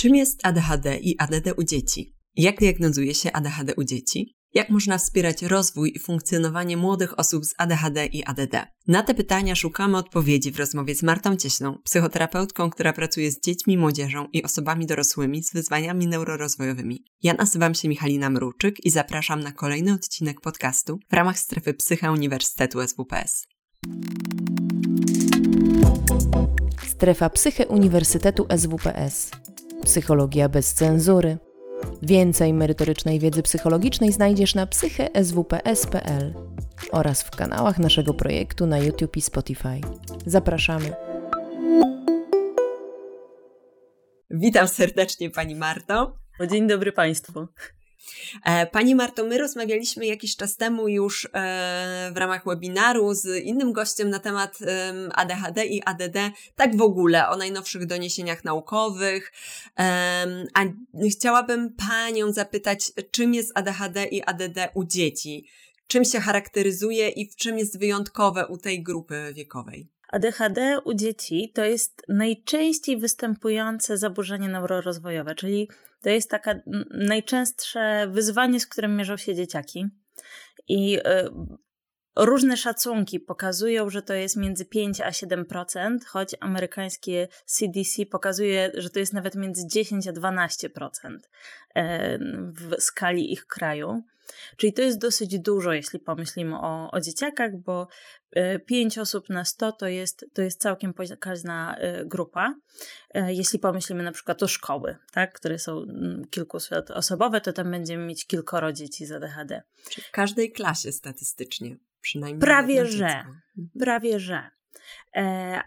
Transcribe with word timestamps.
Czym 0.00 0.16
jest 0.16 0.46
ADHD 0.46 0.98
i 0.98 1.18
ADD 1.18 1.52
u 1.56 1.64
dzieci? 1.64 2.14
Jak 2.36 2.58
diagnozuje 2.58 3.14
się 3.14 3.32
ADHD 3.32 3.74
u 3.76 3.84
dzieci? 3.84 4.34
Jak 4.54 4.70
można 4.70 4.98
wspierać 4.98 5.42
rozwój 5.42 5.92
i 5.94 5.98
funkcjonowanie 5.98 6.76
młodych 6.76 7.18
osób 7.18 7.44
z 7.44 7.54
ADHD 7.58 8.06
i 8.06 8.24
ADD? 8.24 8.66
Na 8.86 9.02
te 9.02 9.14
pytania 9.14 9.54
szukamy 9.54 9.96
odpowiedzi 9.96 10.50
w 10.50 10.58
rozmowie 10.58 10.94
z 10.94 11.02
Martą 11.02 11.36
Cieślą, 11.36 11.78
psychoterapeutką, 11.84 12.70
która 12.70 12.92
pracuje 12.92 13.30
z 13.30 13.40
dziećmi, 13.40 13.78
młodzieżą 13.78 14.26
i 14.32 14.42
osobami 14.42 14.86
dorosłymi 14.86 15.42
z 15.42 15.52
wyzwaniami 15.52 16.06
neurorozwojowymi. 16.06 17.04
Ja 17.22 17.34
nazywam 17.34 17.74
się 17.74 17.88
Michalina 17.88 18.30
Mruczyk 18.30 18.84
i 18.84 18.90
zapraszam 18.90 19.40
na 19.40 19.52
kolejny 19.52 19.92
odcinek 19.92 20.40
podcastu 20.40 20.98
w 21.10 21.12
ramach 21.12 21.38
strefy 21.38 21.74
Psycha 21.74 22.12
Uniwersytetu 22.12 22.78
SWPS. 22.88 23.46
Strefa 26.86 27.30
Psyche 27.30 27.66
Uniwersytetu 27.66 28.46
SWPS. 28.58 29.30
Psychologia 29.84 30.48
bez 30.48 30.74
cenzury. 30.74 31.38
Więcej 32.02 32.52
merytorycznej 32.52 33.18
wiedzy 33.18 33.42
psychologicznej 33.42 34.12
znajdziesz 34.12 34.54
na 34.54 34.66
psycheswps.pl 34.66 36.34
oraz 36.92 37.22
w 37.22 37.30
kanałach 37.30 37.78
naszego 37.78 38.14
projektu 38.14 38.66
na 38.66 38.78
YouTube 38.78 39.16
i 39.16 39.20
Spotify. 39.20 39.80
Zapraszamy. 40.26 40.92
Witam 44.30 44.68
serdecznie 44.68 45.30
Pani 45.30 45.54
Marto. 45.54 46.16
Dzień 46.50 46.68
dobry 46.68 46.92
Państwu. 46.92 47.46
E, 48.44 48.66
pani 48.66 48.94
Marto, 48.94 49.24
my 49.24 49.38
rozmawialiśmy 49.38 50.06
jakiś 50.06 50.36
czas 50.36 50.56
temu 50.56 50.88
już 50.88 51.24
e, 51.24 52.10
w 52.14 52.16
ramach 52.16 52.44
webinaru 52.44 53.14
z 53.14 53.44
innym 53.44 53.72
gościem 53.72 54.10
na 54.10 54.18
temat 54.18 54.58
ADHD 55.14 55.66
i 55.66 55.82
ADD, 55.84 56.16
tak 56.56 56.76
w 56.76 56.82
ogóle, 56.82 57.28
o 57.28 57.36
najnowszych 57.36 57.86
doniesieniach 57.86 58.44
naukowych. 58.44 59.32
A 60.54 60.64
chciałabym 61.10 61.76
Panią 61.88 62.32
zapytać, 62.32 62.92
czym 63.10 63.34
jest 63.34 63.52
ADHD 63.54 64.04
i 64.04 64.22
ADD 64.22 64.58
u 64.74 64.84
dzieci? 64.84 65.46
Czym 65.86 66.04
się 66.04 66.20
charakteryzuje 66.20 67.08
i 67.08 67.30
w 67.30 67.36
czym 67.36 67.58
jest 67.58 67.78
wyjątkowe 67.78 68.46
u 68.46 68.56
tej 68.56 68.82
grupy 68.82 69.32
wiekowej? 69.34 69.88
ADHD 70.08 70.80
u 70.84 70.94
dzieci 70.94 71.52
to 71.54 71.64
jest 71.64 72.02
najczęściej 72.08 72.96
występujące 72.96 73.98
zaburzenie 73.98 74.48
neurorozwojowe, 74.48 75.34
czyli 75.34 75.68
to 76.02 76.10
jest 76.10 76.30
taka 76.30 76.54
najczęstsze 76.90 78.08
wyzwanie, 78.10 78.60
z 78.60 78.66
którym 78.66 78.96
mierzą 78.96 79.16
się 79.16 79.34
dzieciaki. 79.34 79.86
I 80.68 80.98
y, 80.98 81.02
różne 82.16 82.56
szacunki 82.56 83.20
pokazują, 83.20 83.90
że 83.90 84.02
to 84.02 84.14
jest 84.14 84.36
między 84.36 84.64
5 84.64 85.00
a 85.00 85.10
7%, 85.10 86.04
choć 86.06 86.36
amerykańskie 86.40 87.28
CDC 87.46 88.06
pokazuje, 88.06 88.72
że 88.74 88.90
to 88.90 88.98
jest 88.98 89.12
nawet 89.12 89.34
między 89.34 89.66
10 89.66 90.08
a 90.08 90.12
12% 90.12 91.18
e, 91.74 92.18
w 92.52 92.74
skali 92.78 93.32
ich 93.32 93.46
kraju. 93.46 94.02
Czyli 94.56 94.72
to 94.72 94.82
jest 94.82 94.98
dosyć 94.98 95.38
dużo, 95.38 95.72
jeśli 95.72 95.98
pomyślimy 95.98 96.56
o, 96.56 96.90
o 96.90 97.00
dzieciakach, 97.00 97.56
bo 97.56 97.88
5 98.66 98.98
e, 98.98 99.00
osób 99.00 99.28
na 99.28 99.44
100 99.44 99.72
to 99.72 99.86
jest, 99.86 100.26
to 100.34 100.42
jest 100.42 100.60
całkiem 100.60 100.94
pokaźna 100.94 101.76
e, 101.76 102.04
grupa. 102.04 102.54
E, 103.14 103.34
jeśli 103.34 103.58
pomyślimy 103.58 104.02
na 104.02 104.12
przykład 104.12 104.42
o 104.42 104.48
szkoły, 104.48 104.96
tak, 105.12 105.32
które 105.32 105.58
są 105.58 105.82
mm, 105.82 106.24
kilkuosobowe, 106.30 107.40
to 107.40 107.52
tam 107.52 107.70
będziemy 107.70 108.06
mieć 108.06 108.26
kilkoro 108.26 108.72
dzieci 108.72 109.06
z 109.06 109.12
ADHD. 109.12 109.62
Czyli 109.90 110.06
w 110.06 110.10
każdej 110.10 110.52
klasie 110.52 110.92
statystycznie 110.92 111.76
przynajmniej. 112.00 112.40
Prawie 112.40 112.86
że. 112.86 113.06
Mhm. 113.06 113.40
Prawie 113.78 114.20
że. 114.20 114.50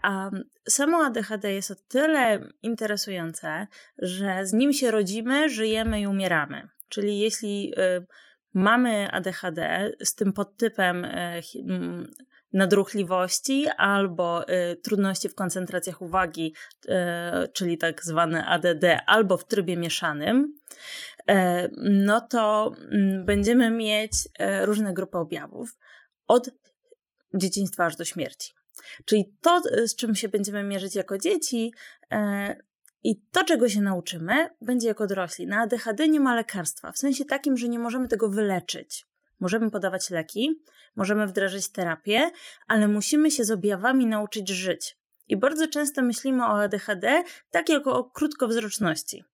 A 0.02 0.30
samo 0.68 1.04
ADHD 1.04 1.52
jest 1.52 1.70
o 1.70 1.74
tyle 1.88 2.48
interesujące, 2.62 3.66
że 3.98 4.46
z 4.46 4.52
nim 4.52 4.72
się 4.72 4.90
rodzimy, 4.90 5.48
żyjemy 5.48 6.00
i 6.00 6.06
umieramy. 6.06 6.68
Czyli 6.88 7.18
jeśli 7.18 7.74
mamy 8.54 9.10
ADHD 9.12 9.90
z 10.04 10.14
tym 10.14 10.32
podtypem 10.32 11.04
e, 11.04 11.40
nadruchliwości 12.52 13.66
albo 13.76 14.48
y, 14.48 14.76
trudności 14.76 15.28
w 15.28 15.34
koncentracjach 15.34 16.02
uwagi, 16.02 16.54
y, 16.84 16.90
czyli 17.52 17.78
tak 17.78 18.04
zwane 18.04 18.46
ADD, 18.46 18.84
albo 19.06 19.36
w 19.36 19.46
trybie 19.46 19.76
mieszanym, 19.76 20.54
no 21.76 22.20
to 22.20 22.72
będziemy 23.24 23.70
mieć 23.70 24.12
różne 24.62 24.94
grupy 24.94 25.18
objawów 25.18 25.78
od 26.26 26.50
dzieciństwa 27.34 27.84
aż 27.84 27.96
do 27.96 28.04
śmierci. 28.04 28.52
Czyli 29.04 29.34
to, 29.40 29.62
z 29.86 29.96
czym 29.96 30.14
się 30.14 30.28
będziemy 30.28 30.62
mierzyć 30.62 30.94
jako 30.94 31.18
dzieci, 31.18 31.72
i 33.04 33.20
to, 33.32 33.44
czego 33.44 33.68
się 33.68 33.80
nauczymy, 33.80 34.50
będzie 34.60 34.88
jako 34.88 35.06
dorośli. 35.06 35.46
Na 35.46 35.60
ADHD 35.60 36.08
nie 36.08 36.20
ma 36.20 36.34
lekarstwa, 36.34 36.92
w 36.92 36.98
sensie 36.98 37.24
takim, 37.24 37.56
że 37.56 37.68
nie 37.68 37.78
możemy 37.78 38.08
tego 38.08 38.28
wyleczyć. 38.28 39.06
Możemy 39.40 39.70
podawać 39.70 40.10
leki, 40.10 40.62
możemy 40.96 41.26
wdrażać 41.26 41.68
terapię, 41.68 42.30
ale 42.66 42.88
musimy 42.88 43.30
się 43.30 43.44
z 43.44 43.50
objawami 43.50 44.06
nauczyć 44.06 44.48
żyć. 44.48 44.98
I 45.28 45.36
bardzo 45.36 45.68
często 45.68 46.02
myślimy 46.02 46.44
o 46.44 46.62
ADHD 46.62 47.22
tak 47.50 47.68
jak 47.68 47.86
o 47.86 48.04
krótkowzroczności. 48.04 49.24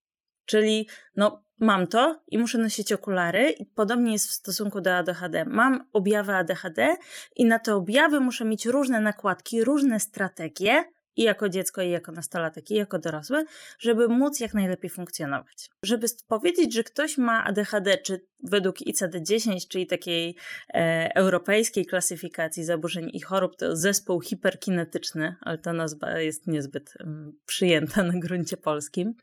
Czyli, 0.44 0.88
no, 1.16 1.42
mam 1.58 1.86
to 1.86 2.22
i 2.28 2.38
muszę 2.38 2.58
nosić 2.58 2.92
okulary, 2.92 3.50
i 3.50 3.66
podobnie 3.66 4.12
jest 4.12 4.28
w 4.28 4.32
stosunku 4.32 4.80
do 4.80 4.94
ADHD. 4.96 5.44
Mam 5.44 5.88
objawy 5.92 6.34
ADHD 6.34 6.96
i 7.36 7.44
na 7.44 7.58
te 7.58 7.74
objawy 7.74 8.20
muszę 8.20 8.44
mieć 8.44 8.66
różne 8.66 9.00
nakładki, 9.00 9.64
różne 9.64 10.00
strategie, 10.00 10.84
i 11.16 11.22
jako 11.22 11.48
dziecko, 11.48 11.82
i 11.82 11.90
jako 11.90 12.12
nastolatek, 12.12 12.70
i 12.70 12.74
jako 12.74 12.98
dorosły, 12.98 13.44
żeby 13.78 14.08
móc 14.08 14.40
jak 14.40 14.54
najlepiej 14.54 14.90
funkcjonować. 14.90 15.70
Żeby 15.84 16.06
powiedzieć, 16.28 16.74
że 16.74 16.84
ktoś 16.84 17.18
ma 17.18 17.44
ADHD, 17.44 17.98
czy 17.98 18.26
według 18.42 18.76
ICD-10, 18.76 19.68
czyli 19.68 19.86
takiej 19.86 20.36
e, 20.74 21.10
europejskiej 21.14 21.86
klasyfikacji 21.86 22.64
zaburzeń 22.64 23.10
i 23.12 23.20
chorób, 23.20 23.56
to 23.56 23.76
zespół 23.76 24.20
hiperkinetyczny, 24.20 25.36
ale 25.40 25.58
ta 25.58 25.72
nazwa 25.72 26.18
jest 26.18 26.46
niezbyt 26.46 26.94
um, 27.00 27.38
przyjęta 27.46 28.02
na 28.02 28.12
gruncie 28.16 28.56
polskim, 28.56 29.14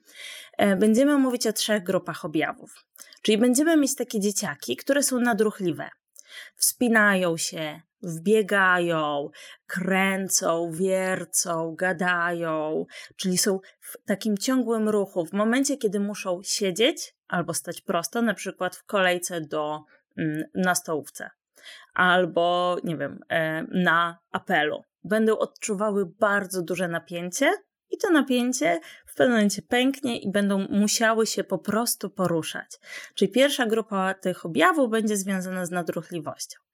e, 0.58 0.76
będziemy 0.76 1.18
mówić 1.18 1.48
o 1.48 1.54
trzech 1.54 1.84
grupach 1.84 2.26
objawów. 2.26 2.86
Czyli 3.22 3.38
będziemy 3.38 3.78
mieć 3.78 3.96
takie 3.96 4.20
dzieciaki, 4.20 4.76
które 4.76 5.04
są 5.04 5.20
nadruchliwe. 5.20 5.90
Wspinają 6.56 7.38
się, 7.38 7.82
wbiegają, 8.02 9.30
kręcą, 9.68 10.72
wiercą, 10.72 11.76
gadają, 11.76 12.86
czyli 13.16 13.38
są 13.38 13.60
w 13.80 13.98
takim 14.06 14.38
ciągłym 14.38 14.90
ruchu. 14.90 15.26
W 15.26 15.34
momencie, 15.34 15.78
kiedy 15.78 16.00
muszą 16.00 16.40
siedzieć 16.44 17.16
albo 17.28 17.54
stać 17.54 17.82
prosto, 17.82 18.22
na 18.22 18.34
przykład 18.34 18.76
w 18.76 18.86
kolejce 18.86 19.42
do, 19.42 19.84
mm, 20.18 20.44
na 20.56 20.76
stołówce, 20.76 21.30
albo 21.94 22.78
nie 22.84 22.98
wiem, 22.98 23.20
e, 23.30 23.64
na 23.64 24.20
apelu, 24.32 24.84
będą 25.04 25.38
odczuwały 25.38 26.06
bardzo 26.06 26.62
duże 26.62 26.88
napięcie. 26.88 27.52
I 27.90 27.98
to 27.98 28.12
napięcie 28.12 28.80
w 29.06 29.16
pewnym 29.16 29.36
momencie 29.36 29.62
pęknie 29.62 30.20
i 30.20 30.32
będą 30.32 30.68
musiały 30.70 31.28
się 31.28 31.44
po 31.44 31.58
prostu 31.58 32.10
poruszać. 32.10 32.80
Czyli 33.16 33.32
pierwsza 33.32 33.66
grupa 33.66 34.14
tych 34.14 34.46
objawów 34.46 34.90
będzie 34.90 35.18
związana 35.18 35.66
z 35.66 35.72
nadruchliwością. 35.72 36.67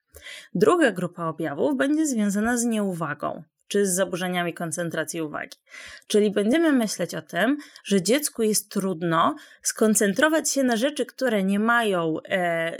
Druga 0.54 0.90
grupa 0.90 1.26
objawów 1.26 1.76
będzie 1.76 2.06
związana 2.06 2.56
z 2.56 2.64
nieuwagą 2.64 3.42
czy 3.68 3.86
z 3.86 3.94
zaburzeniami 3.94 4.54
koncentracji 4.54 5.22
uwagi. 5.22 5.58
Czyli 6.06 6.30
będziemy 6.30 6.72
myśleć 6.72 7.14
o 7.14 7.22
tym, 7.22 7.56
że 7.84 8.02
dziecku 8.02 8.42
jest 8.42 8.70
trudno 8.70 9.36
skoncentrować 9.62 10.50
się 10.50 10.62
na 10.62 10.76
rzeczy, 10.76 11.06
które 11.06 11.42
nie 11.42 11.58
mają, 11.58 12.16
e, 12.28 12.78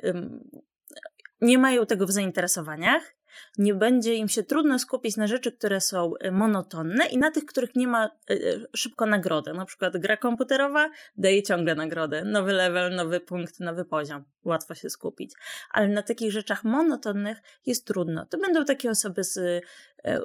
nie 1.41 1.59
mają 1.59 1.87
tego 1.87 2.07
w 2.07 2.13
zainteresowaniach, 2.13 3.15
nie 3.59 3.75
będzie 3.75 4.15
im 4.15 4.29
się 4.29 4.43
trudno 4.43 4.79
skupić 4.79 5.17
na 5.17 5.27
rzeczy, 5.27 5.53
które 5.53 5.81
są 5.81 6.13
e, 6.21 6.31
monotonne 6.31 7.07
i 7.07 7.19
na 7.19 7.31
tych, 7.31 7.45
których 7.45 7.77
nie 7.77 7.89
ma 7.89 8.05
e, 8.05 8.11
e, 8.33 8.39
szybko 8.77 9.07
nagrody. 9.07 9.53
Na 9.53 9.65
przykład 9.65 9.97
gra 9.97 10.17
komputerowa 10.17 10.91
daje 11.17 11.43
ciągle 11.43 11.75
nagrodę, 11.75 12.25
nowy 12.25 12.53
level, 12.53 12.95
nowy 12.95 13.21
punkt, 13.21 13.61
nowy 13.61 13.85
poziom. 13.85 14.25
Łatwo 14.45 14.75
się 14.75 14.91
skupić. 14.91 15.33
Ale 15.71 15.89
na 15.89 16.03
takich 16.03 16.33
rzeczach 16.33 16.65
monotonnych 16.65 17.39
jest 17.67 17.87
trudno. 17.87 18.27
To 18.27 18.39
będą 18.39 18.65
takie 18.65 18.91
osoby 18.91 19.25
z 19.25 19.65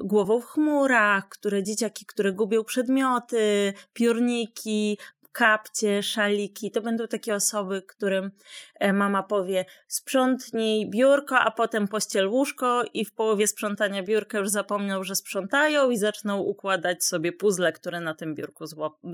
głową 0.01 0.41
w 0.41 0.45
chmurach, 0.45 1.29
które 1.29 1.63
dzieciaki, 1.63 2.05
które 2.05 2.33
gubią 2.33 2.63
przedmioty, 2.63 3.73
piórniki, 3.93 4.97
kapcie, 5.31 6.03
szaliki. 6.03 6.71
To 6.71 6.81
będą 6.81 7.07
takie 7.07 7.35
osoby, 7.35 7.81
którym 7.81 8.31
e, 8.75 8.93
mama 8.93 9.23
powie 9.23 9.65
sprzątnij 9.87 10.89
biurko, 10.89 11.39
a 11.39 11.51
potem 11.51 11.87
pościel 11.87 12.27
łóżko 12.27 12.83
i 12.93 13.05
w 13.05 13.13
połowie 13.13 13.47
sprzątania 13.47 14.03
biurka 14.03 14.37
już 14.37 14.49
zapomną, 14.49 15.03
że 15.03 15.15
sprzątają 15.15 15.89
i 15.89 15.97
zaczną 15.97 16.37
układać 16.37 17.05
sobie 17.05 17.31
puzzle, 17.31 17.73
które 17.73 17.99
na 17.99 18.13
tym 18.13 18.35
biurku 18.35 18.65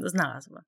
znalazły. 0.04 0.62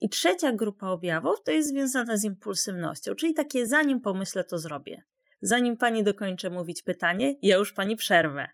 I 0.00 0.08
trzecia 0.08 0.52
grupa 0.52 0.86
objawów 0.86 1.42
to 1.44 1.50
jest 1.50 1.68
związana 1.68 2.16
z 2.16 2.24
impulsywnością, 2.24 3.14
czyli 3.14 3.34
takie 3.34 3.66
zanim 3.66 4.00
pomyślę, 4.00 4.44
to 4.44 4.58
zrobię. 4.58 5.02
Zanim 5.42 5.76
pani 5.76 6.04
dokończę 6.04 6.50
mówić 6.50 6.82
pytanie, 6.82 7.34
ja 7.42 7.56
już 7.56 7.72
pani 7.72 7.96
przerwę 7.96 8.48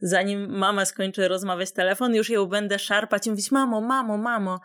zanim 0.00 0.58
mama 0.58 0.84
skończy 0.84 1.28
rozmawiać 1.28 1.72
telefon, 1.72 2.14
już 2.14 2.30
ją 2.30 2.46
będę 2.46 2.78
szarpać 2.78 3.26
i 3.26 3.30
mówić: 3.30 3.50
Mamo, 3.50 3.80
mamo, 3.80 4.18
mamo. 4.18 4.60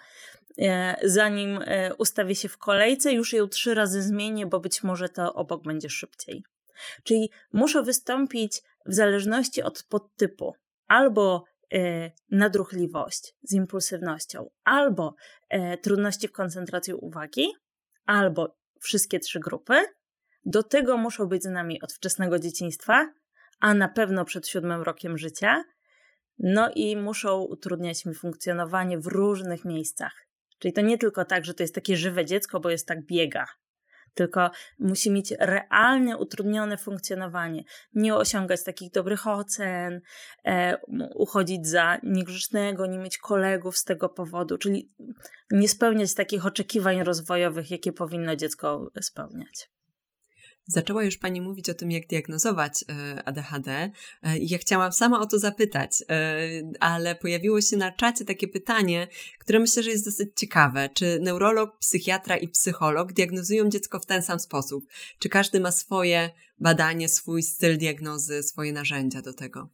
E, 0.59 0.95
zanim 1.03 1.59
e, 1.65 1.95
ustawię 1.95 2.35
się 2.35 2.50
w 2.50 2.57
kolejce, 2.57 3.13
już 3.13 3.33
ją 3.33 3.47
trzy 3.47 3.73
razy 3.73 4.01
zmienię, 4.01 4.45
bo 4.45 4.59
być 4.59 4.83
może 4.83 5.09
to 5.09 5.33
obok 5.33 5.63
będzie 5.63 5.89
szybciej. 5.89 6.44
Czyli 7.03 7.29
muszę 7.53 7.83
wystąpić 7.83 8.61
w 8.85 8.94
zależności 8.94 9.63
od 9.63 9.83
podtypu 9.83 10.53
albo 10.88 11.44
e, 11.73 12.11
nadruchliwość 12.31 13.35
z 13.44 13.53
impulsywnością, 13.53 14.50
albo 14.63 15.15
trudności 15.81 16.27
w 16.27 16.31
koncentracji 16.31 16.94
uwagi, 16.94 17.47
albo 18.05 18.55
wszystkie 18.79 19.19
trzy 19.19 19.39
grupy. 19.39 19.73
Do 20.45 20.63
tego 20.63 20.97
muszą 20.97 21.25
być 21.25 21.44
z 21.44 21.50
nami 21.50 21.81
od 21.81 21.94
wczesnego 21.94 22.39
dzieciństwa, 22.39 23.13
a 23.59 23.73
na 23.73 23.88
pewno 23.88 24.25
przed 24.25 24.47
siódmym 24.47 24.81
rokiem 24.81 25.17
życia. 25.17 25.63
No 26.39 26.71
i 26.75 26.97
muszą 26.97 27.41
utrudniać 27.41 28.05
mi 28.05 28.13
funkcjonowanie 28.13 29.00
w 29.00 29.07
różnych 29.07 29.65
miejscach. 29.65 30.28
Czyli 30.59 30.73
to 30.73 30.81
nie 30.81 30.97
tylko 30.97 31.25
tak, 31.25 31.45
że 31.45 31.53
to 31.53 31.63
jest 31.63 31.75
takie 31.75 31.97
żywe 31.97 32.25
dziecko, 32.25 32.59
bo 32.59 32.69
jest 32.69 32.88
tak 32.88 33.06
biega, 33.06 33.47
tylko 34.13 34.51
musi 34.79 35.11
mieć 35.11 35.33
realnie 35.39 36.17
utrudnione 36.17 36.77
funkcjonowanie, 36.77 37.63
nie 37.94 38.15
osiągać 38.15 38.63
takich 38.63 38.91
dobrych 38.91 39.27
ocen, 39.27 40.01
e, 40.45 40.77
uchodzić 41.15 41.67
za 41.67 41.97
niegrzecznego, 42.03 42.85
nie 42.85 42.97
mieć 42.97 43.17
kolegów 43.17 43.77
z 43.77 43.83
tego 43.83 44.09
powodu, 44.09 44.57
czyli 44.57 44.91
nie 45.51 45.69
spełniać 45.69 46.13
takich 46.13 46.45
oczekiwań 46.45 47.03
rozwojowych, 47.03 47.71
jakie 47.71 47.94
powinno 47.94 48.35
dziecko 48.35 48.91
spełniać. 49.01 49.69
Zaczęła 50.71 51.04
już 51.04 51.18
Pani 51.18 51.42
mówić 51.42 51.69
o 51.69 51.74
tym, 51.74 51.92
jak 51.92 52.07
diagnozować 52.07 52.86
e, 52.89 53.24
ADHD. 53.24 53.71
E, 53.71 53.92
ja 54.38 54.57
chciałam 54.57 54.92
sama 54.92 55.19
o 55.19 55.25
to 55.25 55.39
zapytać, 55.39 56.04
e, 56.10 56.38
ale 56.80 57.16
pojawiło 57.16 57.62
się 57.62 57.77
na 57.77 57.92
czacie 57.92 58.25
takie 58.25 58.48
pytanie, 58.48 59.07
które 59.39 59.60
myślę, 59.60 59.83
że 59.83 59.89
jest 59.89 60.06
dosyć 60.06 60.30
ciekawe. 60.36 60.89
Czy 60.94 61.19
neurolog, 61.21 61.77
psychiatra 61.80 62.38
i 62.38 62.48
psycholog 62.48 63.13
diagnozują 63.13 63.69
dziecko 63.69 64.00
w 64.00 64.06
ten 64.06 64.21
sam 64.21 64.39
sposób? 64.39 64.86
Czy 65.19 65.30
każdy 65.30 65.60
ma 65.60 65.71
swoje 65.71 66.30
badanie, 66.60 67.10
swój 67.10 67.44
styl 67.44 67.77
diagnozy, 67.77 68.44
swoje 68.44 68.74
narzędzia 68.74 69.22
do 69.22 69.33
tego? 69.33 69.69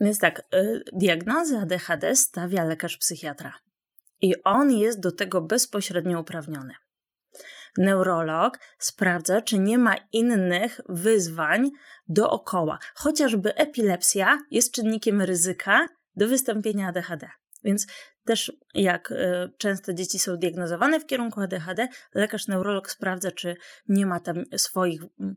Więc 0.00 0.18
tak, 0.18 0.42
diagnozę 0.92 1.60
ADHD 1.60 2.16
stawia 2.16 2.64
lekarz 2.64 2.96
psychiatra. 2.96 3.52
I 4.20 4.34
on 4.44 4.72
jest 4.72 5.00
do 5.00 5.12
tego 5.12 5.40
bezpośrednio 5.40 6.20
uprawniony 6.20 6.74
neurolog 7.78 8.58
sprawdza, 8.78 9.42
czy 9.42 9.58
nie 9.58 9.78
ma 9.78 9.96
innych 10.12 10.80
wyzwań 10.88 11.70
dookoła. 12.08 12.78
Chociażby 12.94 13.54
epilepsja 13.54 14.38
jest 14.50 14.74
czynnikiem 14.74 15.22
ryzyka 15.22 15.86
do 16.16 16.28
wystąpienia 16.28 16.88
ADHD. 16.88 17.28
Więc 17.64 17.86
też 18.24 18.52
jak 18.74 19.10
y, 19.10 19.16
często 19.58 19.92
dzieci 19.92 20.18
są 20.18 20.36
diagnozowane 20.36 21.00
w 21.00 21.06
kierunku 21.06 21.40
ADHD, 21.40 21.88
lekarz 22.14 22.48
neurolog 22.48 22.90
sprawdza, 22.90 23.30
czy 23.30 23.56
nie 23.88 24.06
ma 24.06 24.20
tam 24.20 24.44
swoich 24.56 25.02
mm, 25.20 25.34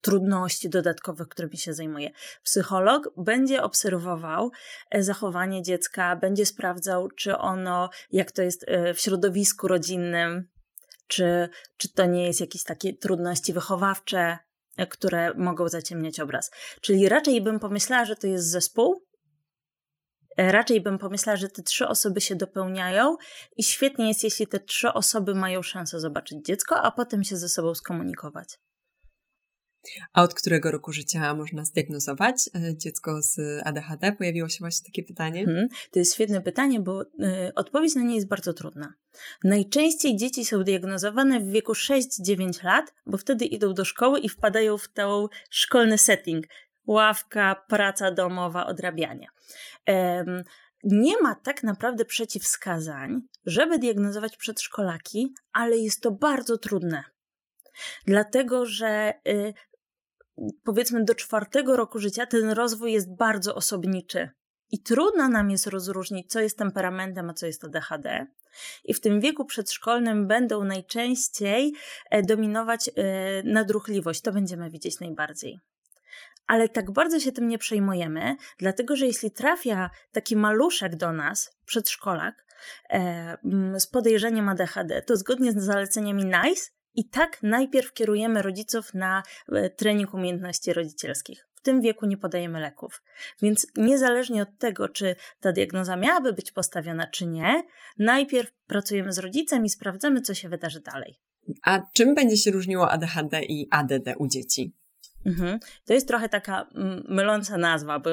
trudności 0.00 0.68
dodatkowych, 0.68 1.28
którymi 1.28 1.56
się 1.56 1.74
zajmuje. 1.74 2.10
Psycholog 2.42 3.10
będzie 3.16 3.62
obserwował 3.62 4.50
e, 4.90 5.02
zachowanie 5.02 5.62
dziecka, 5.62 6.16
będzie 6.16 6.46
sprawdzał, 6.46 7.08
czy 7.10 7.38
ono, 7.38 7.90
jak 8.10 8.32
to 8.32 8.42
jest 8.42 8.64
e, 8.68 8.94
w 8.94 9.00
środowisku 9.00 9.68
rodzinnym, 9.68 10.48
czy, 11.08 11.48
czy 11.76 11.92
to 11.92 12.06
nie 12.06 12.26
jest 12.26 12.40
jakieś 12.40 12.64
takie 12.64 12.94
trudności 12.94 13.52
wychowawcze, 13.52 14.38
e, 14.76 14.86
które 14.86 15.34
mogą 15.34 15.68
zaciemniać 15.68 16.20
obraz. 16.20 16.50
Czyli 16.80 17.08
raczej 17.08 17.40
bym 17.40 17.60
pomyślała, 17.60 18.04
że 18.04 18.16
to 18.16 18.26
jest 18.26 18.50
zespół. 18.50 19.02
E, 20.36 20.52
raczej 20.52 20.80
bym 20.80 20.98
pomyślała, 20.98 21.36
że 21.36 21.48
te 21.48 21.62
trzy 21.62 21.88
osoby 21.88 22.20
się 22.20 22.36
dopełniają 22.36 23.16
i 23.56 23.62
świetnie 23.62 24.08
jest, 24.08 24.24
jeśli 24.24 24.46
te 24.46 24.60
trzy 24.60 24.92
osoby 24.92 25.34
mają 25.34 25.62
szansę 25.62 26.00
zobaczyć 26.00 26.46
dziecko, 26.46 26.82
a 26.82 26.90
potem 26.90 27.24
się 27.24 27.36
ze 27.36 27.48
sobą 27.48 27.74
skomunikować. 27.74 28.58
A 30.12 30.22
od 30.22 30.34
którego 30.34 30.70
roku 30.70 30.92
życia 30.92 31.34
można 31.34 31.64
zdiagnozować 31.64 32.50
e, 32.54 32.76
dziecko 32.76 33.22
z 33.22 33.38
ADHD? 33.64 34.12
Pojawiło 34.12 34.48
się 34.48 34.58
właśnie 34.60 34.86
takie 34.86 35.02
pytanie. 35.02 35.44
Hmm, 35.44 35.68
to 35.90 35.98
jest 35.98 36.14
świetne 36.14 36.40
pytanie, 36.40 36.80
bo 36.80 37.02
y, 37.02 37.06
odpowiedź 37.54 37.94
na 37.94 38.02
nie 38.02 38.14
jest 38.14 38.28
bardzo 38.28 38.52
trudna. 38.52 38.94
Najczęściej 39.44 40.16
dzieci 40.16 40.44
są 40.44 40.64
diagnozowane 40.64 41.40
w 41.40 41.50
wieku 41.50 41.72
6-9 41.72 42.64
lat, 42.64 42.94
bo 43.06 43.18
wtedy 43.18 43.44
idą 43.44 43.74
do 43.74 43.84
szkoły 43.84 44.20
i 44.20 44.28
wpadają 44.28 44.78
w 44.78 44.88
ten 44.88 45.08
szkolny 45.50 45.98
setting. 45.98 46.46
Ławka, 46.86 47.64
praca 47.68 48.10
domowa, 48.10 48.66
odrabianie. 48.66 49.26
Nie 50.84 51.22
ma 51.22 51.34
tak 51.34 51.62
naprawdę 51.62 52.04
przeciwwskazań, 52.04 53.20
żeby 53.46 53.78
diagnozować 53.78 54.36
przedszkolaki, 54.36 55.34
ale 55.52 55.76
jest 55.76 56.02
to 56.02 56.10
bardzo 56.10 56.58
trudne. 56.58 57.04
Dlatego, 58.06 58.66
że 58.66 59.14
y, 59.28 59.54
powiedzmy 60.64 61.04
do 61.04 61.14
czwartego 61.14 61.76
roku 61.76 61.98
życia 61.98 62.26
ten 62.26 62.50
rozwój 62.50 62.92
jest 62.92 63.16
bardzo 63.16 63.54
osobniczy. 63.54 64.30
I 64.70 64.82
trudno 64.82 65.28
nam 65.28 65.50
jest 65.50 65.66
rozróżnić, 65.66 66.30
co 66.30 66.40
jest 66.40 66.58
temperamentem, 66.58 67.30
a 67.30 67.34
co 67.34 67.46
jest 67.46 67.64
ADHD. 67.64 68.26
I 68.84 68.94
w 68.94 69.00
tym 69.00 69.20
wieku 69.20 69.44
przedszkolnym 69.44 70.26
będą 70.26 70.64
najczęściej 70.64 71.72
e, 72.10 72.22
dominować 72.22 72.88
e, 72.88 72.92
nadruchliwość. 73.42 74.20
To 74.20 74.32
będziemy 74.32 74.70
widzieć 74.70 75.00
najbardziej. 75.00 75.58
Ale 76.46 76.68
tak 76.68 76.90
bardzo 76.90 77.20
się 77.20 77.32
tym 77.32 77.48
nie 77.48 77.58
przejmujemy, 77.58 78.36
dlatego 78.58 78.96
że 78.96 79.06
jeśli 79.06 79.30
trafia 79.30 79.90
taki 80.12 80.36
maluszek 80.36 80.96
do 80.96 81.12
nas, 81.12 81.58
przedszkolak, 81.66 82.46
e, 82.90 83.36
z 83.78 83.86
podejrzeniem 83.86 84.48
ADHD, 84.48 85.02
to 85.02 85.16
zgodnie 85.16 85.52
z 85.52 85.56
zaleceniami 85.56 86.24
NICE 86.24 86.70
i 86.98 87.04
tak 87.04 87.42
najpierw 87.42 87.92
kierujemy 87.92 88.42
rodziców 88.42 88.94
na 88.94 89.22
e, 89.52 89.70
trening 89.70 90.14
umiejętności 90.14 90.72
rodzicielskich. 90.72 91.48
W 91.54 91.60
tym 91.60 91.80
wieku 91.80 92.06
nie 92.06 92.16
podajemy 92.16 92.60
leków. 92.60 93.02
Więc 93.42 93.66
niezależnie 93.76 94.42
od 94.42 94.58
tego, 94.58 94.88
czy 94.88 95.16
ta 95.40 95.52
diagnoza 95.52 95.96
miałaby 95.96 96.32
być 96.32 96.52
postawiona, 96.52 97.06
czy 97.06 97.26
nie, 97.26 97.62
najpierw 97.98 98.52
pracujemy 98.66 99.12
z 99.12 99.18
rodzicem 99.18 99.64
i 99.64 99.70
sprawdzamy, 99.70 100.20
co 100.20 100.34
się 100.34 100.48
wydarzy 100.48 100.80
dalej. 100.80 101.20
A 101.62 101.82
czym 101.92 102.14
będzie 102.14 102.36
się 102.36 102.50
różniło 102.50 102.90
ADHD 102.90 103.42
i 103.42 103.68
ADD 103.70 104.08
u 104.18 104.28
dzieci? 104.28 104.74
Mhm. 105.26 105.58
To 105.84 105.92
jest 105.92 106.08
trochę 106.08 106.28
taka 106.28 106.68
myląca 107.08 107.58
nazwa, 107.58 107.98
bo 107.98 108.10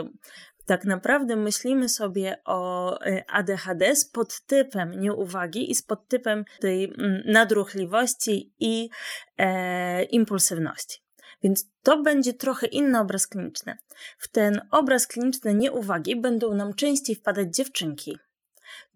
tak 0.65 0.85
naprawdę 0.85 1.35
myślimy 1.35 1.89
sobie 1.89 2.37
o 2.45 2.91
y, 3.07 3.23
ADHD 3.27 3.95
z 3.95 4.05
podtypem 4.05 4.99
nieuwagi 4.99 5.71
i 5.71 5.75
z 5.75 5.81
podtypem 5.81 6.45
tej 6.59 6.83
mm, 6.83 7.21
nadruchliwości 7.25 8.53
i 8.59 8.89
e, 9.37 10.03
impulsywności. 10.03 10.99
Więc 11.43 11.69
to 11.83 12.01
będzie 12.01 12.33
trochę 12.33 12.67
inny 12.67 12.99
obraz 12.99 13.27
kliniczny. 13.27 13.77
W 14.17 14.27
ten 14.27 14.61
obraz 14.71 15.07
kliniczny 15.07 15.53
nieuwagi 15.53 16.15
będą 16.15 16.53
nam 16.53 16.73
częściej 16.73 17.15
wpadać 17.15 17.55
dziewczynki, 17.55 18.17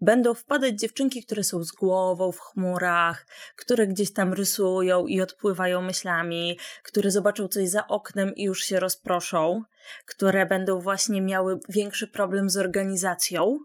będą 0.00 0.34
wpadać 0.34 0.74
dziewczynki, 0.74 1.24
które 1.24 1.44
są 1.44 1.64
z 1.64 1.72
głową 1.72 2.32
w 2.32 2.40
chmurach, 2.40 3.26
które 3.56 3.86
gdzieś 3.86 4.12
tam 4.12 4.32
rysują 4.32 5.06
i 5.06 5.20
odpływają 5.20 5.82
myślami, 5.82 6.58
które 6.82 7.10
zobaczą 7.10 7.48
coś 7.48 7.68
za 7.68 7.88
oknem 7.88 8.34
i 8.34 8.42
już 8.42 8.64
się 8.64 8.80
rozproszą, 8.80 9.62
które 10.06 10.46
będą 10.46 10.80
właśnie 10.80 11.22
miały 11.22 11.58
większy 11.68 12.08
problem 12.08 12.50
z 12.50 12.56
organizacją 12.56 13.58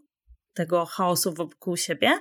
tego 0.53 0.85
chaosu 0.85 1.33
wokół 1.33 1.77
siebie. 1.77 2.19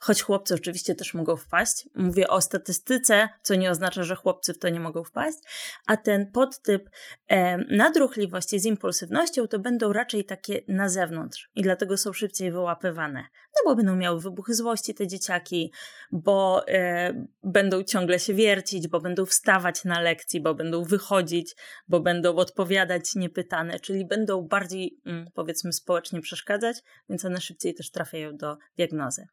Choć 0.00 0.22
chłopcy 0.22 0.54
oczywiście 0.54 0.94
też 0.94 1.14
mogą 1.14 1.36
wpaść. 1.36 1.88
Mówię 1.94 2.28
o 2.28 2.40
statystyce, 2.40 3.28
co 3.42 3.54
nie 3.54 3.70
oznacza, 3.70 4.02
że 4.02 4.16
chłopcy 4.16 4.54
w 4.54 4.58
to 4.58 4.68
nie 4.68 4.80
mogą 4.80 5.04
wpaść. 5.04 5.38
A 5.86 5.96
ten 5.96 6.32
podtyp 6.32 6.90
e, 7.28 7.58
nadruchliwości 7.76 8.58
z 8.60 8.64
impulsywnością 8.64 9.46
to 9.46 9.58
będą 9.58 9.92
raczej 9.92 10.24
takie 10.24 10.62
na 10.68 10.88
zewnątrz 10.88 11.50
i 11.54 11.62
dlatego 11.62 11.96
są 11.96 12.12
szybciej 12.12 12.52
wyłapywane. 12.52 13.24
No 13.56 13.70
bo 13.70 13.76
będą 13.76 13.96
miały 13.96 14.20
wybuchy 14.20 14.54
złości 14.54 14.94
te 14.94 15.06
dzieciaki, 15.06 15.72
bo 16.12 16.68
e, 16.68 17.26
będą 17.42 17.82
ciągle 17.82 18.18
się 18.18 18.34
wiercić, 18.34 18.88
bo 18.88 19.00
będą 19.00 19.26
wstawać 19.26 19.84
na 19.84 20.00
lekcji, 20.00 20.40
bo 20.40 20.54
będą 20.54 20.84
wychodzić, 20.84 21.56
bo 21.88 22.00
będą 22.00 22.36
odpowiadać 22.36 23.14
niepytane, 23.14 23.80
czyli 23.80 24.06
będą 24.06 24.42
bardziej, 24.42 25.00
mm, 25.06 25.26
powiedzmy, 25.34 25.72
społecznie 25.72 26.20
przeszkadzać, 26.20 26.76
więc 27.08 27.24
one 27.24 27.40
szybciej 27.40 27.74
też 27.74 27.90
trafiają 27.90 28.36
do 28.36 28.56
diagnozy. 28.76 29.26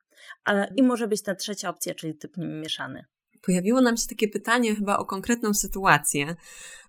Ale 0.43 0.73
i 0.75 0.83
może 0.83 1.07
być 1.07 1.21
ta 1.21 1.35
trzecia 1.35 1.69
opcja, 1.69 1.95
czyli 1.95 2.15
typ 2.15 2.37
mieszany. 2.37 3.05
Pojawiło 3.41 3.81
nam 3.81 3.97
się 3.97 4.07
takie 4.07 4.27
pytanie 4.27 4.75
chyba 4.75 4.97
o 4.97 5.05
konkretną 5.05 5.53
sytuację. 5.53 6.35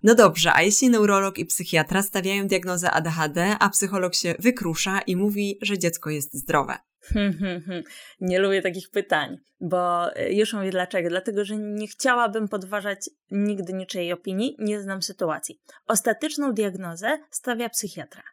No 0.03 0.15
dobrze, 0.15 0.53
a 0.53 0.61
jeśli 0.61 0.89
neurolog 0.89 1.37
i 1.37 1.45
psychiatra 1.45 2.03
stawiają 2.03 2.47
diagnozę 2.47 2.91
ADHD, 2.91 3.55
a 3.59 3.69
psycholog 3.69 4.15
się 4.15 4.35
wykrusza 4.39 4.99
i 4.99 5.15
mówi, 5.15 5.57
że 5.61 5.77
dziecko 5.77 6.09
jest 6.09 6.33
zdrowe? 6.33 6.77
Hmm, 7.03 7.33
hmm, 7.33 7.61
hmm. 7.61 7.83
Nie 8.21 8.39
lubię 8.39 8.61
takich 8.61 8.89
pytań, 8.89 9.37
bo 9.61 10.15
e, 10.15 10.33
już 10.33 10.53
mówię 10.53 10.71
dlaczego. 10.71 11.09
Dlatego, 11.09 11.45
że 11.45 11.57
nie 11.57 11.87
chciałabym 11.87 12.47
podważać 12.47 13.09
nigdy 13.31 13.73
niczyjej 13.73 14.13
opinii, 14.13 14.55
nie 14.59 14.81
znam 14.81 15.01
sytuacji. 15.01 15.61
Ostateczną 15.87 16.53
diagnozę 16.53 17.19
stawia 17.31 17.69
psychiatra. 17.69 18.23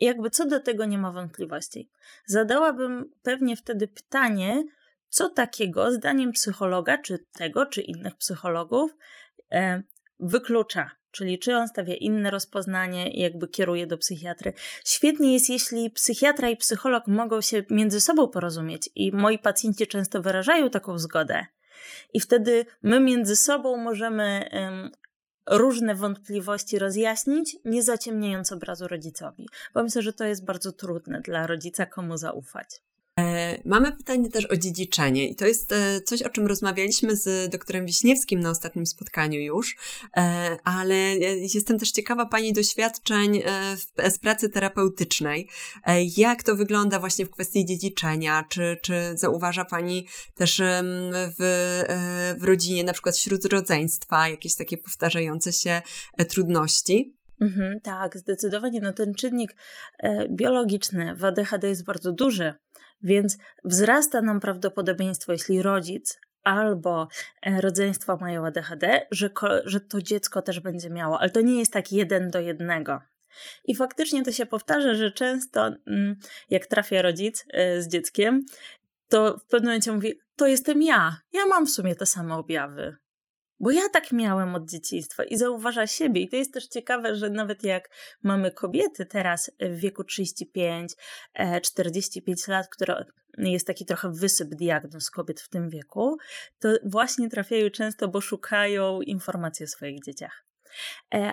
I 0.00 0.04
jakby 0.04 0.30
co 0.30 0.46
do 0.46 0.60
tego 0.60 0.84
nie 0.84 0.98
ma 0.98 1.12
wątpliwości. 1.12 1.90
Zadałabym 2.26 3.12
pewnie 3.22 3.56
wtedy 3.56 3.88
pytanie, 3.88 4.64
co 5.08 5.28
takiego, 5.28 5.92
zdaniem 5.92 6.32
psychologa, 6.32 6.98
czy 6.98 7.18
tego, 7.32 7.66
czy 7.66 7.82
innych 7.82 8.16
psychologów, 8.16 8.96
e, 9.52 9.82
wyklucza. 10.20 10.90
Czyli 11.10 11.38
czy 11.38 11.56
on 11.56 11.68
stawia 11.68 11.94
inne 11.94 12.30
rozpoznanie 12.30 13.10
i 13.10 13.20
jakby 13.20 13.48
kieruje 13.48 13.86
do 13.86 13.98
psychiatry. 13.98 14.52
Świetnie 14.84 15.32
jest, 15.32 15.50
jeśli 15.50 15.90
psychiatra 15.90 16.50
i 16.50 16.56
psycholog 16.56 17.06
mogą 17.06 17.40
się 17.40 17.62
między 17.70 18.00
sobą 18.00 18.28
porozumieć 18.28 18.90
i 18.94 19.12
moi 19.12 19.38
pacjenci 19.38 19.86
często 19.86 20.22
wyrażają 20.22 20.70
taką 20.70 20.98
zgodę. 20.98 21.46
I 22.14 22.20
wtedy 22.20 22.66
my 22.82 23.00
między 23.00 23.36
sobą 23.36 23.76
możemy 23.76 24.50
um, 24.52 24.90
różne 25.50 25.94
wątpliwości 25.94 26.78
rozjaśnić, 26.78 27.56
nie 27.64 27.82
zaciemniając 27.82 28.52
obrazu 28.52 28.88
rodzicowi. 28.88 29.48
Bo 29.74 29.82
myślę, 29.82 30.02
że 30.02 30.12
to 30.12 30.24
jest 30.24 30.44
bardzo 30.44 30.72
trudne 30.72 31.20
dla 31.20 31.46
rodzica, 31.46 31.86
komu 31.86 32.16
zaufać. 32.16 32.82
E, 33.18 33.58
mamy 33.64 33.92
pytanie 33.92 34.30
też 34.30 34.46
o 34.46 34.56
dziedziczenie 34.56 35.28
i 35.28 35.36
to 35.36 35.46
jest 35.46 35.72
e, 35.72 36.00
coś, 36.00 36.22
o 36.22 36.28
czym 36.28 36.46
rozmawialiśmy 36.46 37.16
z 37.16 37.50
doktorem 37.50 37.86
Wiśniewskim 37.86 38.40
na 38.40 38.50
ostatnim 38.50 38.86
spotkaniu 38.86 39.40
już, 39.40 39.76
e, 40.16 40.56
ale 40.64 40.96
jestem 41.54 41.78
też 41.78 41.90
ciekawa 41.90 42.26
Pani 42.26 42.52
doświadczeń 42.52 43.42
z 44.10 44.18
pracy 44.18 44.48
terapeutycznej. 44.48 45.48
Jak 46.16 46.42
to 46.42 46.56
wygląda 46.56 46.98
właśnie 46.98 47.26
w 47.26 47.30
kwestii 47.30 47.64
dziedziczenia? 47.64 48.44
Czy, 48.48 48.76
czy 48.82 49.12
zauważa 49.14 49.64
Pani 49.64 50.08
też 50.34 50.62
w, 51.38 51.84
w 52.40 52.44
rodzinie, 52.44 52.84
na 52.84 52.92
przykład 52.92 53.16
wśród 53.16 53.44
rodzeństwa, 53.44 54.28
jakieś 54.28 54.54
takie 54.54 54.78
powtarzające 54.78 55.52
się 55.52 55.82
trudności? 56.28 57.16
Mhm, 57.40 57.80
tak, 57.80 58.18
zdecydowanie. 58.18 58.80
No 58.80 58.92
ten 58.92 59.14
czynnik 59.14 59.56
biologiczny 60.30 61.14
w 61.16 61.24
ADHD 61.24 61.68
jest 61.68 61.84
bardzo 61.84 62.12
duży. 62.12 62.54
Więc 63.02 63.38
wzrasta 63.64 64.22
nam 64.22 64.40
prawdopodobieństwo, 64.40 65.32
jeśli 65.32 65.62
rodzic 65.62 66.20
albo 66.42 67.08
e, 67.42 67.60
rodzeństwo 67.60 68.16
mają 68.16 68.46
ADHD, 68.46 69.06
że, 69.10 69.30
że 69.64 69.80
to 69.80 70.02
dziecko 70.02 70.42
też 70.42 70.60
będzie 70.60 70.90
miało, 70.90 71.20
ale 71.20 71.30
to 71.30 71.40
nie 71.40 71.58
jest 71.58 71.72
tak 71.72 71.92
jeden 71.92 72.30
do 72.30 72.40
jednego. 72.40 73.00
I 73.64 73.74
faktycznie 73.74 74.24
to 74.24 74.32
się 74.32 74.46
powtarza, 74.46 74.94
że 74.94 75.12
często 75.12 75.66
mm, 75.86 76.16
jak 76.50 76.66
trafia 76.66 77.02
rodzic 77.02 77.44
e, 77.52 77.82
z 77.82 77.88
dzieckiem, 77.88 78.46
to 79.08 79.38
w 79.38 79.44
pewnym 79.44 79.68
momencie 79.68 79.92
mówi: 79.92 80.20
To 80.36 80.46
jestem 80.46 80.82
ja, 80.82 81.20
ja 81.32 81.46
mam 81.46 81.66
w 81.66 81.70
sumie 81.70 81.94
te 81.94 82.06
same 82.06 82.34
objawy. 82.34 82.96
Bo 83.60 83.70
ja 83.70 83.88
tak 83.92 84.12
miałem 84.12 84.54
od 84.54 84.70
dzieciństwa 84.70 85.24
i 85.24 85.36
zauważa 85.36 85.86
siebie. 85.86 86.20
I 86.20 86.28
to 86.28 86.36
jest 86.36 86.54
też 86.54 86.66
ciekawe, 86.66 87.14
że 87.14 87.30
nawet 87.30 87.62
jak 87.62 87.90
mamy 88.22 88.50
kobiety 88.50 89.06
teraz 89.06 89.50
w 89.60 89.76
wieku 89.76 90.04
35, 90.04 90.92
45 91.62 92.48
e, 92.48 92.52
lat, 92.52 92.68
które 92.68 93.04
jest 93.38 93.66
taki 93.66 93.86
trochę 93.86 94.12
wysyp 94.12 94.48
diagnoz 94.48 95.10
kobiet 95.10 95.40
w 95.40 95.48
tym 95.48 95.70
wieku, 95.70 96.16
to 96.58 96.68
właśnie 96.84 97.30
trafiają 97.30 97.70
często, 97.70 98.08
bo 98.08 98.20
szukają 98.20 99.00
informacji 99.00 99.64
o 99.64 99.68
swoich 99.68 100.04
dzieciach. 100.04 100.44
E, 101.14 101.32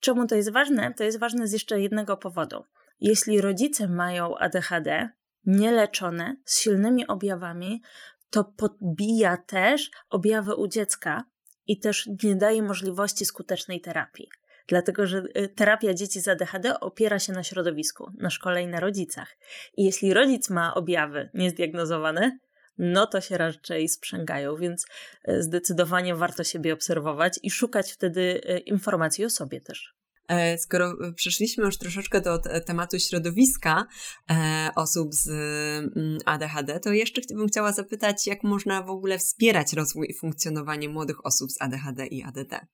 czemu 0.00 0.26
to 0.26 0.34
jest 0.34 0.52
ważne? 0.52 0.94
To 0.94 1.04
jest 1.04 1.18
ważne 1.18 1.48
z 1.48 1.52
jeszcze 1.52 1.80
jednego 1.80 2.16
powodu. 2.16 2.64
Jeśli 3.00 3.40
rodzice 3.40 3.88
mają 3.88 4.38
ADHD, 4.38 5.08
nieleczone, 5.46 6.36
z 6.44 6.60
silnymi 6.60 7.06
objawami, 7.06 7.82
to 8.30 8.44
podbija 8.44 9.36
też 9.36 9.90
objawy 10.10 10.54
u 10.54 10.68
dziecka, 10.68 11.24
i 11.68 11.80
też 11.80 12.08
nie 12.24 12.36
daje 12.36 12.62
możliwości 12.62 13.24
skutecznej 13.24 13.80
terapii. 13.80 14.28
Dlatego, 14.68 15.06
że 15.06 15.22
y, 15.36 15.48
terapia 15.48 15.94
dzieci 15.94 16.20
z 16.20 16.28
ADHD 16.28 16.80
opiera 16.80 17.18
się 17.18 17.32
na 17.32 17.42
środowisku, 17.44 18.10
na 18.18 18.30
szkole 18.30 18.62
i 18.62 18.66
na 18.66 18.80
rodzicach. 18.80 19.36
I 19.76 19.84
jeśli 19.84 20.14
rodzic 20.14 20.50
ma 20.50 20.74
objawy 20.74 21.30
niezdiagnozowane, 21.34 22.38
no 22.78 23.06
to 23.06 23.20
się 23.20 23.38
raczej 23.38 23.88
sprzęgają, 23.88 24.56
więc 24.56 24.86
y, 25.28 25.42
zdecydowanie 25.42 26.14
warto 26.14 26.44
siebie 26.44 26.72
obserwować 26.72 27.38
i 27.42 27.50
szukać 27.50 27.92
wtedy 27.92 28.20
y, 28.50 28.58
informacji 28.58 29.24
o 29.24 29.30
sobie 29.30 29.60
też. 29.60 29.97
E, 30.28 30.58
skoro 30.58 30.96
przeszliśmy 31.14 31.64
już 31.64 31.78
troszeczkę 31.78 32.20
do 32.20 32.38
tematu 32.66 32.98
środowiska 32.98 33.86
e, 34.30 34.70
osób 34.76 35.14
z 35.14 35.28
mm, 35.28 36.18
ADHD, 36.24 36.80
to 36.80 36.92
jeszcze 36.92 37.20
bym 37.34 37.48
chciała 37.48 37.72
zapytać, 37.72 38.26
jak 38.26 38.42
można 38.42 38.82
w 38.82 38.90
ogóle 38.90 39.18
wspierać 39.18 39.72
rozwój 39.72 40.06
i 40.10 40.14
funkcjonowanie 40.14 40.88
młodych 40.88 41.26
osób 41.26 41.50
z 41.50 41.62
ADHD 41.62 42.06
i 42.06 42.22
ADD? 42.22 42.66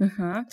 Mhm. 0.00 0.44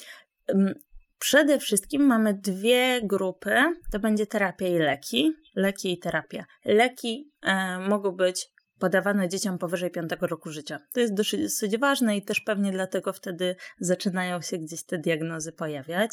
Przede 1.20 1.60
wszystkim 1.60 2.06
mamy 2.06 2.34
dwie 2.34 3.02
grupy, 3.04 3.56
to 3.92 4.00
będzie 4.00 4.28
terapia 4.28 4.68
i 4.68 4.78
leki. 4.78 5.34
Leki 5.56 5.94
i 5.94 6.00
terapia. 6.00 6.46
Leki 6.66 7.32
e, 7.42 7.80
mogą 7.80 8.12
być 8.12 8.50
podawane 8.82 9.30
dzieciom 9.30 9.58
powyżej 9.58 9.92
5 9.92 10.12
roku 10.22 10.50
życia. 10.50 10.80
To 10.94 11.00
jest 11.00 11.14
dosyć 11.14 11.78
ważne 11.78 12.18
i 12.18 12.22
też 12.22 12.40
pewnie 12.42 12.72
dlatego 12.72 13.14
wtedy 13.14 13.56
zaczynają 13.80 14.42
się 14.42 14.58
gdzieś 14.58 14.84
te 14.84 14.98
diagnozy 14.98 15.52
pojawiać. 15.52 16.12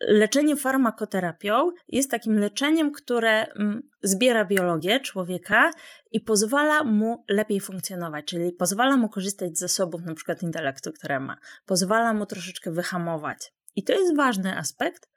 Leczenie 0.00 0.56
farmakoterapią 0.56 1.70
jest 1.88 2.10
takim 2.10 2.38
leczeniem, 2.38 2.92
które 2.92 3.46
mm, 3.46 3.82
zbiera 4.02 4.44
biologię 4.44 5.00
człowieka 5.00 5.70
i 6.12 6.20
pozwala 6.20 6.84
mu 6.84 7.24
lepiej 7.28 7.60
funkcjonować, 7.60 8.24
czyli 8.24 8.52
pozwala 8.52 8.96
mu 8.96 9.08
korzystać 9.08 9.56
z 9.56 9.60
zasobów, 9.60 10.00
przykład 10.14 10.42
intelektu, 10.42 10.92
które 10.92 11.20
ma, 11.20 11.36
pozwala 11.66 12.14
mu 12.14 12.26
troszeczkę 12.26 12.70
wyhamować. 12.70 13.52
I 13.76 13.84
to 13.84 13.92
jest 13.92 14.16
ważny 14.16 14.58
aspekt 14.58 15.08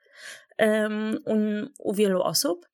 um, 0.58 1.70
u 1.80 1.94
wielu 1.94 2.22
osób, 2.22 2.66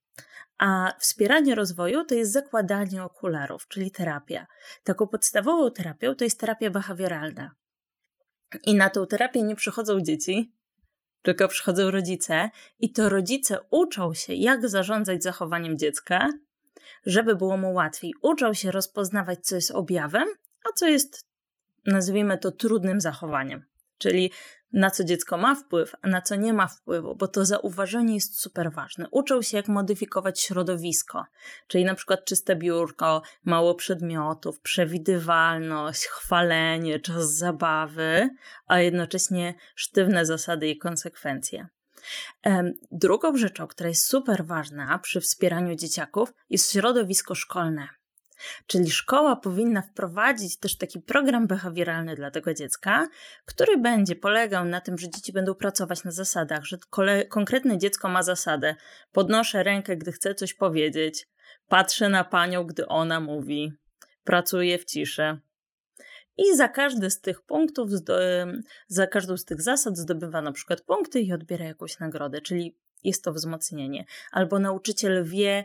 a 0.57 0.93
wspieranie 1.00 1.55
rozwoju 1.55 2.05
to 2.05 2.15
jest 2.15 2.31
zakładanie 2.31 3.03
okularów, 3.03 3.67
czyli 3.67 3.91
terapia. 3.91 4.47
Taką 4.83 5.07
podstawową 5.07 5.71
terapią 5.71 6.15
to 6.15 6.24
jest 6.24 6.39
terapia 6.39 6.69
behawioralna. 6.69 7.51
I 8.63 8.75
na 8.75 8.89
tą 8.89 9.07
terapię 9.07 9.43
nie 9.43 9.55
przychodzą 9.55 10.01
dzieci, 10.01 10.53
tylko 11.21 11.47
przychodzą 11.47 11.91
rodzice, 11.91 12.50
i 12.79 12.91
to 12.91 13.09
rodzice 13.09 13.57
uczą 13.69 14.13
się, 14.13 14.33
jak 14.33 14.69
zarządzać 14.69 15.24
zachowaniem 15.24 15.77
dziecka, 15.77 16.29
żeby 17.05 17.35
było 17.35 17.57
mu 17.57 17.74
łatwiej. 17.74 18.13
Uczą 18.21 18.53
się 18.53 18.71
rozpoznawać, 18.71 19.39
co 19.45 19.55
jest 19.55 19.71
objawem, 19.71 20.27
a 20.69 20.74
co 20.74 20.88
jest, 20.88 21.25
nazwijmy 21.85 22.38
to, 22.38 22.51
trudnym 22.51 23.01
zachowaniem. 23.01 23.65
Czyli 23.97 24.31
na 24.75 24.91
co 24.91 25.03
dziecko 25.03 25.38
ma 25.38 25.55
wpływ, 25.55 25.96
a 26.01 26.08
na 26.08 26.22
co 26.22 26.36
nie 26.36 26.53
ma 26.53 26.67
wpływu, 26.67 27.15
bo 27.15 27.27
to 27.27 27.46
zauważenie 27.46 28.13
jest 28.15 28.41
super 28.41 28.72
ważne. 28.72 29.08
Uczą 29.12 29.41
się, 29.41 29.58
jak 29.58 29.67
modyfikować 29.67 30.41
środowisko, 30.41 31.25
czyli 31.67 31.86
na 31.86 31.96
przykład 31.96 32.25
czyste 32.25 32.55
biurko, 32.55 33.22
mało 33.46 33.75
przedmiotów, 33.75 34.60
przewidywalność, 34.60 36.05
chwalenie, 36.05 37.00
czas 37.00 37.34
zabawy, 37.36 38.29
a 38.67 38.79
jednocześnie 38.79 39.53
sztywne 39.75 40.25
zasady 40.25 40.67
i 40.67 40.77
konsekwencje. 40.77 41.67
Drugą 42.91 43.38
rzeczą, 43.38 43.67
która 43.67 43.89
jest 43.89 44.05
super 44.05 44.46
ważna 44.46 45.00
przy 45.00 45.22
wspieraniu 45.22 45.75
dzieciaków, 45.75 46.34
jest 46.50 46.72
środowisko 46.72 47.36
szkolne. 47.36 47.88
Czyli 48.68 48.92
szkoła 48.92 49.36
powinna 49.36 49.82
wprowadzić 49.82 50.60
też 50.60 50.77
taki 50.77 51.01
program 51.01 51.48
behawioralny 51.48 52.15
dla 52.15 52.32
tego 52.32 52.54
dziecka, 52.54 53.08
który 53.46 53.77
będzie 53.77 54.15
polegał 54.15 54.65
na 54.65 54.82
tym, 54.82 54.98
że 54.98 55.10
dzieci 55.10 55.34
będą 55.34 55.56
pracować 55.56 56.04
na 56.04 56.12
zasadach, 56.12 56.65
że 56.65 56.77
konkretne 57.30 57.77
dziecko 57.77 58.10
ma 58.10 58.24
zasadę. 58.24 58.75
Podnoszę 59.12 59.63
rękę, 59.63 59.98
gdy 59.98 60.12
chcę 60.12 60.36
coś 60.36 60.54
powiedzieć, 60.54 61.27
patrzę 61.68 62.10
na 62.10 62.24
panią, 62.24 62.63
gdy 62.63 62.88
ona 62.88 63.20
mówi, 63.20 63.74
pracuję 64.24 64.77
w 64.77 64.86
ciszy. 64.86 65.39
I 66.38 66.56
za 66.56 66.68
każdy 66.68 67.10
z 67.10 67.22
tych 67.22 67.42
punktów, 67.42 67.89
za 68.88 69.08
każdą 69.08 69.38
z 69.38 69.46
tych 69.46 69.62
zasad 69.62 69.98
zdobywa 69.98 70.42
na 70.42 70.51
przykład 70.51 70.82
punkty 70.82 71.22
i 71.22 71.34
odbiera 71.34 71.65
jakąś 71.65 72.00
nagrodę, 72.00 72.42
czyli 72.42 72.77
jest 73.04 73.24
to 73.24 73.34
wzmocnienie. 73.34 74.06
Albo 74.32 74.60
nauczyciel 74.60 75.24
wie, 75.24 75.63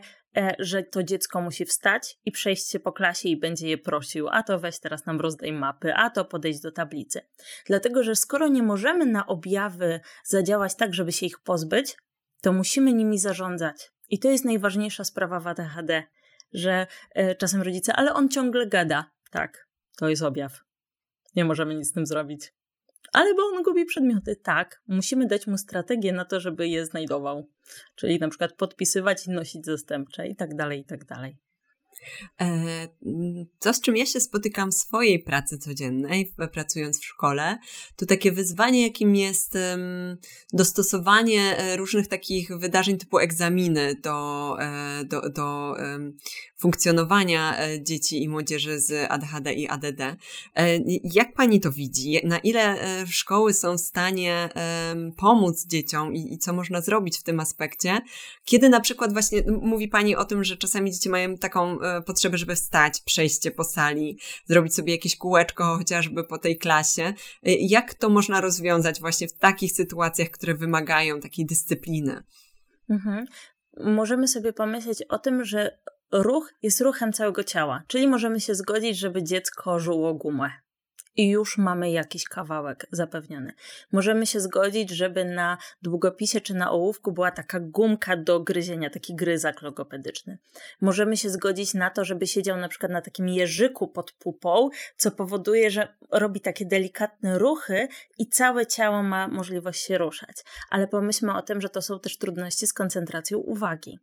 że 0.59 0.83
to 0.83 1.03
dziecko 1.03 1.41
musi 1.41 1.65
wstać 1.65 2.17
i 2.25 2.31
przejść 2.31 2.71
się 2.71 2.79
po 2.79 2.91
klasie 2.91 3.29
i 3.29 3.37
będzie 3.37 3.69
je 3.69 3.77
prosił, 3.77 4.27
a 4.29 4.43
to 4.43 4.59
weź 4.59 4.79
teraz 4.79 5.05
nam 5.05 5.19
rozdaj 5.19 5.51
mapy, 5.51 5.93
a 5.93 6.09
to 6.09 6.25
podejść 6.25 6.61
do 6.61 6.71
tablicy. 6.71 7.21
Dlatego, 7.65 8.03
że 8.03 8.15
skoro 8.15 8.47
nie 8.47 8.63
możemy 8.63 9.05
na 9.05 9.27
objawy 9.27 9.99
zadziałać 10.23 10.75
tak, 10.75 10.93
żeby 10.93 11.11
się 11.11 11.25
ich 11.25 11.39
pozbyć, 11.39 11.97
to 12.41 12.53
musimy 12.53 12.93
nimi 12.93 13.19
zarządzać. 13.19 13.91
I 14.09 14.19
to 14.19 14.29
jest 14.29 14.45
najważniejsza 14.45 15.03
sprawa 15.03 15.39
w 15.39 15.47
ADHD, 15.47 16.03
że 16.53 16.87
e, 17.11 17.35
czasem 17.35 17.61
rodzice, 17.61 17.93
ale 17.93 18.13
on 18.13 18.29
ciągle 18.29 18.67
gada. 18.67 19.11
Tak, 19.31 19.67
to 19.97 20.09
jest 20.09 20.23
objaw. 20.23 20.59
Nie 21.35 21.45
możemy 21.45 21.75
nic 21.75 21.89
z 21.89 21.93
tym 21.93 22.05
zrobić. 22.05 22.53
Ale 23.13 23.33
bo 23.33 23.41
on 23.43 23.63
gubi 23.63 23.85
przedmioty, 23.85 24.35
tak. 24.35 24.81
Musimy 24.87 25.27
dać 25.27 25.47
mu 25.47 25.57
strategię 25.57 26.13
na 26.13 26.25
to, 26.25 26.39
żeby 26.39 26.67
je 26.67 26.85
znajdował. 26.85 27.49
Czyli 27.95 28.19
na 28.19 28.29
przykład 28.29 28.53
podpisywać 28.53 29.27
i 29.27 29.31
nosić 29.31 29.65
zastępcze 29.65 30.27
i 30.27 30.35
tak 30.35 30.55
dalej, 30.55 30.79
i 30.79 30.85
tak 30.85 31.05
dalej. 31.05 31.37
E, 32.41 32.87
to, 33.59 33.73
z 33.73 33.81
czym 33.81 33.97
ja 33.97 34.05
się 34.05 34.19
spotykam 34.19 34.71
w 34.71 34.75
swojej 34.75 35.23
pracy 35.23 35.57
codziennej, 35.57 36.33
pracując 36.53 36.99
w 36.99 37.05
szkole, 37.05 37.57
to 37.95 38.05
takie 38.05 38.31
wyzwanie, 38.31 38.81
jakim 38.81 39.15
jest 39.15 39.57
dostosowanie 40.53 41.57
e, 41.57 41.77
różnych 41.77 42.07
takich 42.07 42.57
wydarzeń 42.57 42.97
typu 42.97 43.19
egzaminy 43.19 43.95
do, 44.03 44.55
e, 44.59 45.03
do, 45.05 45.29
do 45.29 45.75
funkcjonowania 46.59 47.57
dzieci 47.81 48.23
i 48.23 48.29
młodzieży 48.29 48.79
z 48.79 49.11
ADHD 49.11 49.53
i 49.53 49.67
ADD. 49.67 50.01
Jak 51.03 51.33
pani 51.33 51.59
to 51.59 51.71
widzi? 51.71 52.19
Na 52.23 52.39
ile 52.39 52.77
szkoły 53.07 53.53
są 53.53 53.77
w 53.77 53.81
stanie 53.81 54.49
pomóc 55.17 55.65
dzieciom 55.65 56.15
i, 56.15 56.33
i 56.33 56.37
co 56.37 56.53
można 56.53 56.81
zrobić 56.81 57.17
w 57.17 57.23
tym 57.23 57.39
aspekcie? 57.39 58.01
Kiedy 58.45 58.69
na 58.69 58.79
przykład 58.79 59.13
właśnie 59.13 59.43
mówi 59.61 59.87
pani 59.87 60.15
o 60.15 60.25
tym, 60.25 60.43
że 60.43 60.57
czasami 60.57 60.91
dzieci 60.91 61.09
mają 61.09 61.37
taką 61.37 61.77
potrzebę, 62.05 62.37
żeby 62.37 62.55
wstać, 62.55 63.01
przejście 63.01 63.51
po 63.51 63.63
sali, 63.63 64.19
zrobić 64.45 64.75
sobie 64.75 64.93
jakieś 64.93 65.17
kółeczko 65.17 65.77
chociażby 65.77 66.23
po 66.23 66.37
tej 66.37 66.57
klasie. 66.57 67.13
Jak 67.43 67.93
to 67.93 68.09
można 68.09 68.41
rozwiązać 68.41 68.99
właśnie 68.99 69.27
w 69.27 69.33
takich 69.33 69.71
sytuacjach, 69.71 70.29
które 70.29 70.55
wymagają 70.55 71.19
takiej 71.19 71.45
dyscypliny? 71.45 72.23
Mhm. 72.89 73.25
Możemy 73.77 74.27
sobie 74.27 74.53
pomyśleć 74.53 75.03
o 75.09 75.19
tym, 75.19 75.45
że 75.45 75.77
ruch 76.11 76.53
jest 76.61 76.81
ruchem 76.81 77.13
całego 77.13 77.43
ciała, 77.43 77.83
czyli 77.87 78.07
możemy 78.07 78.39
się 78.39 78.55
zgodzić, 78.55 78.97
żeby 78.97 79.23
dziecko 79.23 79.79
żuło 79.79 80.13
gumę 80.13 80.51
i 81.15 81.29
już 81.29 81.57
mamy 81.57 81.91
jakiś 81.91 82.23
kawałek 82.23 82.85
zapewniony. 82.91 83.53
Możemy 83.91 84.25
się 84.25 84.39
zgodzić, 84.39 84.89
żeby 84.89 85.25
na 85.25 85.57
długopisie 85.81 86.41
czy 86.41 86.53
na 86.53 86.71
ołówku 86.71 87.11
była 87.11 87.31
taka 87.31 87.59
gumka 87.59 88.17
do 88.17 88.39
gryzienia, 88.39 88.89
taki 88.89 89.15
gryzak 89.15 89.61
logopedyczny. 89.61 90.37
Możemy 90.81 91.17
się 91.17 91.29
zgodzić 91.29 91.73
na 91.73 91.89
to, 91.89 92.05
żeby 92.05 92.27
siedział 92.27 92.57
na 92.57 92.67
przykład 92.67 92.91
na 92.91 93.01
takim 93.01 93.29
jeżyku 93.29 93.87
pod 93.87 94.11
pupą, 94.11 94.69
co 94.97 95.11
powoduje, 95.11 95.71
że 95.71 95.95
robi 96.11 96.41
takie 96.41 96.65
delikatne 96.65 97.39
ruchy 97.39 97.87
i 98.17 98.27
całe 98.27 98.65
ciało 98.65 99.03
ma 99.03 99.27
możliwość 99.27 99.81
się 99.81 99.97
ruszać. 99.97 100.35
Ale 100.69 100.87
pomyślmy 100.87 101.37
o 101.37 101.41
tym, 101.41 101.61
że 101.61 101.69
to 101.69 101.81
są 101.81 101.99
też 101.99 102.17
trudności 102.17 102.67
z 102.67 102.73
koncentracją 102.73 103.37
uwagi. 103.37 103.99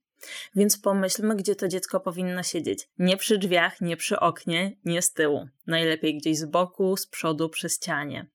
Więc 0.55 0.79
pomyślmy, 0.79 1.37
gdzie 1.37 1.55
to 1.55 1.69
dziecko 1.69 2.01
powinno 2.01 2.43
siedzieć. 2.43 2.89
Nie 2.99 3.17
przy 3.17 3.39
drzwiach, 3.39 3.81
nie 3.81 3.97
przy 3.97 4.21
oknie, 4.21 4.77
nie 4.85 5.03
z 5.03 5.13
tyłu. 5.13 5.49
Najlepiej 5.67 6.19
gdzieś 6.19 6.39
z 6.39 6.45
boku, 6.45 6.97
z 6.97 7.07
przodu, 7.07 7.49
przy 7.49 7.69
ścianie. 7.69 8.27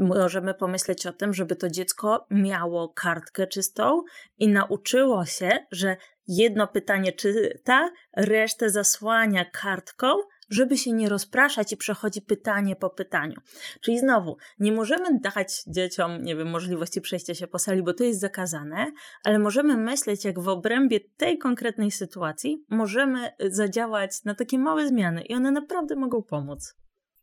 Możemy 0.00 0.54
pomyśleć 0.54 1.06
o 1.06 1.12
tym, 1.12 1.34
żeby 1.34 1.56
to 1.56 1.70
dziecko 1.70 2.26
miało 2.30 2.88
kartkę 2.88 3.46
czystą 3.46 4.02
i 4.38 4.48
nauczyło 4.48 5.24
się, 5.24 5.50
że 5.70 5.96
jedno 6.28 6.68
pytanie 6.68 7.12
czyta, 7.12 7.90
resztę 8.16 8.70
zasłania 8.70 9.44
kartką, 9.44 10.16
żeby 10.48 10.78
się 10.78 10.92
nie 10.92 11.08
rozpraszać 11.08 11.72
i 11.72 11.76
przechodzi 11.76 12.22
pytanie 12.22 12.76
po 12.76 12.90
pytaniu. 12.90 13.40
Czyli 13.80 13.98
znowu, 13.98 14.36
nie 14.58 14.72
możemy 14.72 15.20
dać 15.20 15.62
dzieciom, 15.66 16.22
nie 16.22 16.36
wiem, 16.36 16.50
możliwości 16.50 17.00
przejścia 17.00 17.34
się 17.34 17.46
po 17.46 17.58
sali, 17.58 17.82
bo 17.82 17.94
to 17.94 18.04
jest 18.04 18.20
zakazane, 18.20 18.92
ale 19.24 19.38
możemy 19.38 19.76
myśleć, 19.76 20.24
jak 20.24 20.40
w 20.40 20.48
obrębie 20.48 21.00
tej 21.00 21.38
konkretnej 21.38 21.90
sytuacji 21.90 22.64
możemy 22.70 23.32
zadziałać 23.40 24.24
na 24.24 24.34
takie 24.34 24.58
małe 24.58 24.88
zmiany 24.88 25.22
i 25.22 25.34
one 25.34 25.50
naprawdę 25.50 25.96
mogą 25.96 26.22
pomóc. 26.22 26.74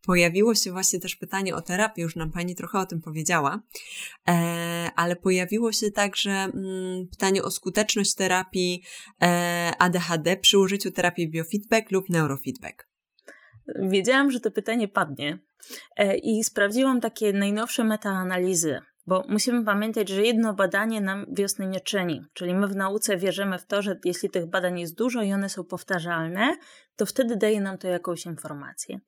Pojawiło 0.05 0.55
się 0.55 0.71
właśnie 0.71 0.99
też 0.99 1.15
pytanie 1.15 1.55
o 1.55 1.61
terapię, 1.61 2.01
już 2.01 2.15
nam 2.15 2.31
Pani 2.31 2.55
trochę 2.55 2.79
o 2.79 2.85
tym 2.85 3.01
powiedziała, 3.01 3.61
e, 4.29 4.91
ale 4.95 5.15
pojawiło 5.15 5.71
się 5.71 5.91
także 5.91 6.31
mm, 6.31 7.07
pytanie 7.07 7.43
o 7.43 7.51
skuteczność 7.51 8.15
terapii 8.15 8.83
e, 9.21 9.71
ADHD 9.79 10.37
przy 10.37 10.59
użyciu 10.59 10.91
terapii 10.91 11.29
biofeedback 11.29 11.91
lub 11.91 12.09
neurofeedback. 12.09 12.92
Wiedziałam, 13.67 14.32
że 14.32 14.39
to 14.39 14.51
pytanie 14.51 14.88
padnie 14.88 15.39
e, 15.98 16.17
i 16.17 16.43
sprawdziłam 16.43 17.01
takie 17.01 17.34
najnowsze 17.34 17.84
metaanalizy, 17.84 18.79
bo 19.08 19.24
musimy 19.27 19.65
pamiętać, 19.65 20.10
że 20.10 20.22
jedno 20.22 20.53
badanie 20.53 21.01
nam 21.01 21.25
wiosny 21.32 21.67
nie 21.67 21.79
czyni. 21.79 22.25
Czyli 22.34 22.53
my 22.53 22.67
w 22.67 22.75
nauce 22.75 23.17
wierzymy 23.17 23.60
w 23.60 23.65
to, 23.65 23.82
że 23.82 24.00
jeśli 24.05 24.29
tych 24.29 24.46
badań 24.46 24.79
jest 24.79 24.98
dużo 24.98 25.22
i 25.22 25.34
one 25.34 25.50
są 25.50 25.63
powtarzalne, 25.63 26.58
to 26.96 27.05
wtedy 27.05 27.36
daje 27.36 27.62
nam 27.62 27.77
to 27.77 27.88
jakąś 27.88 28.25
informację. 28.25 29.00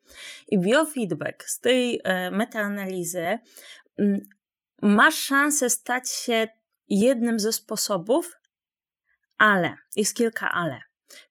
I 0.48 0.60
biofeedback 0.60 1.44
z 1.44 1.60
tej 1.60 2.02
e, 2.04 2.32
metaanalizy 2.32 3.40
ma 4.82 5.12
szansę 5.12 5.70
stać 5.70 6.10
się 6.10 6.48
jednym 6.89 7.39
ze 7.39 7.54
sposobów, 7.54 8.39
ale, 9.38 9.76
jest 9.96 10.15
kilka 10.15 10.52
ale. 10.52 10.80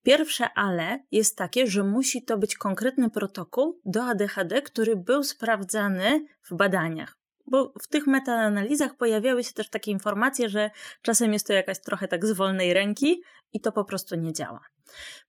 Pierwsze 0.02 0.46
ale 0.54 1.04
jest 1.10 1.36
takie, 1.36 1.66
że 1.66 1.84
musi 1.84 2.24
to 2.24 2.38
być 2.38 2.56
konkretny 2.56 3.10
protokół 3.10 3.80
do 3.84 4.04
ADHD, 4.04 4.62
który 4.62 4.96
był 4.96 5.22
sprawdzany 5.22 6.26
w 6.42 6.54
badaniach. 6.54 7.18
Bo 7.46 7.72
w 7.82 7.88
tych 7.88 8.06
metaanalizach 8.06 8.96
pojawiały 8.96 9.44
się 9.44 9.52
też 9.52 9.70
takie 9.70 9.90
informacje, 9.90 10.48
że 10.48 10.70
czasem 11.02 11.32
jest 11.32 11.46
to 11.46 11.52
jakaś 11.52 11.80
trochę 11.80 12.08
tak 12.08 12.26
z 12.26 12.32
wolnej 12.32 12.74
ręki 12.74 13.22
i 13.52 13.60
to 13.60 13.72
po 13.72 13.84
prostu 13.84 14.16
nie 14.16 14.32
działa. 14.32 14.60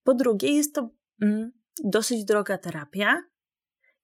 Po 0.03 0.13
drugie, 0.13 0.55
jest 0.55 0.75
to 0.75 0.89
mm, 1.21 1.51
dosyć 1.83 2.25
droga 2.25 2.57
terapia, 2.57 3.21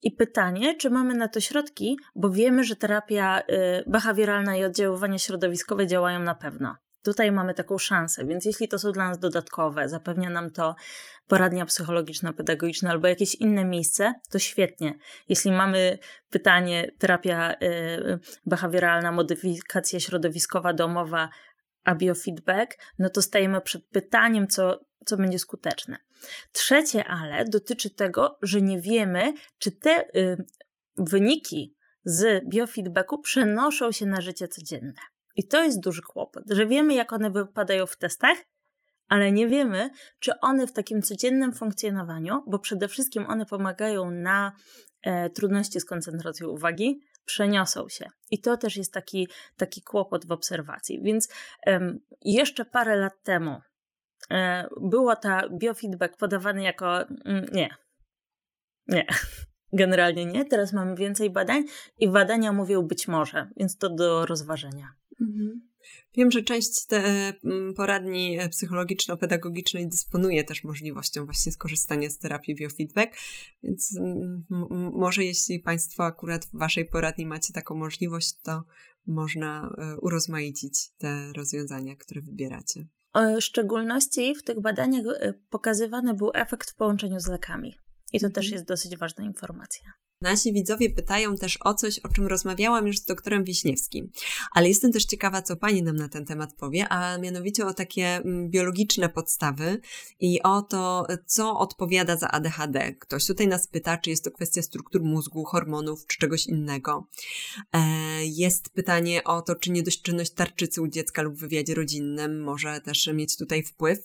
i 0.03 0.11
pytanie, 0.11 0.75
czy 0.75 0.89
mamy 0.89 1.13
na 1.13 1.27
to 1.27 1.39
środki, 1.39 1.97
bo 2.15 2.29
wiemy, 2.29 2.63
że 2.63 2.75
terapia 2.75 3.39
y, 3.39 3.43
behawioralna 3.87 4.57
i 4.57 4.63
oddziaływanie 4.63 5.19
środowiskowe 5.19 5.87
działają 5.87 6.19
na 6.19 6.35
pewno. 6.35 6.75
Tutaj 7.03 7.31
mamy 7.31 7.53
taką 7.53 7.77
szansę, 7.77 8.25
więc 8.25 8.45
jeśli 8.45 8.67
to 8.67 8.79
są 8.79 8.91
dla 8.91 9.09
nas 9.09 9.19
dodatkowe, 9.19 9.89
zapewnia 9.89 10.29
nam 10.29 10.51
to 10.51 10.75
poradnia 11.27 11.65
psychologiczna, 11.65 12.33
pedagogiczna 12.33 12.89
albo 12.89 13.07
jakieś 13.07 13.35
inne 13.35 13.65
miejsce, 13.65 14.13
to 14.29 14.39
świetnie. 14.39 14.93
Jeśli 15.29 15.51
mamy 15.51 15.97
pytanie 16.29 16.91
terapia 16.97 17.53
y, 17.53 18.19
behawioralna, 18.45 19.11
modyfikacja 19.11 19.99
środowiskowa, 19.99 20.73
domowa, 20.73 21.29
a 21.83 21.95
biofeedback, 21.95 22.77
no 22.99 23.09
to 23.09 23.21
stajemy 23.21 23.61
przed 23.61 23.85
pytaniem, 23.85 24.47
co, 24.47 24.79
co 25.05 25.17
będzie 25.17 25.39
skuteczne. 25.39 25.97
Trzecie 26.51 27.05
ale 27.05 27.45
dotyczy 27.45 27.89
tego, 27.89 28.37
że 28.41 28.61
nie 28.61 28.81
wiemy, 28.81 29.33
czy 29.57 29.71
te 29.71 30.05
y, 30.15 30.45
wyniki 30.97 31.75
z 32.03 32.49
biofeedbacku 32.49 33.19
przenoszą 33.19 33.91
się 33.91 34.05
na 34.05 34.21
życie 34.21 34.47
codzienne. 34.47 35.01
I 35.35 35.47
to 35.47 35.63
jest 35.63 35.79
duży 35.79 36.01
kłopot, 36.01 36.43
że 36.49 36.65
wiemy, 36.65 36.93
jak 36.93 37.13
one 37.13 37.31
wypadają 37.31 37.85
w 37.85 37.97
testach, 37.97 38.37
ale 39.07 39.31
nie 39.31 39.47
wiemy, 39.47 39.89
czy 40.19 40.39
one 40.39 40.67
w 40.67 40.73
takim 40.73 41.01
codziennym 41.01 41.53
funkcjonowaniu, 41.53 42.43
bo 42.47 42.59
przede 42.59 42.87
wszystkim 42.87 43.25
one 43.25 43.45
pomagają 43.45 44.11
na 44.11 44.51
e, 45.01 45.29
trudności 45.29 45.79
z 45.79 45.85
koncentracją 45.85 46.47
uwagi, 46.47 47.01
przeniosą 47.25 47.89
się. 47.89 48.09
I 48.31 48.41
to 48.41 48.57
też 48.57 48.77
jest 48.77 48.93
taki, 48.93 49.27
taki 49.57 49.81
kłopot 49.81 50.25
w 50.25 50.31
obserwacji. 50.31 51.01
Więc 51.03 51.29
jeszcze 52.21 52.65
parę 52.65 52.95
lat 52.95 53.23
temu 53.23 53.61
e, 54.31 54.67
było 54.81 55.15
ta 55.15 55.49
biofeedback 55.49 56.17
podawany 56.17 56.63
jako 56.63 57.01
mm, 57.01 57.45
nie, 57.51 57.75
nie, 58.87 59.05
generalnie 59.73 60.25
nie. 60.25 60.45
Teraz 60.45 60.73
mamy 60.73 60.95
więcej 60.95 61.29
badań 61.29 61.63
i 61.97 62.09
badania 62.09 62.53
mówią 62.53 62.81
być 62.81 63.07
może, 63.07 63.49
więc 63.57 63.77
to 63.77 63.89
do 63.89 64.25
rozważenia. 64.25 65.00
Mhm. 65.21 65.71
Wiem, 66.15 66.31
że 66.31 66.41
część 66.41 66.85
te 66.85 67.33
mm, 67.43 67.73
poradni 67.73 68.37
psychologiczno-pedagogicznej 68.49 69.89
dysponuje 69.89 70.43
też 70.43 70.63
możliwością 70.63 71.25
właśnie 71.25 71.51
skorzystania 71.51 72.09
z 72.09 72.17
terapii 72.17 72.55
biofeedback, 72.55 73.15
więc 73.63 73.97
mm, 73.97 74.45
może 74.93 75.23
jeśli 75.23 75.59
Państwo 75.59 76.05
akurat 76.05 76.45
w 76.45 76.57
Waszej 76.57 76.85
poradni 76.85 77.25
macie 77.25 77.53
taką 77.53 77.75
możliwość, 77.75 78.33
to 78.43 78.63
można 79.07 79.75
e, 79.77 79.97
urozmaicić 79.97 80.89
te 80.97 81.33
rozwiązania, 81.33 81.95
które 81.95 82.21
wybieracie. 82.21 82.87
W 83.15 83.41
szczególności 83.41 84.35
w 84.35 84.43
tych 84.43 84.61
badaniach 84.61 85.05
e, 85.19 85.33
pokazywany 85.49 86.13
był 86.13 86.31
efekt 86.33 86.71
w 86.71 86.75
połączeniu 86.75 87.19
z 87.19 87.27
lekami. 87.27 87.75
I 88.13 88.19
to 88.19 88.29
też 88.29 88.45
mhm. 88.45 88.53
jest 88.53 88.67
dosyć 88.67 88.97
ważna 88.97 89.23
informacja. 89.23 89.91
Nasi 90.21 90.53
widzowie 90.53 90.89
pytają 90.89 91.35
też 91.35 91.57
o 91.61 91.73
coś, 91.73 91.99
o 91.99 92.09
czym 92.09 92.27
rozmawiałam 92.27 92.87
już 92.87 92.97
z 92.97 93.05
doktorem 93.05 93.43
Wiśniewskim, 93.43 94.11
ale 94.51 94.67
jestem 94.67 94.91
też 94.91 95.05
ciekawa, 95.05 95.41
co 95.41 95.55
Pani 95.55 95.83
nam 95.83 95.95
na 95.95 96.09
ten 96.09 96.25
temat 96.25 96.53
powie, 96.53 96.89
a 96.89 97.17
mianowicie 97.17 97.65
o 97.65 97.73
takie 97.73 98.05
mm, 98.05 98.49
biologiczne 98.49 99.09
podstawy 99.09 99.81
i 100.19 100.41
o 100.41 100.61
to, 100.61 101.07
co 101.25 101.59
odpowiada 101.59 102.17
za 102.17 102.27
ADHD. 102.27 102.93
Ktoś 102.93 103.25
tutaj 103.25 103.47
nas 103.47 103.67
pyta, 103.67 103.97
czy 103.97 104.09
jest 104.09 104.23
to 104.23 104.31
kwestia 104.31 104.61
struktur 104.61 105.03
mózgu, 105.03 105.43
hormonów, 105.43 106.07
czy 106.07 106.17
czegoś 106.17 106.47
innego. 106.47 107.07
E, 107.73 107.79
jest 108.25 108.69
pytanie 108.69 109.23
o 109.23 109.41
to, 109.41 109.55
czy 109.55 109.71
niedośczynność 109.71 110.31
tarczycy 110.31 110.81
u 110.81 110.87
dziecka 110.87 111.21
lub 111.21 111.35
w 111.35 111.39
wywiadzie 111.39 111.75
rodzinnym 111.75 112.43
może 112.43 112.81
też 112.81 113.07
mieć 113.13 113.37
tutaj 113.37 113.63
wpływ. 113.63 113.99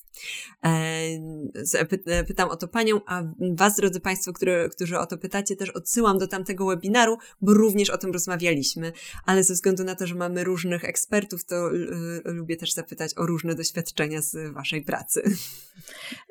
E, 0.65 2.25
pytam 2.29 2.49
o 2.49 2.57
to 2.57 2.69
Panią, 2.69 3.01
a 3.07 3.23
Was, 3.55 3.77
drodzy 3.77 4.01
Państwo, 4.01 4.33
którzy 4.71 4.99
o 4.99 5.07
to 5.07 5.19
pytacie, 5.19 5.57
też 5.57 5.71
odsyłam 5.71 6.06
odsyłam 6.07 6.19
do 6.19 6.27
tamtego 6.29 6.67
webinaru, 6.67 7.19
bo 7.41 7.55
również 7.55 7.91
o 7.91 7.99
tym 7.99 8.13
rozmawialiśmy, 8.13 8.93
ale 9.25 9.45
ze 9.45 9.55
względu 9.55 9.85
na 9.85 9.95
to, 9.95 10.07
że 10.07 10.15
mamy 10.15 10.45
różnych 10.45 10.85
ekspertów, 10.85 11.45
to 11.45 11.75
y, 11.75 12.23
lubię 12.25 12.57
też 12.57 12.73
zapytać 12.73 13.13
o 13.17 13.27
różne 13.27 13.55
doświadczenia 13.55 14.23
z 14.23 14.53
Waszej 14.53 14.83
pracy. 14.83 15.23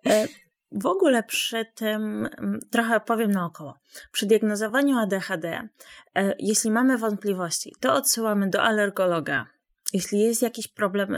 E, 0.05 0.27
w 0.71 0.85
ogóle 0.85 1.23
przy 1.23 1.65
tym, 1.75 2.29
trochę 2.71 2.99
powiem 2.99 3.31
naokoło, 3.31 3.77
przy 4.11 4.25
diagnozowaniu 4.25 4.97
ADHD, 4.97 5.69
e, 6.15 6.35
jeśli 6.39 6.71
mamy 6.71 6.97
wątpliwości, 6.97 7.75
to 7.79 7.93
odsyłamy 7.93 8.49
do 8.49 8.61
alergologa 8.61 9.54
jeśli 9.95 10.19
jest 10.19 10.41
jakiś 10.41 10.67
problem 10.67 11.17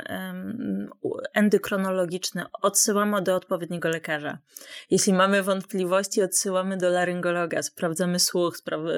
endokronologiczny, 1.34 2.46
odsyłamy 2.62 3.22
do 3.22 3.36
odpowiedniego 3.36 3.90
lekarza. 3.90 4.38
Jeśli 4.90 5.14
mamy 5.14 5.44
wątpliwości, 5.44 6.22
odsyłamy 6.24 6.78
do 6.78 6.90
laryngologa, 6.90 7.64
sprawdzamy 7.64 8.20
słuch, 8.20 8.58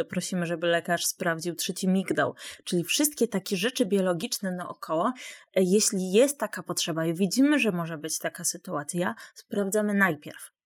prosimy, 0.09 0.45
żeby 0.45 0.67
lekarz 0.67 1.05
sprawdził 1.05 1.55
trzeci 1.55 1.87
migdał. 1.87 2.35
Czyli 2.63 2.83
wszystkie 2.83 3.27
takie 3.27 3.57
rzeczy 3.57 3.85
biologiczne 3.85 4.51
naokoło, 4.51 5.13
e, 5.55 5.63
jeśli 5.63 6.11
jest 6.11 6.37
taka 6.37 6.63
potrzeba 6.63 7.05
i 7.05 7.13
widzimy, 7.13 7.59
że 7.59 7.71
może 7.71 7.97
być 7.97 8.19
taka 8.19 8.43
sytuacja, 8.43 9.15
sprawdzamy 9.33 9.93
najpierw. 9.93 10.58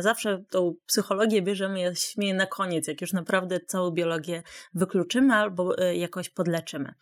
Zawsze 0.00 0.44
tą 0.50 0.74
psychologię 0.86 1.42
bierzemy, 1.42 1.80
ja 1.80 1.94
śmieję, 1.94 2.34
na 2.34 2.46
koniec, 2.46 2.88
jak 2.88 3.00
już 3.00 3.12
naprawdę 3.12 3.60
całą 3.60 3.90
biologię 3.90 4.42
wykluczymy 4.74 5.34
albo 5.34 5.78
e, 5.78 5.96
jakoś 5.96 6.28
podleczymy. 6.28 6.94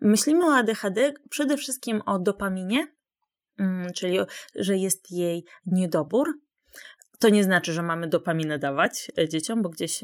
Myślimy 0.00 0.46
o 0.46 0.54
ADHD 0.54 1.12
przede 1.30 1.56
wszystkim 1.56 2.02
o 2.06 2.18
dopaminie, 2.18 2.86
mm, 3.58 3.92
czyli 3.92 4.18
że 4.54 4.76
jest 4.76 5.10
jej 5.10 5.44
niedobór, 5.66 6.40
to 7.18 7.28
nie 7.28 7.44
znaczy, 7.44 7.72
że 7.72 7.82
mamy 7.82 8.08
dopaminę 8.08 8.58
dawać 8.58 9.10
e, 9.18 9.28
dzieciom, 9.28 9.62
bo 9.62 9.68
gdzieś 9.68 10.00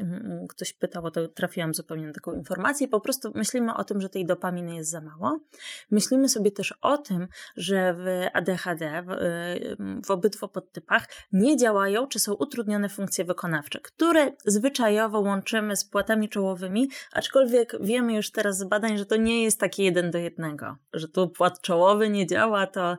ktoś 0.49 0.73
pytał, 0.73 1.11
to 1.11 1.27
trafiłam 1.27 1.73
zupełnie 1.73 2.07
na 2.07 2.13
taką 2.13 2.33
informację. 2.33 2.87
Po 2.87 2.99
prostu 2.99 3.31
myślimy 3.35 3.73
o 3.73 3.83
tym, 3.83 4.01
że 4.01 4.09
tej 4.09 4.25
dopaminy 4.25 4.75
jest 4.75 4.89
za 4.89 5.01
mało. 5.01 5.39
Myślimy 5.91 6.29
sobie 6.29 6.51
też 6.51 6.73
o 6.81 6.97
tym, 6.97 7.27
że 7.57 7.93
w 7.93 8.27
ADHD, 8.33 9.03
w, 9.05 9.11
e, 9.11 9.15
w 10.05 10.11
obydwu 10.11 10.47
podtypach, 10.47 11.07
nie 11.31 11.57
działają 11.57 12.07
czy 12.07 12.19
są 12.19 12.33
utrudnione 12.33 12.89
funkcje 12.89 13.25
wykonawcze, 13.25 13.79
które 13.79 14.31
zwyczajowo 14.45 15.19
łączymy 15.19 15.75
z 15.75 15.85
płatami 15.85 16.29
czołowymi, 16.29 16.89
aczkolwiek 17.11 17.77
wiemy 17.81 18.13
już 18.15 18.31
teraz 18.31 18.57
z 18.57 18.63
badań, 18.63 18.97
że 18.97 19.05
to 19.05 19.15
nie 19.15 19.43
jest 19.43 19.59
takie 19.59 19.83
jeden 19.83 20.11
do 20.11 20.17
jednego, 20.17 20.77
że 20.93 21.07
tu 21.07 21.29
płat 21.29 21.61
czołowy 21.61 22.09
nie 22.09 22.27
działa, 22.27 22.67
to 22.67 22.97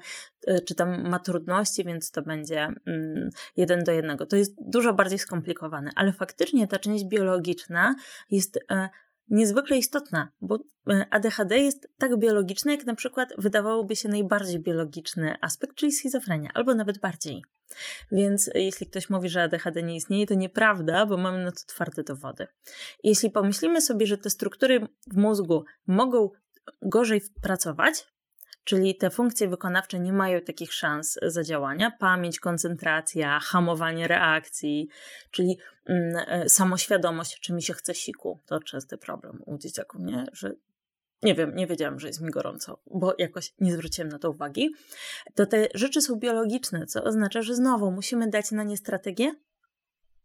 czy 0.67 0.75
tam 0.75 1.09
ma 1.09 1.19
trudności, 1.19 1.85
więc 1.85 2.11
to 2.11 2.23
będzie 2.23 2.69
mm, 2.87 3.31
jeden 3.57 3.85
do 3.85 3.93
jednego. 3.93 4.27
To 4.27 4.37
jest 4.37 4.55
dużo 4.59 4.95
bardziej 4.95 5.19
skomplikowane, 5.19 5.91
ale 5.97 6.13
faktycznie 6.13 6.69
ta 6.69 6.79
część 6.79 7.05
biologiczna 7.05 7.95
jest 8.31 8.59
e, 8.71 8.89
niezwykle 9.29 9.79
istotna, 9.79 10.29
bo 10.41 10.59
e, 10.91 11.07
ADHD 11.11 11.59
jest 11.59 11.89
tak 11.99 12.19
biologiczne, 12.19 12.73
jak 12.75 12.87
na 12.87 12.95
przykład 12.95 13.29
wydawałoby 13.39 13.97
się 13.97 14.09
najbardziej 14.09 14.61
biologiczny 14.61 15.37
aspekt, 15.41 15.77
czyli 15.77 15.93
schizofrenia, 15.93 16.51
albo 16.55 16.75
nawet 16.75 16.99
bardziej. 16.99 17.45
Więc 18.13 18.51
jeśli 18.55 18.87
ktoś 18.87 19.11
mówi, 19.11 19.29
że 19.29 19.43
ADHD 19.43 19.83
nie 19.83 19.97
istnieje, 19.97 20.27
to 20.27 20.35
nieprawda, 20.35 21.07
bo 21.07 21.17
mamy 21.17 21.45
na 21.45 21.53
to 21.53 21.61
twarde 21.67 22.03
dowody. 22.03 22.47
Jeśli 23.03 23.31
pomyślimy 23.31 23.81
sobie, 23.81 24.07
że 24.07 24.19
te 24.19 24.31
struktury 24.31 24.89
w 25.13 25.17
mózgu 25.17 25.65
mogą 25.87 26.31
gorzej 26.83 27.23
pracować, 27.43 28.07
Czyli 28.67 28.97
te 28.97 29.11
funkcje 29.11 29.49
wykonawcze 29.49 30.01
nie 30.01 30.13
mają 30.13 30.41
takich 30.41 30.73
szans 30.73 31.19
zadziałania. 31.23 31.91
Pamięć, 31.91 32.41
koncentracja, 32.41 33.41
hamowanie 33.41 34.09
reakcji, 34.09 34.89
czyli 35.31 35.59
mm, 35.87 36.17
e, 36.29 36.49
samoświadomość, 36.49 37.41
czy 37.41 37.53
mi 37.53 37.63
się 37.63 37.73
chce 37.73 37.95
siku. 37.95 38.41
To 38.47 38.61
częsty 38.61 38.99
problem 38.99 39.43
u 39.47 39.59
dzieciaków, 39.59 40.01
nie? 40.01 40.25
Że 40.33 40.55
nie 41.23 41.35
wiem, 41.35 41.57
nie 41.57 41.67
wiedziałam, 41.67 42.01
że 42.01 42.07
jest 42.07 42.21
mi 42.21 42.31
gorąco, 42.31 42.81
bo 42.87 43.15
jakoś 43.19 43.55
nie 43.61 43.73
zwróciłem 43.73 44.09
na 44.09 44.19
to 44.19 44.31
uwagi. 44.31 44.75
To 45.35 45.47
te 45.47 45.69
rzeczy 45.75 46.03
są 46.03 46.17
biologiczne, 46.17 46.87
co 46.87 47.05
oznacza, 47.05 47.43
że 47.43 47.55
znowu 47.55 47.91
musimy 47.91 48.31
dać 48.31 48.51
na 48.51 48.63
nie 48.63 48.77
strategię, 48.77 49.33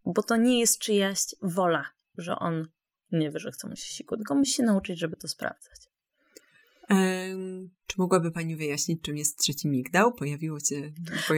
bo 0.06 0.23
to 0.23 0.36
nie 0.36 0.60
jest 0.60 0.80
czyjaś 0.80 1.19
wola, 1.41 1.86
że 2.17 2.36
on 2.36 2.67
nie 3.12 3.32
wie, 3.32 3.39
że 3.39 3.51
chce 3.51 3.67
mu 3.67 3.75
się 3.75 3.93
siku, 3.93 4.17
tylko 4.17 4.36
musi 4.36 4.54
się 4.54 4.63
nauczyć, 4.63 4.99
żeby 4.99 5.15
to 5.15 5.27
sprawdzać. 5.27 5.90
Czy 7.91 7.95
mogłaby 7.97 8.32
Pani 8.32 8.56
wyjaśnić, 8.56 9.01
czym 9.01 9.17
jest 9.17 9.39
trzeci 9.39 9.67
migdał? 9.67 10.13
Pojawiło 10.13 10.60
się. 10.60 10.91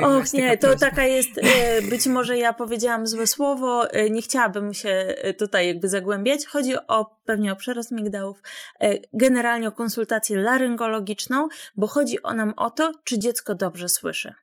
Och, 0.04 0.34
nie, 0.34 0.58
to 0.58 0.76
taka 0.76 1.06
jest. 1.06 1.30
E, 1.38 1.82
być 1.82 2.06
może 2.06 2.38
ja 2.38 2.54
powiedziałam 2.54 3.08
złe 3.08 3.28
słowo, 3.28 3.92
e, 3.92 4.10
nie 4.10 4.22
chciałabym 4.22 4.74
się 4.74 4.90
e, 4.90 5.34
tutaj 5.34 5.68
jakby 5.68 5.90
zagłębiać. 5.90 6.46
Chodzi 6.46 6.74
o 6.88 7.20
pewnie 7.26 7.52
o 7.52 7.56
przerost 7.56 7.92
migdałów, 7.92 8.42
generalnie 9.14 9.68
o 9.68 9.72
konsultację 9.72 10.38
laryngologiczną, 10.38 11.48
bo 11.76 11.88
chodzi 11.88 12.24
o 12.24 12.34
nam 12.34 12.54
o 12.58 12.70
to, 12.70 12.92
czy 13.04 13.20
dziecko 13.20 13.56
dobrze 13.56 13.90
słyszy. 13.90 14.34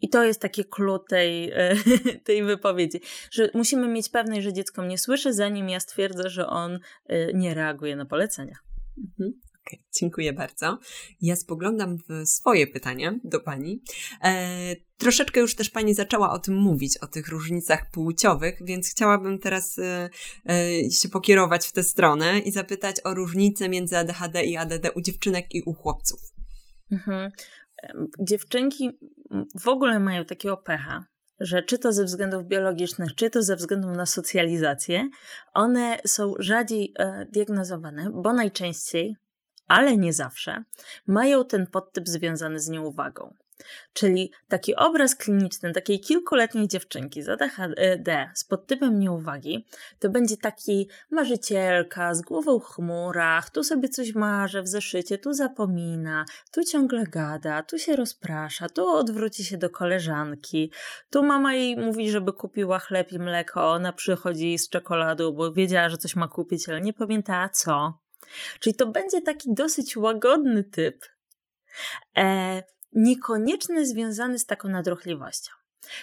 I 0.00 0.08
to 0.08 0.24
jest 0.24 0.40
takie 0.40 0.64
clue 0.64 0.98
tej, 0.98 1.52
tej 2.26 2.44
wypowiedzi, 2.44 3.00
że 3.30 3.50
musimy 3.54 3.88
mieć 3.88 4.08
pewność, 4.08 4.42
że 4.42 4.52
dziecko 4.52 4.82
mnie 4.82 4.98
słyszy, 4.98 5.32
zanim 5.32 5.68
ja 5.68 5.80
stwierdzę, 5.80 6.30
że 6.30 6.46
on 6.46 6.78
nie 7.34 7.54
reaguje 7.54 7.96
na 7.96 8.06
polecenia. 8.06 8.56
Mhm. 8.98 9.40
Okay, 9.66 9.80
dziękuję 10.00 10.32
bardzo. 10.32 10.78
Ja 11.20 11.36
spoglądam 11.36 11.98
w 12.08 12.28
swoje 12.28 12.66
pytania 12.66 13.14
do 13.24 13.40
Pani. 13.40 13.82
E, 14.24 14.76
troszeczkę 14.98 15.40
już 15.40 15.54
też 15.54 15.70
Pani 15.70 15.94
zaczęła 15.94 16.32
o 16.32 16.38
tym 16.38 16.54
mówić, 16.54 16.98
o 16.98 17.06
tych 17.06 17.28
różnicach 17.28 17.90
płciowych, 17.90 18.58
więc 18.64 18.90
chciałabym 18.90 19.38
teraz 19.38 19.78
e, 19.78 20.10
e, 20.48 20.90
się 20.90 21.08
pokierować 21.08 21.66
w 21.66 21.72
tę 21.72 21.82
stronę 21.82 22.38
i 22.38 22.52
zapytać 22.52 22.96
o 23.04 23.14
różnice 23.14 23.68
między 23.68 23.98
ADHD 23.98 24.44
i 24.44 24.56
ADD 24.56 24.90
u 24.94 25.00
dziewczynek 25.00 25.54
i 25.54 25.62
u 25.62 25.74
chłopców. 25.74 26.20
Mhm. 26.92 27.30
Dziewczynki 28.20 28.90
w 29.60 29.68
ogóle 29.68 30.00
mają 30.00 30.24
takiego 30.24 30.56
pecha, 30.56 31.04
że 31.40 31.62
czy 31.62 31.78
to 31.78 31.92
ze 31.92 32.04
względów 32.04 32.46
biologicznych, 32.46 33.14
czy 33.14 33.30
to 33.30 33.42
ze 33.42 33.56
względu 33.56 33.90
na 33.90 34.06
socjalizację, 34.06 35.08
one 35.54 35.98
są 36.06 36.34
rzadziej 36.38 36.92
e, 36.98 37.26
diagnozowane, 37.32 38.10
bo 38.14 38.32
najczęściej 38.32 39.16
ale 39.68 39.96
nie 39.96 40.12
zawsze, 40.12 40.64
mają 41.06 41.44
ten 41.44 41.66
podtyp 41.66 42.08
związany 42.08 42.60
z 42.60 42.68
nieuwagą. 42.68 43.34
Czyli 43.92 44.32
taki 44.48 44.76
obraz 44.76 45.14
kliniczny 45.16 45.72
takiej 45.72 46.00
kilkuletniej 46.00 46.68
dziewczynki 46.68 47.22
z 47.22 47.28
ADHD 47.28 48.30
z 48.34 48.44
podtypem 48.44 48.98
nieuwagi 48.98 49.66
to 49.98 50.08
będzie 50.10 50.36
taki 50.36 50.88
marzycielka 51.10 52.14
z 52.14 52.22
głową 52.22 52.58
w 52.58 52.64
chmurach, 52.64 53.50
tu 53.50 53.64
sobie 53.64 53.88
coś 53.88 54.14
marzy 54.14 54.62
w 54.62 54.68
zeszycie, 54.68 55.18
tu 55.18 55.32
zapomina, 55.32 56.24
tu 56.52 56.64
ciągle 56.64 57.04
gada, 57.06 57.62
tu 57.62 57.78
się 57.78 57.96
rozprasza, 57.96 58.68
tu 58.68 58.88
odwróci 58.88 59.44
się 59.44 59.58
do 59.58 59.70
koleżanki, 59.70 60.72
tu 61.10 61.22
mama 61.22 61.54
jej 61.54 61.76
mówi, 61.76 62.10
żeby 62.10 62.32
kupiła 62.32 62.78
chleb 62.78 63.12
i 63.12 63.18
mleko, 63.18 63.72
ona 63.72 63.92
przychodzi 63.92 64.58
z 64.58 64.68
czekoladą, 64.68 65.32
bo 65.32 65.52
wiedziała, 65.52 65.88
że 65.88 65.98
coś 65.98 66.16
ma 66.16 66.28
kupić, 66.28 66.68
ale 66.68 66.80
nie 66.80 66.92
pamiętała 66.92 67.48
co. 67.48 68.03
Czyli 68.60 68.74
to 68.74 68.86
będzie 68.86 69.22
taki 69.22 69.54
dosyć 69.54 69.96
łagodny 69.96 70.64
typ, 70.64 71.04
e, 72.16 72.62
niekoniecznie 72.92 73.86
związany 73.86 74.38
z 74.38 74.46
taką 74.46 74.68
nadruchliwością. 74.68 75.52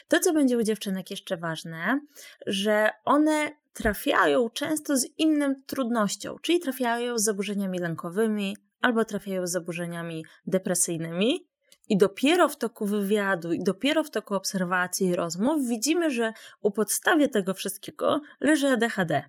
To, 0.08 0.20
co 0.20 0.34
będzie 0.34 0.58
u 0.58 0.64
dziewczynek 0.64 1.12
jeszcze 1.12 1.38
ważne, 1.38 2.00
że 2.48 2.90
one 3.06 3.52
trafiają 3.74 4.50
często 4.50 4.98
z 4.98 5.08
inną 5.18 5.56
trudnością, 5.66 6.38
czyli 6.42 6.60
trafiają 6.60 7.18
z 7.18 7.24
zaburzeniami 7.24 7.80
lękowymi 7.80 8.58
albo 8.82 9.06
trafiają 9.06 9.48
z 9.48 9.52
zaburzeniami 9.52 10.26
depresyjnymi. 10.48 11.48
I 11.90 11.98
dopiero 11.98 12.50
w 12.50 12.58
toku 12.58 12.86
wywiadu, 12.86 13.54
i 13.54 13.64
dopiero 13.64 14.04
w 14.04 14.10
toku 14.10 14.36
obserwacji 14.36 15.08
i 15.08 15.16
rozmów 15.16 15.68
widzimy, 15.68 16.12
że 16.12 16.34
u 16.62 16.72
podstawie 16.72 17.28
tego 17.28 17.54
wszystkiego 17.54 18.22
leży 18.40 18.68
ADHD. 18.68 19.24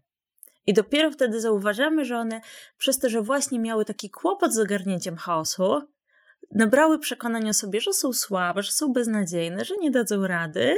I 0.66 0.74
dopiero 0.74 1.10
wtedy 1.10 1.40
zauważamy, 1.40 2.04
że 2.04 2.18
one, 2.18 2.40
przez 2.78 2.98
to, 2.98 3.08
że 3.08 3.22
właśnie 3.22 3.60
miały 3.60 3.84
taki 3.84 4.10
kłopot 4.10 4.54
z 4.54 4.58
ogarnięciem 4.58 5.16
chaosu, 5.16 5.82
nabrały 6.50 6.98
przekonania 6.98 7.52
sobie, 7.52 7.80
że 7.80 7.92
są 7.92 8.12
słabe, 8.12 8.62
że 8.62 8.72
są 8.72 8.92
beznadziejne, 8.92 9.64
że 9.64 9.74
nie 9.76 9.90
dadzą 9.90 10.26
rady. 10.26 10.74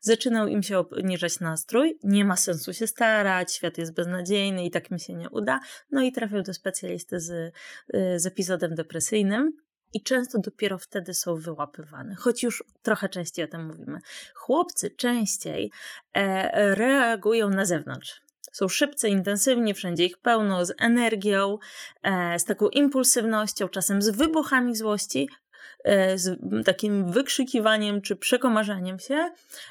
Zaczynał 0.00 0.46
im 0.46 0.62
się 0.62 0.78
obniżać 0.78 1.40
nastrój, 1.40 1.98
nie 2.04 2.24
ma 2.24 2.36
sensu 2.36 2.72
się 2.72 2.86
starać, 2.86 3.54
świat 3.54 3.78
jest 3.78 3.94
beznadziejny 3.94 4.64
i 4.64 4.70
tak 4.70 4.90
mi 4.90 5.00
się 5.00 5.14
nie 5.14 5.30
uda. 5.30 5.60
No 5.90 6.02
i 6.02 6.12
trafią 6.12 6.42
do 6.42 6.54
specjalisty 6.54 7.20
z, 7.20 7.30
y, 7.30 7.52
z 8.20 8.26
epizodem 8.26 8.74
depresyjnym. 8.74 9.52
I 9.92 10.02
często 10.02 10.38
dopiero 10.38 10.78
wtedy 10.78 11.14
są 11.14 11.36
wyłapywane, 11.36 12.14
choć 12.14 12.42
już 12.42 12.64
trochę 12.82 13.08
częściej 13.08 13.44
o 13.44 13.48
tym 13.48 13.66
mówimy. 13.66 13.98
Chłopcy 14.34 14.90
częściej 14.90 15.72
e, 16.14 16.74
reagują 16.74 17.50
na 17.50 17.64
zewnątrz 17.64 18.25
są 18.52 18.68
szybcy, 18.68 19.08
intensywni, 19.08 19.74
wszędzie 19.74 20.04
ich 20.04 20.18
pełno, 20.18 20.64
z 20.64 20.72
energią, 20.78 21.58
e, 22.02 22.38
z 22.38 22.44
taką 22.44 22.68
impulsywnością, 22.68 23.68
czasem 23.68 24.02
z 24.02 24.08
wybuchami 24.08 24.76
złości, 24.76 25.28
e, 25.84 26.18
z 26.18 26.38
takim 26.64 27.12
wykrzykiwaniem 27.12 28.02
czy 28.02 28.16
przekomarzaniem 28.16 28.98
się, 28.98 29.30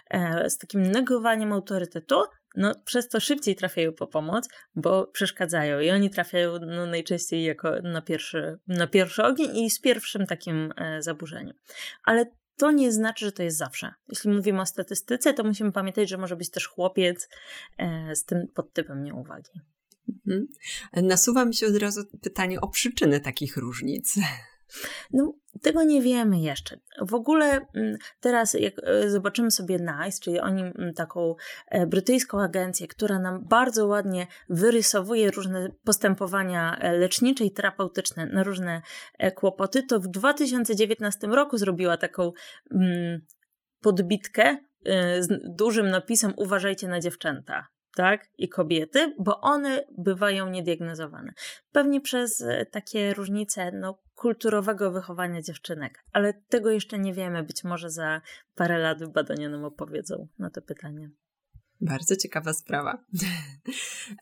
e, 0.09 0.49
z 0.49 0.57
takim 0.57 0.91
negowaniem 0.91 1.53
autorytetu, 1.53 2.23
no 2.55 2.71
przez 2.85 3.09
to 3.09 3.19
szybciej 3.19 3.55
trafiają 3.55 3.93
po 3.93 4.07
pomoc, 4.07 4.49
bo 4.75 5.07
przeszkadzają 5.07 5.79
i 5.79 5.91
oni 5.91 6.09
trafiają 6.09 6.59
no, 6.59 6.85
najczęściej 6.85 7.43
jako 7.43 7.81
na 7.81 8.01
pierwszy, 8.01 8.59
na 8.67 8.87
pierwszy 8.87 9.23
ogień 9.23 9.57
i 9.57 9.69
z 9.69 9.79
pierwszym 9.79 10.25
takim 10.25 10.73
zaburzeniem. 10.99 11.53
Ale 12.03 12.25
to 12.57 12.71
nie 12.71 12.91
znaczy, 12.91 13.25
że 13.25 13.31
to 13.31 13.43
jest 13.43 13.57
zawsze. 13.57 13.93
Jeśli 14.09 14.29
mówimy 14.29 14.61
o 14.61 14.65
statystyce, 14.65 15.33
to 15.33 15.43
musimy 15.43 15.71
pamiętać, 15.71 16.09
że 16.09 16.17
może 16.17 16.35
być 16.35 16.49
też 16.49 16.67
chłopiec 16.67 17.29
e, 17.77 18.15
z 18.15 18.25
tym 18.25 18.47
podtypem 18.53 19.03
nieuwagi. 19.03 19.61
Mhm. 20.09 20.47
Nasuwa 20.93 21.45
mi 21.45 21.55
się 21.55 21.67
od 21.67 21.75
razu 21.75 22.01
pytanie 22.21 22.61
o 22.61 22.67
przyczyny 22.67 23.19
takich 23.19 23.57
różnic. 23.57 24.15
No, 25.13 25.33
tego 25.61 25.83
nie 25.83 26.01
wiemy 26.01 26.39
jeszcze. 26.39 26.79
W 27.01 27.13
ogóle 27.13 27.45
mm, 27.75 27.97
teraz, 28.19 28.53
jak 28.53 28.73
e, 28.83 29.09
zobaczymy 29.09 29.51
sobie 29.51 29.77
NICE, 29.79 30.19
czyli 30.21 30.39
oni 30.39 30.61
mm, 30.61 30.93
taką 30.93 31.35
e, 31.67 31.87
brytyjską 31.87 32.41
agencję, 32.41 32.87
która 32.87 33.19
nam 33.19 33.43
bardzo 33.47 33.87
ładnie 33.87 34.27
wyrysowuje 34.49 35.31
różne 35.31 35.69
postępowania 35.83 36.77
e, 36.77 36.93
lecznicze 36.93 37.45
i 37.45 37.51
terapeutyczne 37.51 38.25
na 38.25 38.43
różne 38.43 38.81
kłopoty, 39.35 39.83
to 39.83 39.99
w 39.99 40.07
2019 40.07 41.27
roku 41.27 41.57
zrobiła 41.57 41.97
taką 41.97 42.31
mm, 42.71 43.21
podbitkę 43.81 44.57
z 45.19 45.27
dużym 45.55 45.89
napisem 45.89 46.33
Uważajcie 46.37 46.87
na 46.87 46.99
dziewczęta 46.99 47.67
tak, 47.95 48.29
i 48.37 48.49
kobiety, 48.49 49.15
bo 49.19 49.41
one 49.41 49.83
bywają 49.97 50.49
niediagnozowane. 50.49 51.33
Pewnie 51.71 52.01
przez 52.01 52.41
e, 52.41 52.65
takie 52.65 53.13
różnice 53.13 53.71
no, 53.71 53.99
kulturowego 54.15 54.91
wychowania 54.91 55.41
dziewczynek, 55.41 56.03
ale 56.11 56.33
tego 56.33 56.71
jeszcze 56.71 56.99
nie 56.99 57.13
wiemy. 57.13 57.43
Być 57.43 57.63
może 57.63 57.89
za 57.89 58.21
parę 58.55 58.77
lat 58.77 59.11
badania 59.11 59.49
nam 59.49 59.65
opowiedzą 59.65 60.27
na 60.39 60.49
to 60.49 60.61
pytanie. 60.61 61.09
Bardzo 61.81 62.15
ciekawa 62.15 62.53
sprawa. 62.53 62.97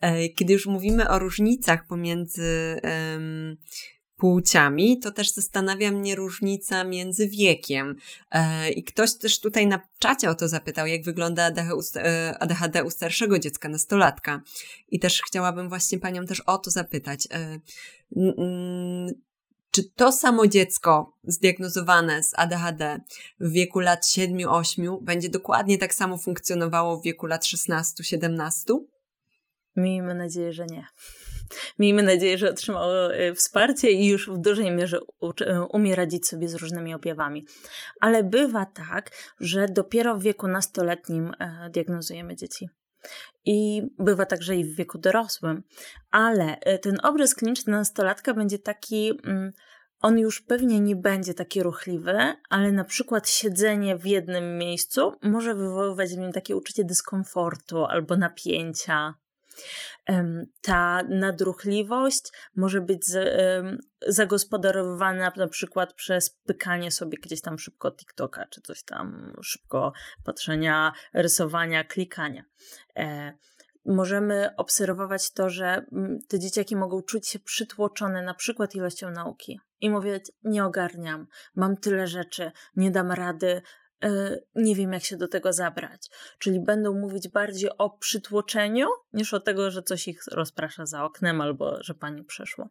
E, 0.00 0.28
kiedy 0.28 0.52
już 0.52 0.66
mówimy 0.66 1.08
o 1.08 1.18
różnicach 1.18 1.86
pomiędzy 1.86 2.80
um, 2.82 3.56
płciami, 4.24 4.98
to 4.98 5.10
też 5.10 5.32
zastanawia 5.32 5.90
mnie 5.90 6.14
różnica 6.14 6.84
między 6.84 7.28
wiekiem. 7.28 7.96
E, 8.30 8.70
I 8.70 8.84
ktoś 8.84 9.14
też 9.14 9.40
tutaj 9.40 9.66
na 9.66 9.80
czacie 9.98 10.30
o 10.30 10.34
to 10.34 10.48
zapytał, 10.48 10.86
jak 10.86 11.04
wygląda 11.04 11.50
ADHD 12.40 12.84
u 12.84 12.86
e, 12.86 12.90
starszego 12.90 13.38
dziecka, 13.38 13.68
nastolatka. 13.68 14.42
I 14.88 15.00
też 15.00 15.22
chciałabym 15.22 15.68
właśnie 15.68 15.98
panią 15.98 16.26
też 16.26 16.40
o 16.40 16.58
to 16.58 16.70
zapytać. 16.70 17.28
E, 17.32 17.60
czy 19.70 19.90
to 19.96 20.12
samo 20.12 20.46
dziecko 20.46 21.18
zdiagnozowane 21.24 22.22
z 22.22 22.32
ADHD 22.36 23.00
w 23.40 23.50
wieku 23.50 23.80
lat 23.80 24.04
7-8 24.04 24.98
będzie 25.02 25.28
dokładnie 25.28 25.78
tak 25.78 25.94
samo 25.94 26.18
funkcjonowało 26.18 26.96
w 26.96 27.02
wieku 27.02 27.26
lat 27.26 27.44
16-17? 27.44 28.50
Miejmy 29.76 30.14
nadzieję, 30.14 30.52
że 30.52 30.66
nie. 30.66 30.86
Miejmy 31.78 32.02
nadzieję, 32.02 32.38
że 32.38 32.50
otrzymało 32.50 33.14
e, 33.14 33.34
wsparcie 33.34 33.90
i 33.90 34.06
już 34.06 34.30
w 34.30 34.38
dużej 34.38 34.70
mierze 34.70 34.98
e, 35.40 35.62
umie 35.62 35.96
radzić 35.96 36.28
sobie 36.28 36.48
z 36.48 36.54
różnymi 36.54 36.94
objawami. 36.94 37.46
Ale 38.00 38.24
bywa 38.24 38.66
tak, 38.66 39.10
że 39.40 39.68
dopiero 39.68 40.16
w 40.16 40.22
wieku 40.22 40.48
nastoletnim 40.48 41.32
e, 41.38 41.70
diagnozujemy 41.70 42.36
dzieci. 42.36 42.68
I 43.44 43.82
bywa 43.98 44.26
także 44.26 44.56
i 44.56 44.64
w 44.64 44.76
wieku 44.76 44.98
dorosłym. 44.98 45.62
Ale 46.10 46.56
ten 46.82 46.98
obraz 47.02 47.34
kliniczny 47.34 47.72
nastolatka 47.72 48.34
będzie 48.34 48.58
taki. 48.58 49.20
Mm, 49.24 49.52
on 50.00 50.18
już 50.18 50.40
pewnie 50.40 50.80
nie 50.80 50.96
będzie 50.96 51.34
taki 51.34 51.62
ruchliwy, 51.62 52.34
ale 52.50 52.72
na 52.72 52.84
przykład 52.84 53.28
siedzenie 53.28 53.96
w 53.96 54.06
jednym 54.06 54.58
miejscu 54.58 55.12
może 55.22 55.54
wywoływać 55.54 56.10
w 56.14 56.18
nim 56.18 56.32
takie 56.32 56.56
uczucie 56.56 56.84
dyskomfortu 56.84 57.84
albo 57.84 58.16
napięcia. 58.16 59.14
Ta 60.60 61.02
nadruchliwość 61.08 62.32
może 62.56 62.80
być 62.80 63.02
zagospodarowana 64.06 65.32
na 65.36 65.48
przykład 65.48 65.92
przez 65.92 66.30
pykanie 66.30 66.90
sobie 66.90 67.18
gdzieś 67.18 67.40
tam 67.40 67.58
szybko 67.58 67.90
TikToka, 67.92 68.46
czy 68.46 68.60
coś 68.60 68.82
tam 68.82 69.36
szybko 69.42 69.92
patrzenia, 70.24 70.92
rysowania, 71.14 71.84
klikania. 71.84 72.44
E, 72.96 73.32
możemy 73.86 74.56
obserwować 74.56 75.30
to, 75.30 75.50
że 75.50 75.86
mm, 75.92 76.18
te 76.28 76.38
dzieciaki 76.38 76.76
mogą 76.76 77.02
czuć 77.02 77.28
się 77.28 77.38
przytłoczone 77.38 78.22
na 78.22 78.34
przykład 78.34 78.74
ilością 78.74 79.10
nauki 79.10 79.60
i 79.80 79.90
mówić: 79.90 80.32
Nie 80.44 80.64
ogarniam, 80.64 81.26
mam 81.54 81.76
tyle 81.76 82.06
rzeczy, 82.06 82.52
nie 82.76 82.90
dam 82.90 83.12
rady, 83.12 83.62
nie 84.54 84.74
wiem, 84.74 84.92
jak 84.92 85.04
się 85.04 85.16
do 85.16 85.28
tego 85.28 85.52
zabrać. 85.52 86.10
Czyli 86.38 86.60
będą 86.60 86.98
mówić 86.98 87.28
bardziej 87.28 87.70
o 87.78 87.90
przytłoczeniu, 87.90 88.86
niż 89.12 89.34
o 89.34 89.40
tego, 89.40 89.70
że 89.70 89.82
coś 89.82 90.08
ich 90.08 90.22
rozprasza 90.32 90.86
za 90.86 91.04
oknem 91.04 91.40
albo 91.40 91.82
że 91.82 91.94
pani 91.94 92.24
przeszło. 92.24 92.68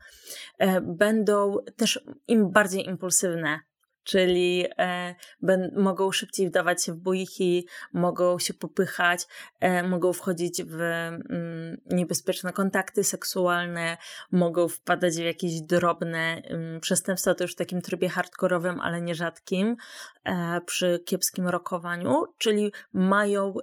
E, 0.58 0.82
będą 0.82 1.58
też 1.78 2.06
im 2.28 2.52
bardziej 2.52 2.86
impulsywne 2.86 3.60
czyli 4.04 4.66
e, 4.78 5.16
ben, 5.42 5.72
mogą 5.78 6.12
szybciej 6.12 6.50
wdawać 6.50 6.84
się 6.84 6.94
w 6.94 6.98
bójki, 6.98 7.68
mogą 7.94 8.39
się 8.39 8.54
popychać, 8.54 9.28
e, 9.60 9.84
mogą 9.84 10.13
wchodzić 10.13 10.63
w 10.63 10.82
mm, 10.82 11.82
niebezpieczne 11.86 12.54
kontakty 12.54 13.04
seksualne, 13.04 13.98
mogą 14.32 14.68
wpadać 14.68 15.13
w 15.16 15.24
jakieś 15.24 15.62
drobne 15.62 16.42
mm, 16.44 16.80
przestępstwa, 16.82 17.36
to 17.36 17.44
już 17.44 17.54
w 17.54 17.58
takim 17.58 17.82
trybie 17.82 18.10
hardkorowym, 18.10 18.80
ale 18.80 19.02
nierzadkim, 19.02 19.76
e, 20.24 20.62
przy 20.62 21.04
kiepskim 21.06 21.48
rokowaniu, 21.48 22.24
czyli 22.38 22.72
mają 22.94 23.54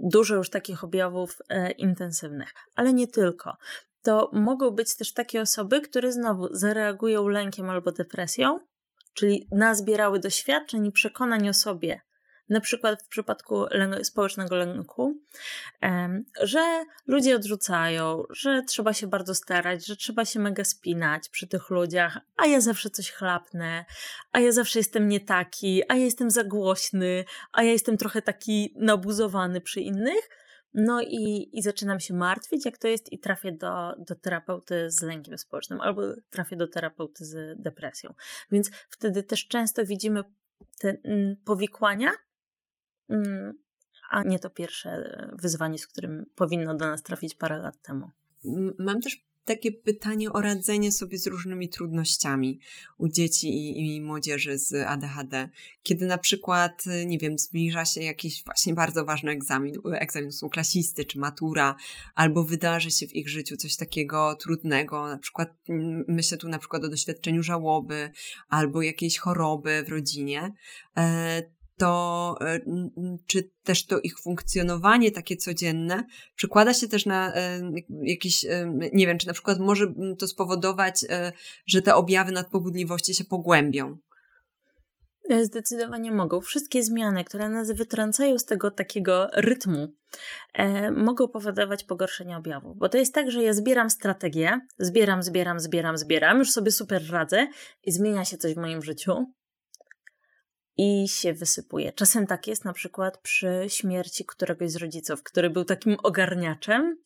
dużo 0.00 0.34
już 0.34 0.50
takich 0.50 0.84
objawów 0.84 1.38
e, 1.48 1.70
intensywnych, 1.70 2.54
ale 2.76 2.92
nie 2.92 3.08
tylko. 3.08 3.56
To 4.02 4.30
mogą 4.32 4.70
być 4.70 4.96
też 4.96 5.12
takie 5.12 5.40
osoby, 5.40 5.80
które 5.80 6.12
znowu 6.12 6.48
zareagują 6.50 7.28
lękiem 7.28 7.70
albo 7.70 7.92
depresją, 7.92 8.60
czyli 9.14 9.48
nazbierały 9.52 10.20
doświadczeń 10.20 10.86
i 10.86 10.92
przekonań 10.92 11.48
o 11.48 11.54
sobie, 11.54 12.00
na 12.48 12.60
przykład 12.60 13.02
w 13.02 13.08
przypadku 13.08 13.66
społecznego 14.02 14.56
lęku, 14.56 15.18
że 16.42 16.84
ludzie 17.06 17.36
odrzucają, 17.36 18.22
że 18.30 18.62
trzeba 18.62 18.92
się 18.92 19.06
bardzo 19.06 19.34
starać, 19.34 19.86
że 19.86 19.96
trzeba 19.96 20.24
się 20.24 20.40
mega 20.40 20.64
spinać 20.64 21.28
przy 21.28 21.46
tych 21.46 21.70
ludziach, 21.70 22.18
a 22.36 22.46
ja 22.46 22.60
zawsze 22.60 22.90
coś 22.90 23.10
chlapnę, 23.10 23.84
a 24.32 24.40
ja 24.40 24.52
zawsze 24.52 24.78
jestem 24.78 25.08
nie 25.08 25.20
taki, 25.20 25.82
a 25.88 25.94
ja 25.94 26.04
jestem 26.04 26.30
za 26.30 26.44
głośny, 26.44 27.24
a 27.52 27.62
ja 27.62 27.72
jestem 27.72 27.96
trochę 27.96 28.22
taki 28.22 28.74
nabuzowany 28.76 29.60
przy 29.60 29.80
innych. 29.80 30.39
No 30.74 31.02
i, 31.02 31.50
i 31.52 31.62
zaczynam 31.62 32.00
się 32.00 32.14
martwić, 32.14 32.64
jak 32.64 32.78
to 32.78 32.88
jest, 32.88 33.12
i 33.12 33.18
trafię 33.18 33.52
do, 33.52 33.94
do 33.98 34.14
terapeuty 34.14 34.90
z 34.90 35.02
lękiem 35.02 35.38
społecznym 35.38 35.80
albo 35.80 36.02
trafię 36.30 36.56
do 36.56 36.68
terapeuty 36.68 37.24
z 37.24 37.62
depresją. 37.62 38.14
Więc 38.50 38.70
wtedy 38.88 39.22
też 39.22 39.48
często 39.48 39.84
widzimy 39.84 40.24
te 40.78 40.96
mm, 41.04 41.36
powikłania, 41.44 42.10
mm, 43.08 43.58
a 44.10 44.22
nie 44.22 44.38
to 44.38 44.50
pierwsze 44.50 45.18
wyzwanie, 45.32 45.78
z 45.78 45.86
którym 45.86 46.26
powinno 46.34 46.74
do 46.74 46.86
nas 46.86 47.02
trafić 47.02 47.34
parę 47.34 47.58
lat 47.58 47.82
temu. 47.82 48.10
Mam 48.78 49.00
też 49.00 49.29
takie 49.50 49.72
pytanie 49.72 50.32
o 50.32 50.40
radzenie 50.40 50.92
sobie 50.92 51.18
z 51.18 51.26
różnymi 51.26 51.68
trudnościami 51.68 52.60
u 52.98 53.08
dzieci 53.08 53.48
i, 53.48 53.96
i, 53.96 54.00
młodzieży 54.00 54.58
z 54.58 54.74
ADHD. 54.74 55.48
Kiedy 55.82 56.06
na 56.06 56.18
przykład, 56.18 56.84
nie 57.06 57.18
wiem, 57.18 57.38
zbliża 57.38 57.84
się 57.84 58.02
jakiś 58.02 58.44
właśnie 58.44 58.74
bardzo 58.74 59.04
ważny 59.04 59.30
egzamin, 59.30 59.74
egzamin 59.92 60.32
są 60.32 60.48
klasisty 60.48 61.04
czy 61.04 61.18
matura, 61.18 61.76
albo 62.14 62.44
wydarzy 62.44 62.90
się 62.90 63.06
w 63.06 63.14
ich 63.14 63.28
życiu 63.28 63.56
coś 63.56 63.76
takiego 63.76 64.34
trudnego, 64.34 65.08
na 65.08 65.18
przykład 65.18 65.48
myślę 66.08 66.38
tu 66.38 66.48
na 66.48 66.58
przykład 66.58 66.84
o 66.84 66.88
doświadczeniu 66.88 67.42
żałoby 67.42 68.10
albo 68.48 68.82
jakiejś 68.82 69.18
choroby 69.18 69.84
w 69.86 69.88
rodzinie, 69.88 70.52
e, 70.96 71.42
to 71.80 72.36
e, 72.40 72.60
czy 73.26 73.50
też 73.62 73.86
to 73.86 74.00
ich 74.00 74.18
funkcjonowanie 74.18 75.10
takie 75.10 75.36
codzienne 75.36 76.04
przekłada 76.36 76.74
się 76.74 76.88
też 76.88 77.06
na 77.06 77.34
e, 77.34 77.60
jakieś, 78.02 78.44
e, 78.44 78.72
nie 78.92 79.06
wiem, 79.06 79.18
czy 79.18 79.26
na 79.26 79.32
przykład 79.32 79.58
może 79.58 79.86
to 80.18 80.26
spowodować, 80.28 81.04
że 81.66 81.82
te 81.82 81.94
objawy 81.94 82.32
nadpobudliwości 82.32 83.14
się 83.14 83.24
pogłębią? 83.24 83.98
Zdecydowanie 85.42 86.12
mogą. 86.12 86.40
Wszystkie 86.40 86.82
zmiany, 86.82 87.24
które 87.24 87.48
nas 87.48 87.72
wytrącają 87.72 88.38
z 88.38 88.44
tego 88.44 88.70
takiego 88.70 89.28
rytmu, 89.34 89.88
e, 90.54 90.90
mogą 90.90 91.28
powodować 91.28 91.84
pogorszenie 91.84 92.36
objawów. 92.36 92.78
Bo 92.78 92.88
to 92.88 92.98
jest 92.98 93.14
tak, 93.14 93.30
że 93.30 93.42
ja 93.42 93.52
zbieram 93.52 93.90
strategię, 93.90 94.60
zbieram, 94.78 95.22
zbieram, 95.22 95.60
zbieram, 95.60 95.98
zbieram, 95.98 96.38
już 96.38 96.50
sobie 96.50 96.70
super 96.70 97.02
radzę 97.10 97.46
i 97.84 97.92
zmienia 97.92 98.24
się 98.24 98.36
coś 98.36 98.54
w 98.54 98.58
moim 98.58 98.82
życiu 98.82 99.26
i 100.76 101.08
się 101.08 101.32
wysypuje. 101.32 101.92
Czasem 101.92 102.26
tak 102.26 102.46
jest 102.46 102.64
na 102.64 102.72
przykład 102.72 103.18
przy 103.18 103.64
śmierci 103.68 104.24
któregoś 104.24 104.70
z 104.70 104.76
rodziców, 104.76 105.22
który 105.22 105.50
był 105.50 105.64
takim 105.64 105.96
ogarniaczem 106.02 106.96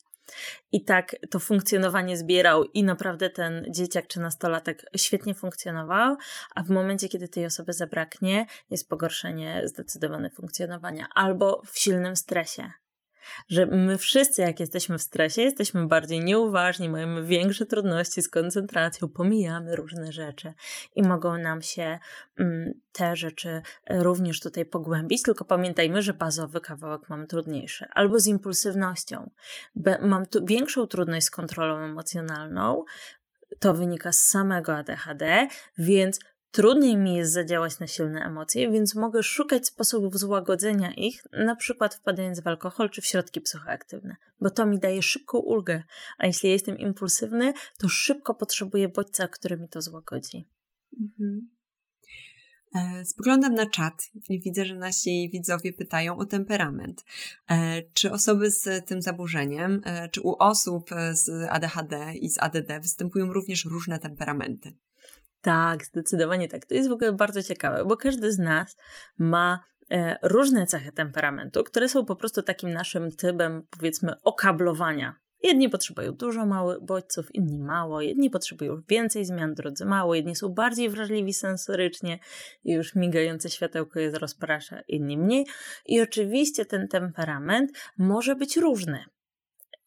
i 0.71 0.83
tak 0.83 1.15
to 1.29 1.39
funkcjonowanie 1.39 2.17
zbierał 2.17 2.63
i 2.63 2.83
naprawdę 2.83 3.29
ten 3.29 3.65
dzieciak 3.69 4.07
czy 4.07 4.19
nastolatek 4.19 4.85
świetnie 4.97 5.33
funkcjonował, 5.33 6.15
a 6.55 6.63
w 6.63 6.69
momencie, 6.69 7.09
kiedy 7.09 7.27
tej 7.27 7.45
osoby 7.45 7.73
zabraknie, 7.73 8.45
jest 8.69 8.89
pogorszenie 8.89 9.61
zdecydowane 9.65 10.29
funkcjonowania 10.29 11.07
albo 11.15 11.61
w 11.65 11.79
silnym 11.79 12.15
stresie 12.15 12.71
że 13.47 13.65
my 13.65 13.97
wszyscy, 13.97 14.41
jak 14.41 14.59
jesteśmy 14.59 14.97
w 14.97 15.01
stresie, 15.01 15.41
jesteśmy 15.41 15.87
bardziej 15.87 16.23
nieuważni, 16.23 16.89
mamy 16.89 17.23
większe 17.23 17.65
trudności 17.65 18.21
z 18.21 18.29
koncentracją, 18.29 19.07
pomijamy 19.07 19.75
różne 19.75 20.11
rzeczy 20.11 20.53
i 20.95 21.03
mogą 21.03 21.37
nam 21.37 21.61
się 21.61 21.99
mm, 22.39 22.73
te 22.91 23.15
rzeczy 23.15 23.61
również 23.89 24.39
tutaj 24.39 24.65
pogłębić, 24.65 25.23
tylko 25.23 25.45
pamiętajmy, 25.45 26.01
że 26.01 26.13
bazowy 26.13 26.61
kawałek 26.61 27.09
mamy 27.09 27.27
trudniejszy. 27.27 27.85
Albo 27.93 28.19
z 28.19 28.27
impulsywnością. 28.27 29.29
Mam 30.01 30.25
tu 30.25 30.45
większą 30.45 30.87
trudność 30.87 31.25
z 31.25 31.31
kontrolą 31.31 31.77
emocjonalną, 31.77 32.83
To 33.59 33.73
wynika 33.73 34.11
z 34.11 34.21
samego 34.21 34.75
ADHD, 34.75 35.47
więc 35.77 36.19
trudniej 36.55 36.97
mi 36.97 37.15
jest 37.15 37.33
zadziałać 37.33 37.79
na 37.79 37.87
silne 37.87 38.25
emocje, 38.25 38.71
więc 38.71 38.95
mogę 38.95 39.23
szukać 39.23 39.67
sposobów 39.67 40.17
złagodzenia 40.17 40.93
ich, 40.93 41.23
na 41.33 41.55
przykład 41.55 41.95
wpadając 41.95 42.39
w 42.39 42.47
alkohol 42.47 42.89
czy 42.89 43.01
w 43.01 43.05
środki 43.05 43.41
psychoaktywne, 43.41 44.15
bo 44.41 44.49
to 44.49 44.65
mi 44.65 44.79
daje 44.79 45.01
szybką 45.01 45.37
ulgę. 45.37 45.83
A 46.17 46.27
jeśli 46.27 46.49
jestem 46.49 46.77
impulsywny, 46.77 47.53
to 47.77 47.89
szybko 47.89 48.35
potrzebuję 48.35 48.89
bodźca, 48.89 49.27
który 49.27 49.57
mi 49.57 49.69
to 49.69 49.81
złagodzi. 49.81 50.47
Mhm. 51.01 51.49
E, 52.75 53.05
spoglądam 53.05 53.53
na 53.53 53.69
czat 53.69 54.03
i 54.29 54.41
widzę, 54.41 54.65
że 54.65 54.75
nasi 54.75 55.29
widzowie 55.33 55.73
pytają 55.73 56.17
o 56.17 56.25
temperament. 56.25 57.05
E, 57.49 57.81
czy 57.93 58.11
osoby 58.11 58.51
z 58.51 58.85
tym 58.85 59.01
zaburzeniem, 59.01 59.81
e, 59.85 60.09
czy 60.09 60.21
u 60.21 60.35
osób 60.39 60.89
z 61.11 61.29
ADHD 61.49 62.13
i 62.13 62.29
z 62.29 62.37
ADD 62.39 62.81
występują 62.81 63.33
również 63.33 63.65
różne 63.65 63.99
temperamenty? 63.99 64.73
Tak, 65.45 65.85
zdecydowanie 65.85 66.47
tak. 66.47 66.65
To 66.65 66.73
jest 66.73 66.89
w 66.89 66.91
ogóle 66.91 67.13
bardzo 67.13 67.43
ciekawe, 67.43 67.85
bo 67.85 67.97
każdy 67.97 68.31
z 68.31 68.39
nas 68.39 68.77
ma 69.17 69.59
różne 70.21 70.65
cechy 70.65 70.91
temperamentu, 70.91 71.63
które 71.63 71.89
są 71.89 72.05
po 72.05 72.15
prostu 72.15 72.41
takim 72.41 72.73
naszym 72.73 73.11
typem, 73.11 73.67
powiedzmy, 73.69 74.13
okablowania 74.23 75.15
Jedni 75.43 75.69
potrzebują 75.69 76.11
dużo 76.11 76.45
małych 76.45 76.81
bodźców, 76.81 77.35
inni 77.35 77.59
mało, 77.59 78.01
jedni 78.01 78.29
potrzebują 78.29 78.81
więcej 78.89 79.25
zmian, 79.25 79.53
drudzy 79.53 79.85
mało, 79.85 80.15
jedni 80.15 80.35
są 80.35 80.49
bardziej 80.49 80.89
wrażliwi 80.89 81.33
sensorycznie 81.33 82.19
i 82.63 82.73
już 82.73 82.95
migające 82.95 83.49
światełko 83.49 83.99
je 83.99 84.11
rozprasza, 84.11 84.81
inni 84.87 85.17
mniej. 85.17 85.45
I 85.85 86.01
oczywiście 86.01 86.65
ten 86.65 86.87
temperament 86.87 87.71
może 87.97 88.35
być 88.35 88.57
różny. 88.57 89.05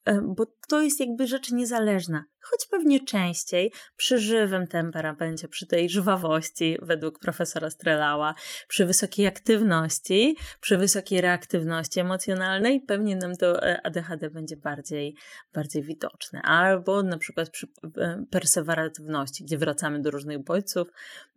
E, 0.08 0.20
bo 0.22 0.46
to 0.68 0.82
jest 0.82 1.00
jakby 1.00 1.26
rzecz 1.26 1.50
niezależna, 1.50 2.24
choć 2.40 2.66
pewnie 2.70 3.00
częściej 3.00 3.72
przy 3.96 4.18
żywym 4.18 4.66
temperamencie, 4.66 5.48
przy 5.48 5.66
tej 5.66 5.90
żwawości, 5.90 6.78
według 6.82 7.18
profesora 7.18 7.70
Strelała, 7.70 8.34
przy 8.68 8.86
wysokiej 8.86 9.26
aktywności, 9.26 10.36
przy 10.60 10.78
wysokiej 10.78 11.20
reaktywności 11.20 12.00
emocjonalnej, 12.00 12.80
pewnie 12.80 13.16
nam 13.16 13.36
to 13.36 13.62
e, 13.62 13.86
ADHD 13.86 14.30
będzie 14.30 14.56
bardziej, 14.56 15.16
bardziej 15.54 15.82
widoczne. 15.82 16.42
Albo 16.42 17.02
na 17.02 17.18
przykład 17.18 17.50
przy 17.50 17.66
e, 17.98 18.24
perseweratywności, 18.30 19.44
gdzie 19.44 19.58
wracamy 19.58 20.00
do 20.00 20.10
różnych 20.10 20.44
bodźców, 20.44 20.88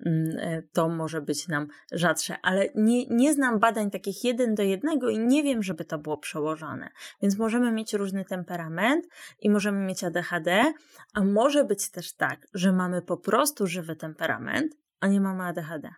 mm, 0.05 0.61
to 0.73 0.89
może 0.89 1.21
być 1.21 1.47
nam 1.47 1.67
rzadsze, 1.91 2.35
ale 2.43 2.69
nie, 2.75 3.05
nie 3.05 3.33
znam 3.33 3.59
badań 3.59 3.91
takich 3.91 4.23
jeden 4.23 4.55
do 4.55 4.63
jednego 4.63 5.09
i 5.09 5.19
nie 5.19 5.43
wiem, 5.43 5.63
żeby 5.63 5.85
to 5.85 5.97
było 5.97 6.17
przełożone. 6.17 6.89
Więc 7.21 7.37
możemy 7.37 7.71
mieć 7.71 7.93
różny 7.93 8.25
temperament 8.25 8.60
i 9.39 9.49
możemy 9.49 9.85
mieć 9.85 10.03
ADHD, 10.03 10.73
a 11.13 11.23
może 11.23 11.63
być 11.63 11.91
też 11.91 12.13
tak, 12.13 12.47
że 12.53 12.71
mamy 12.71 13.01
po 13.01 13.17
prostu 13.17 13.67
żywy 13.67 13.95
temperament, 13.95 14.75
a 15.01 15.07
nie 15.07 15.21
mamy 15.21 15.43
ADHD. 15.43 15.89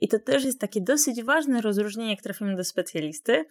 I 0.00 0.08
to 0.08 0.18
też 0.18 0.44
jest 0.44 0.60
takie 0.60 0.80
dosyć 0.80 1.22
ważne 1.22 1.60
rozróżnienie, 1.60 2.10
jak 2.10 2.22
trafimy 2.22 2.56
do 2.56 2.64
specjalisty, 2.64 3.44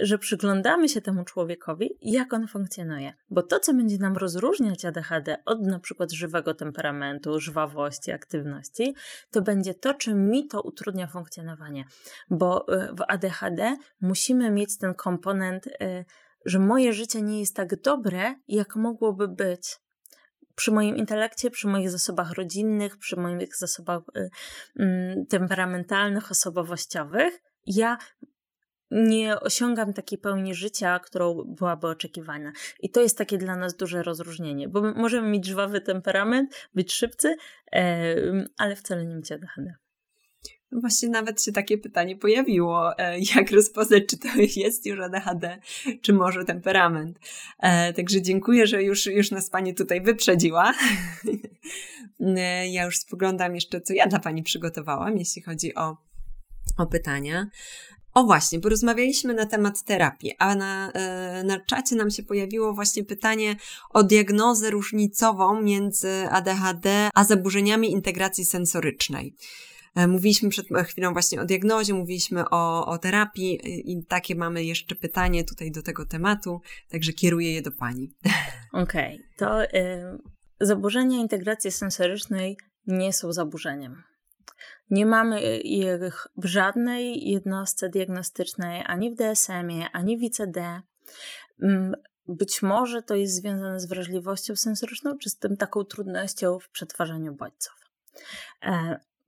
że 0.00 0.18
przyglądamy 0.18 0.88
się 0.88 1.00
temu 1.00 1.24
człowiekowi, 1.24 1.90
jak 2.02 2.32
on 2.32 2.48
funkcjonuje. 2.48 3.12
Bo 3.30 3.42
to, 3.42 3.60
co 3.60 3.74
będzie 3.74 3.98
nam 3.98 4.16
rozróżniać 4.16 4.84
ADHD 4.84 5.36
od 5.44 5.62
na 5.62 5.78
przykład 5.78 6.12
żywego 6.12 6.54
temperamentu, 6.54 7.40
żwawości, 7.40 8.12
aktywności, 8.12 8.94
to 9.30 9.42
będzie 9.42 9.74
to, 9.74 9.94
czy 9.94 10.14
mi 10.14 10.48
to 10.48 10.62
utrudnia 10.62 11.06
funkcjonowanie. 11.06 11.84
Bo 12.30 12.74
y, 12.74 12.88
w 12.92 13.02
ADHD 13.08 13.76
musimy 14.00 14.50
mieć 14.50 14.78
ten 14.78 14.94
komponent 14.94 15.66
y, 15.66 16.04
że 16.44 16.58
moje 16.58 16.92
życie 16.92 17.22
nie 17.22 17.40
jest 17.40 17.56
tak 17.56 17.80
dobre, 17.80 18.34
jak 18.48 18.76
mogłoby 18.76 19.28
być. 19.28 19.76
Przy 20.54 20.72
moim 20.72 20.96
intelekcie, 20.96 21.50
przy 21.50 21.68
moich 21.68 21.90
zasobach 21.90 22.32
rodzinnych, 22.32 22.96
przy 22.96 23.16
moich 23.16 23.56
zasobach 23.56 24.02
y, 24.16 24.30
y, 24.82 25.26
temperamentalnych, 25.28 26.30
osobowościowych, 26.30 27.42
ja 27.66 27.98
nie 28.90 29.40
osiągam 29.40 29.92
takiej 29.92 30.18
pełni 30.18 30.54
życia, 30.54 30.98
którą 30.98 31.44
byłaby 31.44 31.86
oczekiwana. 31.86 32.52
I 32.80 32.90
to 32.90 33.00
jest 33.00 33.18
takie 33.18 33.38
dla 33.38 33.56
nas 33.56 33.76
duże 33.76 34.02
rozróżnienie, 34.02 34.68
bo 34.68 34.82
możemy 34.82 35.28
mieć 35.28 35.46
żwawy 35.46 35.80
temperament, 35.80 36.68
być 36.74 36.92
szybcy, 36.92 37.36
ale 38.58 38.76
wcale 38.76 39.06
nie 39.06 39.14
mieć 39.14 39.32
ADHD. 39.32 39.74
Właśnie 40.72 41.08
nawet 41.08 41.42
się 41.42 41.52
takie 41.52 41.78
pytanie 41.78 42.16
pojawiło, 42.16 42.98
e, 42.98 43.18
jak 43.36 43.50
rozpoznać, 43.50 44.02
czy 44.06 44.18
to 44.18 44.28
jest 44.56 44.86
już 44.86 45.00
ADHD, 45.00 45.58
czy 46.02 46.12
może 46.12 46.44
temperament. 46.44 47.18
E, 47.58 47.92
także 47.92 48.22
dziękuję, 48.22 48.66
że 48.66 48.82
już, 48.82 49.06
już 49.06 49.30
nas 49.30 49.50
Pani 49.50 49.74
tutaj 49.74 50.00
wyprzedziła. 50.00 50.72
E, 52.20 52.68
ja 52.68 52.84
już 52.84 52.98
spoglądam 52.98 53.54
jeszcze, 53.54 53.80
co 53.80 53.92
ja 53.92 54.06
dla 54.06 54.18
Pani 54.18 54.42
przygotowałam, 54.42 55.18
jeśli 55.18 55.42
chodzi 55.42 55.74
o, 55.74 55.96
o 56.78 56.86
pytania. 56.86 57.46
O 58.14 58.24
właśnie, 58.24 58.58
bo 58.58 58.68
rozmawialiśmy 58.68 59.34
na 59.34 59.46
temat 59.46 59.82
terapii, 59.82 60.32
a 60.38 60.54
na, 60.54 60.92
na 61.44 61.60
czacie 61.60 61.96
nam 61.96 62.10
się 62.10 62.22
pojawiło 62.22 62.72
właśnie 62.72 63.04
pytanie 63.04 63.56
o 63.90 64.02
diagnozę 64.02 64.70
różnicową 64.70 65.62
między 65.62 66.28
ADHD 66.30 67.10
a 67.14 67.24
zaburzeniami 67.24 67.92
integracji 67.92 68.44
sensorycznej. 68.44 69.34
E, 69.94 70.06
mówiliśmy 70.06 70.50
przed 70.50 70.66
chwilą 70.86 71.12
właśnie 71.12 71.40
o 71.40 71.44
diagnozie, 71.44 71.94
mówiliśmy 71.94 72.44
o, 72.50 72.86
o 72.86 72.98
terapii 72.98 73.60
i 73.92 74.04
takie 74.06 74.34
mamy 74.34 74.64
jeszcze 74.64 74.94
pytanie 74.94 75.44
tutaj 75.44 75.70
do 75.70 75.82
tego 75.82 76.06
tematu, 76.06 76.60
także 76.88 77.12
kieruję 77.12 77.52
je 77.54 77.62
do 77.62 77.72
Pani. 77.72 78.14
Okej, 78.72 79.14
okay. 79.14 79.28
to 79.36 79.64
y, 79.64 80.18
zaburzenia 80.60 81.18
integracji 81.18 81.72
sensorycznej 81.72 82.56
nie 82.86 83.12
są 83.12 83.32
zaburzeniem. 83.32 84.02
Nie 84.90 85.06
mamy 85.06 85.58
ich 85.58 86.26
w 86.36 86.44
żadnej 86.44 87.30
jednostce 87.30 87.88
diagnostycznej, 87.88 88.82
ani 88.86 89.10
w 89.10 89.16
DSM-ie, 89.16 89.90
ani 89.92 90.18
w 90.18 90.22
ICD. 90.22 90.82
Mm, 91.62 91.94
być 92.28 92.62
może 92.62 93.02
to 93.02 93.14
jest 93.14 93.34
związane 93.34 93.80
z 93.80 93.86
wrażliwością 93.86 94.56
sensoryczną, 94.56 95.18
czy 95.18 95.30
z 95.30 95.38
tym 95.38 95.56
taką 95.56 95.84
trudnością 95.84 96.58
w 96.58 96.70
przetwarzaniu 96.70 97.34
bodźców. 97.34 97.74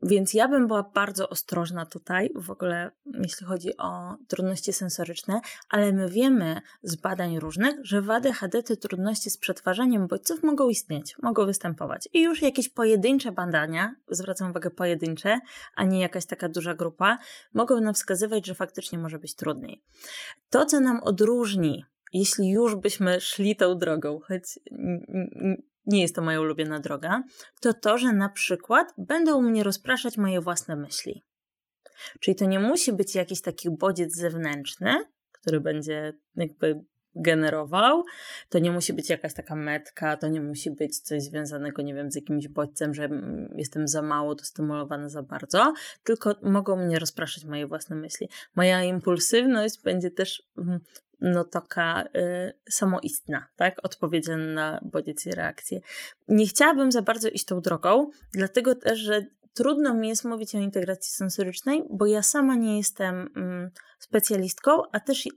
Więc 0.03 0.35
ja 0.35 0.49
bym 0.49 0.67
była 0.67 0.83
bardzo 0.83 1.29
ostrożna 1.29 1.87
tutaj, 1.87 2.31
w 2.35 2.51
ogóle 2.51 2.91
jeśli 3.07 3.47
chodzi 3.47 3.77
o 3.77 4.17
trudności 4.29 4.73
sensoryczne, 4.73 5.41
ale 5.69 5.93
my 5.93 6.09
wiemy 6.09 6.61
z 6.83 6.97
badań 6.97 7.39
różnych, 7.39 7.75
że 7.83 8.03
w 8.03 8.11
ADHD 8.11 8.63
te 8.63 8.77
trudności 8.77 9.31
z 9.31 9.39
przetwarzaniem 9.39 10.07
bodźców 10.07 10.43
mogą 10.43 10.69
istnieć, 10.69 11.17
mogą 11.23 11.47
występować. 11.47 12.09
I 12.13 12.23
już 12.23 12.43
jakieś 12.43 12.69
pojedyncze 12.69 13.33
badania, 13.33 13.95
zwracam 14.09 14.51
uwagę 14.51 14.71
pojedyncze, 14.71 15.41
a 15.75 15.85
nie 15.85 16.01
jakaś 16.01 16.27
taka 16.27 16.49
duża 16.49 16.75
grupa, 16.75 17.19
mogą 17.55 17.81
nam 17.81 17.95
wskazywać, 17.95 18.47
że 18.47 18.55
faktycznie 18.55 18.99
może 18.99 19.19
być 19.19 19.35
trudniej. 19.35 19.83
To, 20.51 20.67
co 20.67 20.81
nam 20.81 21.01
odróżni 21.03 21.85
jeśli 22.13 22.51
już 22.51 22.77
byśmy 22.77 23.21
szli 23.21 23.57
tą 23.57 23.79
drogą, 23.79 24.21
choć 24.21 24.43
nie 25.87 26.03
jest 26.03 26.15
to 26.15 26.23
moja 26.23 26.41
ulubiona 26.41 26.81
droga, 26.81 27.23
to 27.61 27.75
to, 27.75 27.99
że 27.99 28.13
na 28.13 28.29
przykład 28.29 28.95
będą 28.99 29.43
mnie 29.43 29.63
rozpraszać 29.63 30.17
moje 30.17 30.41
własne 30.41 30.77
myśli. 30.77 31.25
Czyli 32.21 32.35
to 32.35 32.45
nie 32.45 32.59
musi 32.59 32.93
być 32.93 33.15
jakiś 33.15 33.43
taki 33.43 33.71
bodziec 33.71 34.15
zewnętrzny, 34.15 35.05
który 35.33 35.61
będzie 35.61 36.13
jakby 36.37 36.85
generował. 37.15 38.05
To 38.49 38.59
nie 38.59 38.71
musi 38.71 38.93
być 38.93 39.11
jakaś 39.11 39.35
taka 39.35 39.57
metka, 39.57 40.17
to 40.17 40.29
nie 40.29 40.41
musi 40.41 40.71
być 40.71 41.01
coś 41.01 41.23
związanego, 41.23 41.83
nie 41.83 41.95
wiem, 41.95 42.11
z 42.11 42.15
jakimś 42.15 42.49
bodźcem, 42.49 42.95
że 42.95 43.09
jestem 43.57 43.89
za 43.89 44.03
mało 44.03 44.35
dostymulowana 44.35 45.09
za 45.09 45.23
bardzo, 45.23 45.73
tylko 46.05 46.35
mogą 46.43 46.77
mnie 46.77 46.99
rozpraszać 46.99 47.45
moje 47.45 47.67
własne 47.67 47.97
myśli. 47.97 48.29
Moja 48.55 48.85
impulsywność 48.85 49.83
będzie 49.83 50.11
też 50.11 50.43
mm, 50.59 50.81
no 51.21 51.45
taka 51.45 52.05
y, 52.17 52.53
samoistna, 52.71 53.47
tak? 53.57 53.75
Odpowiedzialna 53.83 54.55
na 54.55 54.81
bodziec 54.83 55.27
i 55.27 55.31
reakcję. 55.31 55.81
Nie 56.29 56.47
chciałabym 56.47 56.93
za 56.93 57.03
bardzo 57.03 57.29
iść 57.29 57.45
tą 57.45 57.61
drogą, 57.61 58.11
dlatego 58.33 58.75
też, 58.75 58.99
że 58.99 59.27
trudno 59.55 59.95
mi 59.95 60.09
jest 60.09 60.25
mówić 60.25 60.55
o 60.55 60.59
integracji 60.59 61.13
sensorycznej, 61.13 61.83
bo 61.91 62.07
ja 62.07 62.23
sama 62.23 62.55
nie 62.55 62.79
jestem 62.79 63.31
mm, 63.37 63.71
specjalistką, 63.99 64.83
a 64.93 65.01
też 65.01 65.29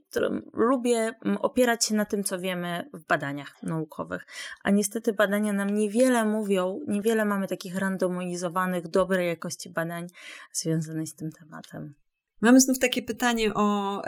lubię 0.52 1.12
mm, 1.24 1.36
opierać 1.36 1.84
się 1.84 1.94
na 1.94 2.04
tym, 2.04 2.24
co 2.24 2.38
wiemy 2.38 2.90
w 2.94 3.06
badaniach 3.06 3.62
naukowych. 3.62 4.26
A 4.62 4.70
niestety 4.70 5.12
badania 5.12 5.52
nam 5.52 5.70
niewiele 5.70 6.24
mówią, 6.24 6.80
niewiele 6.88 7.24
mamy 7.24 7.48
takich 7.48 7.78
randomizowanych, 7.78 8.88
dobrej 8.88 9.28
jakości 9.28 9.70
badań 9.70 10.06
związanych 10.52 11.08
z 11.08 11.14
tym 11.14 11.32
tematem. 11.32 11.94
Mamy 12.40 12.60
znów 12.60 12.78
takie 12.78 13.02
pytanie, 13.02 13.54
o, 13.54 14.02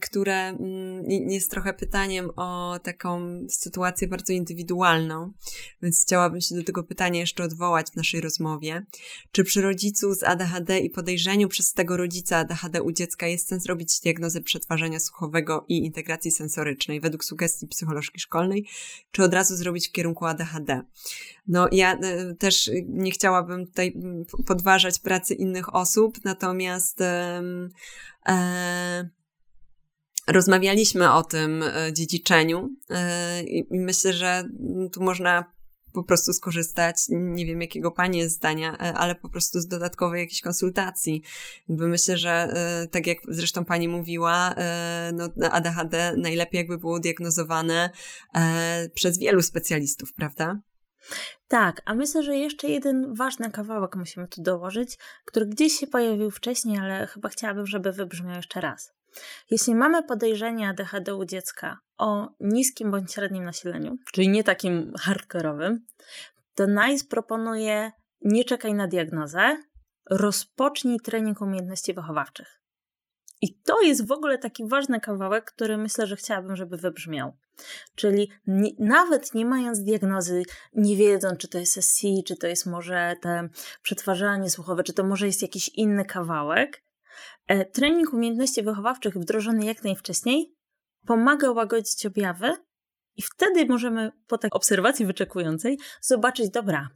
które 0.00 0.56
um, 0.58 1.30
jest 1.30 1.50
trochę 1.50 1.74
pytaniem 1.74 2.30
o 2.36 2.78
taką 2.82 3.40
sytuację 3.48 4.08
bardzo 4.08 4.32
indywidualną, 4.32 5.32
więc 5.82 6.02
chciałabym 6.02 6.40
się 6.40 6.54
do 6.54 6.64
tego 6.64 6.84
pytania 6.84 7.20
jeszcze 7.20 7.44
odwołać 7.44 7.86
w 7.90 7.96
naszej 7.96 8.20
rozmowie. 8.20 8.86
Czy 9.32 9.44
przy 9.44 9.62
rodzicu 9.62 10.14
z 10.14 10.22
ADHD 10.22 10.78
i 10.78 10.90
podejrzeniu 10.90 11.48
przez 11.48 11.72
tego 11.72 11.96
rodzica 11.96 12.36
ADHD 12.36 12.82
u 12.82 12.92
dziecka 12.92 13.26
jest 13.26 13.48
sens 13.48 13.66
robić 13.66 14.00
diagnozę 14.00 14.40
przetwarzania 14.40 15.00
słuchowego 15.00 15.64
i 15.68 15.84
integracji 15.84 16.30
sensorycznej 16.30 17.00
według 17.00 17.24
sugestii 17.24 17.66
psycholożki 17.66 18.20
szkolnej, 18.20 18.66
czy 19.10 19.22
od 19.22 19.34
razu 19.34 19.56
zrobić 19.56 19.88
w 19.88 19.92
kierunku 19.92 20.26
ADHD? 20.26 20.82
No, 21.46 21.68
ja 21.72 21.94
y, 21.94 22.34
też 22.34 22.70
nie 22.88 23.10
chciałabym 23.10 23.66
tutaj 23.66 23.94
podważać 24.46 24.98
pracy 24.98 25.34
innych 25.34 25.74
osób, 25.74 26.24
natomiast 26.24 27.00
e, 28.28 29.08
rozmawialiśmy 30.26 31.12
o 31.12 31.22
tym 31.22 31.62
e, 31.62 31.92
dziedziczeniu 31.92 32.70
e, 32.90 33.42
i 33.42 33.66
myślę, 33.70 34.12
że 34.12 34.44
tu 34.92 35.02
można 35.02 35.52
po 35.92 36.04
prostu 36.04 36.32
skorzystać, 36.32 36.96
nie 37.08 37.46
wiem 37.46 37.60
jakiego 37.60 37.90
pani 37.90 38.18
jest 38.18 38.36
zdania, 38.36 38.72
e, 38.72 38.94
ale 38.94 39.14
po 39.14 39.28
prostu 39.28 39.60
z 39.60 39.66
dodatkowej 39.66 40.20
jakiejś 40.20 40.40
konsultacji. 40.40 41.22
Jakby 41.68 41.88
myślę, 41.88 42.18
że 42.18 42.54
tak 42.90 43.06
jak 43.06 43.18
zresztą 43.28 43.64
pani 43.64 43.88
mówiła, 43.88 44.54
no 45.12 45.28
ADHD 45.50 46.14
najlepiej 46.16 46.58
jakby 46.58 46.78
było 46.78 47.00
diagnozowane 47.00 47.90
przez 48.94 49.18
wielu 49.18 49.42
specjalistów, 49.42 50.12
prawda? 50.12 50.60
Tak, 51.48 51.82
a 51.84 51.94
myślę, 51.94 52.22
że 52.22 52.36
jeszcze 52.36 52.68
jeden 52.68 53.14
ważny 53.14 53.50
kawałek 53.50 53.96
musimy 53.96 54.28
tu 54.28 54.42
dołożyć, 54.42 54.98
który 55.24 55.46
gdzieś 55.46 55.72
się 55.72 55.86
pojawił 55.86 56.30
wcześniej, 56.30 56.78
ale 56.78 57.06
chyba 57.06 57.28
chciałabym, 57.28 57.66
żeby 57.66 57.92
wybrzmiał 57.92 58.36
jeszcze 58.36 58.60
raz. 58.60 58.92
Jeśli 59.50 59.74
mamy 59.74 60.02
podejrzenie 60.02 60.68
ADHD 60.68 61.14
u 61.14 61.24
dziecka 61.24 61.78
o 61.98 62.28
niskim 62.40 62.90
bądź 62.90 63.12
średnim 63.12 63.44
nasileniu, 63.44 63.96
czyli 64.12 64.28
nie 64.28 64.44
takim 64.44 64.92
hardkorowym, 64.98 65.86
to 66.54 66.66
NICE 66.66 67.04
proponuje 67.10 67.92
nie 68.22 68.44
czekaj 68.44 68.74
na 68.74 68.88
diagnozę, 68.88 69.56
rozpocznij 70.10 71.00
trening 71.00 71.40
umiejętności 71.40 71.94
wychowawczych. 71.94 72.62
I 73.42 73.58
to 73.66 73.80
jest 73.80 74.06
w 74.06 74.12
ogóle 74.12 74.38
taki 74.38 74.68
ważny 74.68 75.00
kawałek, 75.00 75.44
który 75.44 75.76
myślę, 75.76 76.06
że 76.06 76.16
chciałabym, 76.16 76.56
żeby 76.56 76.76
wybrzmiał. 76.76 77.32
Czyli 77.94 78.30
nie, 78.46 78.70
nawet 78.78 79.34
nie 79.34 79.46
mając 79.46 79.82
diagnozy, 79.82 80.42
nie 80.72 80.96
wiedząc, 80.96 81.38
czy 81.38 81.48
to 81.48 81.58
jest 81.58 81.84
SC, 81.84 82.00
czy 82.26 82.36
to 82.36 82.46
jest 82.46 82.66
może 82.66 83.14
te 83.20 83.48
przetwarzanie 83.82 84.50
słuchowe, 84.50 84.84
czy 84.84 84.92
to 84.92 85.04
może 85.04 85.26
jest 85.26 85.42
jakiś 85.42 85.68
inny 85.68 86.04
kawałek, 86.04 86.82
e, 87.46 87.64
trening 87.64 88.12
umiejętności 88.12 88.62
wychowawczych 88.62 89.18
wdrożony 89.18 89.64
jak 89.64 89.84
najwcześniej 89.84 90.54
pomaga 91.06 91.50
łagodzić 91.50 92.06
objawy 92.06 92.56
i 93.16 93.22
wtedy 93.22 93.66
możemy 93.66 94.12
po 94.26 94.38
takiej 94.38 94.56
obserwacji 94.56 95.06
wyczekującej 95.06 95.78
zobaczyć, 96.00 96.50
dobra, 96.50 96.88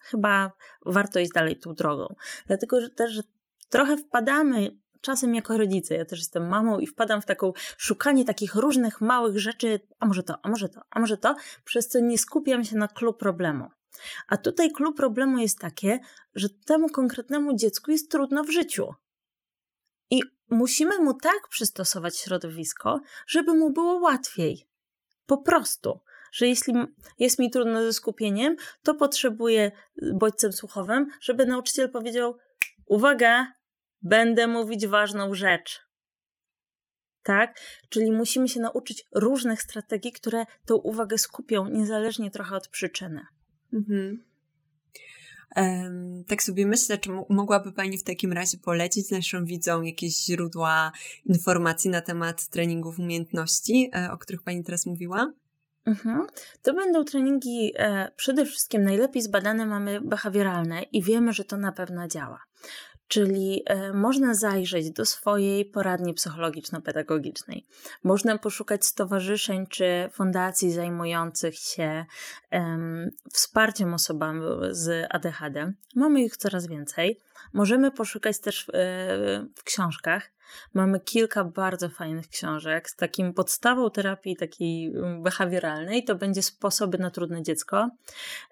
chyba 0.00 0.52
warto 0.86 1.20
iść 1.20 1.32
dalej 1.32 1.58
tą 1.58 1.74
drogą. 1.74 2.14
Dlatego 2.46 2.80
że 2.80 2.90
też 2.90 3.22
trochę 3.68 3.96
wpadamy 3.96 4.70
czasem 5.02 5.34
jako 5.34 5.56
rodzice, 5.56 5.94
ja 5.94 6.04
też 6.04 6.18
jestem 6.18 6.48
mamą 6.48 6.78
i 6.78 6.86
wpadam 6.86 7.22
w 7.22 7.26
taką 7.26 7.52
szukanie 7.76 8.24
takich 8.24 8.54
różnych 8.54 9.00
małych 9.00 9.38
rzeczy, 9.38 9.80
a 9.98 10.06
może 10.06 10.22
to, 10.22 10.34
a 10.42 10.48
może 10.48 10.68
to, 10.68 10.80
a 10.90 11.00
może 11.00 11.16
to, 11.16 11.36
przez 11.64 11.88
co 11.88 12.00
nie 12.00 12.18
skupiam 12.18 12.64
się 12.64 12.76
na 12.76 12.88
klucz 12.88 13.16
problemu. 13.16 13.70
A 14.28 14.36
tutaj 14.36 14.70
klucz 14.70 14.96
problemu 14.96 15.38
jest 15.38 15.58
takie, 15.58 16.00
że 16.34 16.48
temu 16.48 16.88
konkretnemu 16.88 17.56
dziecku 17.56 17.90
jest 17.90 18.10
trudno 18.10 18.44
w 18.44 18.50
życiu. 18.50 18.94
I 20.10 20.22
musimy 20.50 20.98
mu 20.98 21.14
tak 21.14 21.48
przystosować 21.48 22.18
środowisko, 22.18 23.00
żeby 23.26 23.54
mu 23.54 23.70
było 23.70 23.94
łatwiej. 23.94 24.68
Po 25.26 25.38
prostu 25.38 26.00
że 26.32 26.48
jeśli 26.48 26.74
jest 27.18 27.38
mi 27.38 27.50
trudno 27.50 27.82
ze 27.82 27.92
skupieniem, 27.92 28.56
to 28.82 28.94
potrzebuję 28.94 29.72
bodźcem 30.14 30.52
słuchowym, 30.52 31.06
żeby 31.20 31.46
nauczyciel 31.46 31.90
powiedział: 31.90 32.38
Uwaga, 32.86 33.52
będę 34.02 34.46
mówić 34.46 34.86
ważną 34.86 35.34
rzecz. 35.34 35.80
Tak? 37.22 37.60
Czyli 37.88 38.12
musimy 38.12 38.48
się 38.48 38.60
nauczyć 38.60 39.04
różnych 39.14 39.62
strategii, 39.62 40.12
które 40.12 40.44
tą 40.66 40.76
uwagę 40.76 41.18
skupią, 41.18 41.68
niezależnie 41.68 42.30
trochę 42.30 42.56
od 42.56 42.68
przyczyny. 42.68 43.20
Mhm. 43.72 44.24
Um, 45.56 46.24
tak 46.28 46.42
sobie 46.42 46.66
myślę, 46.66 46.98
czy 46.98 47.10
mogłaby 47.28 47.72
Pani 47.72 47.98
w 47.98 48.04
takim 48.04 48.32
razie 48.32 48.58
polecić 48.58 49.10
naszym 49.10 49.44
widzom 49.44 49.84
jakieś 49.84 50.24
źródła 50.24 50.92
informacji 51.24 51.90
na 51.90 52.00
temat 52.00 52.48
treningów 52.48 52.98
umiejętności, 52.98 53.90
e, 53.94 54.12
o 54.12 54.18
których 54.18 54.42
Pani 54.42 54.64
teraz 54.64 54.86
mówiła? 54.86 55.32
Mhm. 55.86 56.26
To 56.62 56.74
będą 56.74 57.04
treningi 57.04 57.72
e, 57.76 58.08
przede 58.16 58.46
wszystkim 58.46 58.82
najlepiej 58.82 59.22
zbadane 59.22 59.66
mamy 59.66 60.00
behawioralne 60.00 60.82
i 60.82 61.02
wiemy, 61.02 61.32
że 61.32 61.44
to 61.44 61.56
na 61.56 61.72
pewno 61.72 62.08
działa. 62.08 62.38
Czyli 63.12 63.62
e, 63.66 63.92
można 63.92 64.34
zajrzeć 64.34 64.90
do 64.90 65.06
swojej 65.06 65.64
poradni 65.64 66.14
psychologiczno-pedagogicznej. 66.14 67.66
Można 68.04 68.38
poszukać 68.38 68.86
stowarzyszeń 68.86 69.66
czy 69.66 70.10
fundacji 70.12 70.72
zajmujących 70.72 71.54
się 71.58 72.04
um, 72.52 73.10
wsparciem 73.32 73.94
osobami 73.94 74.40
z 74.70 75.06
ADHD. 75.10 75.72
Mamy 75.94 76.22
ich 76.22 76.36
coraz 76.36 76.66
więcej. 76.66 77.20
Możemy 77.52 77.90
poszukać 77.90 78.38
też 78.38 78.64
w, 78.64 78.68
e, 78.68 78.72
w 79.56 79.64
książkach. 79.64 80.30
Mamy 80.74 81.00
kilka 81.00 81.44
bardzo 81.44 81.88
fajnych 81.88 82.28
książek 82.28 82.90
z 82.90 82.96
takim 82.96 83.34
podstawą 83.34 83.90
terapii 83.90 84.36
takiej 84.36 84.86
mm, 84.86 85.22
behawioralnej. 85.22 86.04
To 86.04 86.14
będzie 86.14 86.42
Sposoby 86.42 86.98
na 86.98 87.10
trudne 87.10 87.42
dziecko 87.42 87.90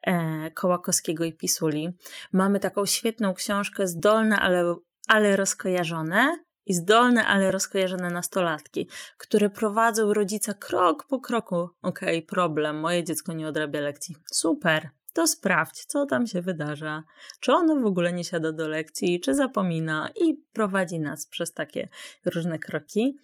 e, 0.02 0.50
Kołakowskiego 0.50 1.24
i 1.24 1.32
Pisuli. 1.32 1.92
Mamy 2.32 2.60
taką 2.60 2.86
świetną 2.86 3.34
książkę 3.34 3.86
Zdolne, 3.86 4.40
ale, 4.40 4.74
ale 5.08 5.36
rozkojarzone 5.36 6.38
i 6.66 6.74
zdolne, 6.74 7.26
ale 7.26 7.50
rozkojarzone 7.50 8.10
nastolatki, 8.10 8.88
które 9.18 9.50
prowadzą 9.50 10.14
rodzica 10.14 10.54
krok 10.54 11.06
po 11.08 11.20
kroku. 11.20 11.68
Okej, 11.82 12.18
okay, 12.18 12.22
problem, 12.22 12.80
moje 12.80 13.04
dziecko 13.04 13.32
nie 13.32 13.48
odrabia 13.48 13.80
lekcji. 13.80 14.16
Super, 14.32 14.90
to 15.12 15.26
sprawdź, 15.26 15.84
co 15.84 16.06
tam 16.06 16.26
się 16.26 16.42
wydarza, 16.42 17.02
czy 17.40 17.52
ono 17.52 17.76
w 17.76 17.86
ogóle 17.86 18.12
nie 18.12 18.24
siada 18.24 18.52
do 18.52 18.68
lekcji, 18.68 19.20
czy 19.20 19.34
zapomina 19.34 20.10
i 20.16 20.34
prowadzi 20.52 21.00
nas 21.00 21.26
przez 21.26 21.52
takie 21.52 21.88
różne 22.24 22.58
kroki. 22.58 23.18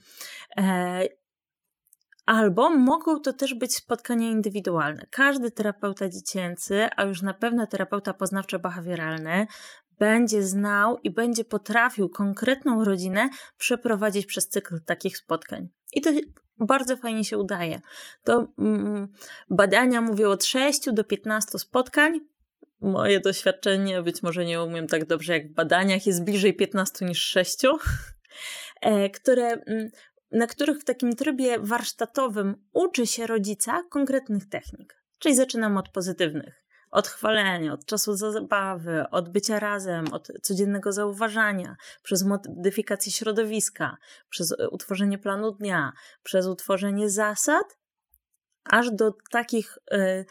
E, 0.56 1.02
albo 2.26 2.70
mogą 2.70 3.20
to 3.20 3.32
też 3.32 3.54
być 3.54 3.76
spotkania 3.76 4.30
indywidualne. 4.30 5.06
Każdy 5.10 5.50
terapeuta 5.50 6.08
dziecięcy, 6.08 6.88
a 6.96 7.04
już 7.04 7.22
na 7.22 7.34
pewno 7.34 7.66
terapeuta 7.66 8.12
poznawczo-behawioralny, 8.12 9.46
będzie 9.98 10.42
znał 10.42 10.98
i 10.98 11.10
będzie 11.10 11.44
potrafił 11.44 12.08
konkretną 12.08 12.84
rodzinę 12.84 13.28
przeprowadzić 13.58 14.26
przez 14.26 14.48
cykl 14.48 14.80
takich 14.80 15.16
spotkań. 15.16 15.68
I 15.92 16.00
to 16.00 16.10
bardzo 16.58 16.96
fajnie 16.96 17.24
się 17.24 17.38
udaje. 17.38 17.80
To 18.24 18.46
mm, 18.58 19.08
badania 19.50 20.00
mówią 20.00 20.30
od 20.30 20.44
6 20.44 20.80
do 20.92 21.04
15 21.04 21.58
spotkań. 21.58 22.20
Moje 22.80 23.20
doświadczenie, 23.20 24.02
być 24.02 24.22
może 24.22 24.44
nie 24.44 24.62
umiem 24.62 24.86
tak 24.86 25.06
dobrze 25.06 25.32
jak 25.32 25.48
w 25.48 25.54
badaniach, 25.54 26.06
jest 26.06 26.24
bliżej 26.24 26.54
15 26.54 27.04
niż 27.04 27.24
6, 27.24 27.58
e, 28.80 29.10
które, 29.10 29.48
mm, 29.48 29.88
na 30.32 30.46
których 30.46 30.78
w 30.78 30.84
takim 30.84 31.16
trybie 31.16 31.58
warsztatowym 31.58 32.54
uczy 32.72 33.06
się 33.06 33.26
rodzica 33.26 33.82
konkretnych 33.90 34.48
technik. 34.48 35.02
Czyli 35.18 35.34
zaczynam 35.34 35.76
od 35.76 35.88
pozytywnych 35.88 36.65
od 36.96 37.08
chwalenia, 37.08 37.72
od 37.72 37.86
czasu 37.86 38.16
zabawy, 38.16 39.04
od 39.10 39.28
bycia 39.28 39.58
razem, 39.58 40.12
od 40.12 40.28
codziennego 40.42 40.92
zauważania, 40.92 41.76
przez 42.02 42.24
modyfikację 42.24 43.12
środowiska, 43.12 43.96
przez 44.28 44.52
e, 44.52 44.68
utworzenie 44.68 45.18
planu 45.18 45.52
dnia, 45.52 45.92
przez 46.22 46.46
utworzenie 46.46 47.10
zasad, 47.10 47.78
aż 48.64 48.90
do 48.90 49.14
takich 49.30 49.78
y, 49.92 50.24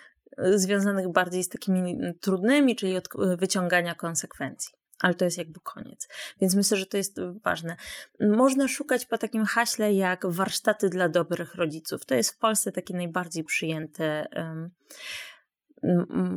związanych 0.59 1.11
bardziej 1.11 1.43
z 1.43 1.49
takimi 1.49 1.97
trudnymi, 2.21 2.75
czyli 2.75 2.97
od 2.97 3.07
wyciągania 3.37 3.95
konsekwencji. 3.95 4.75
Ale 4.99 5.13
to 5.13 5.25
jest 5.25 5.37
jakby 5.37 5.59
koniec. 5.59 6.07
Więc 6.41 6.55
myślę, 6.55 6.77
że 6.77 6.85
to 6.85 6.97
jest 6.97 7.17
ważne. 7.43 7.75
Można 8.19 8.67
szukać 8.67 9.05
po 9.05 9.17
takim 9.17 9.45
haśle 9.45 9.93
jak 9.93 10.25
warsztaty 10.25 10.89
dla 10.89 11.09
dobrych 11.09 11.55
rodziców. 11.55 12.05
To 12.05 12.15
jest 12.15 12.31
w 12.31 12.37
Polsce 12.37 12.71
taki 12.71 12.93
najbardziej 12.93 13.43
przyjęty. 13.43 14.03
Y, 14.03 14.25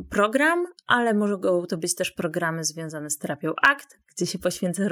program, 0.09 0.65
ale 0.87 1.13
mogą 1.13 1.65
to 1.65 1.77
być 1.77 1.95
też 1.95 2.11
programy 2.11 2.63
związane 2.63 3.09
z 3.09 3.17
terapią 3.17 3.53
ACT, 3.61 3.99
gdzie 4.15 4.25
się 4.25 4.39
poświęca 4.39 4.83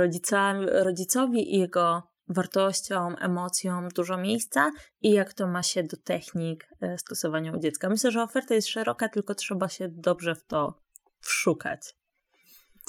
rodzicowi 0.83 1.55
i 1.55 1.59
jego 1.59 2.03
wartościom, 2.29 3.15
emocjom 3.19 3.89
dużo 3.89 4.17
miejsca 4.17 4.71
i 5.01 5.11
jak 5.11 5.33
to 5.33 5.47
ma 5.47 5.63
się 5.63 5.83
do 5.83 5.97
technik 5.97 6.67
e, 6.81 6.97
stosowania 6.97 7.53
u 7.53 7.59
dziecka. 7.59 7.89
Myślę, 7.89 8.11
że 8.11 8.23
oferta 8.23 8.55
jest 8.55 8.67
szeroka, 8.67 9.09
tylko 9.09 9.35
trzeba 9.35 9.69
się 9.69 9.87
dobrze 9.89 10.35
w 10.35 10.43
to 10.43 10.81
wszukać. 11.19 11.95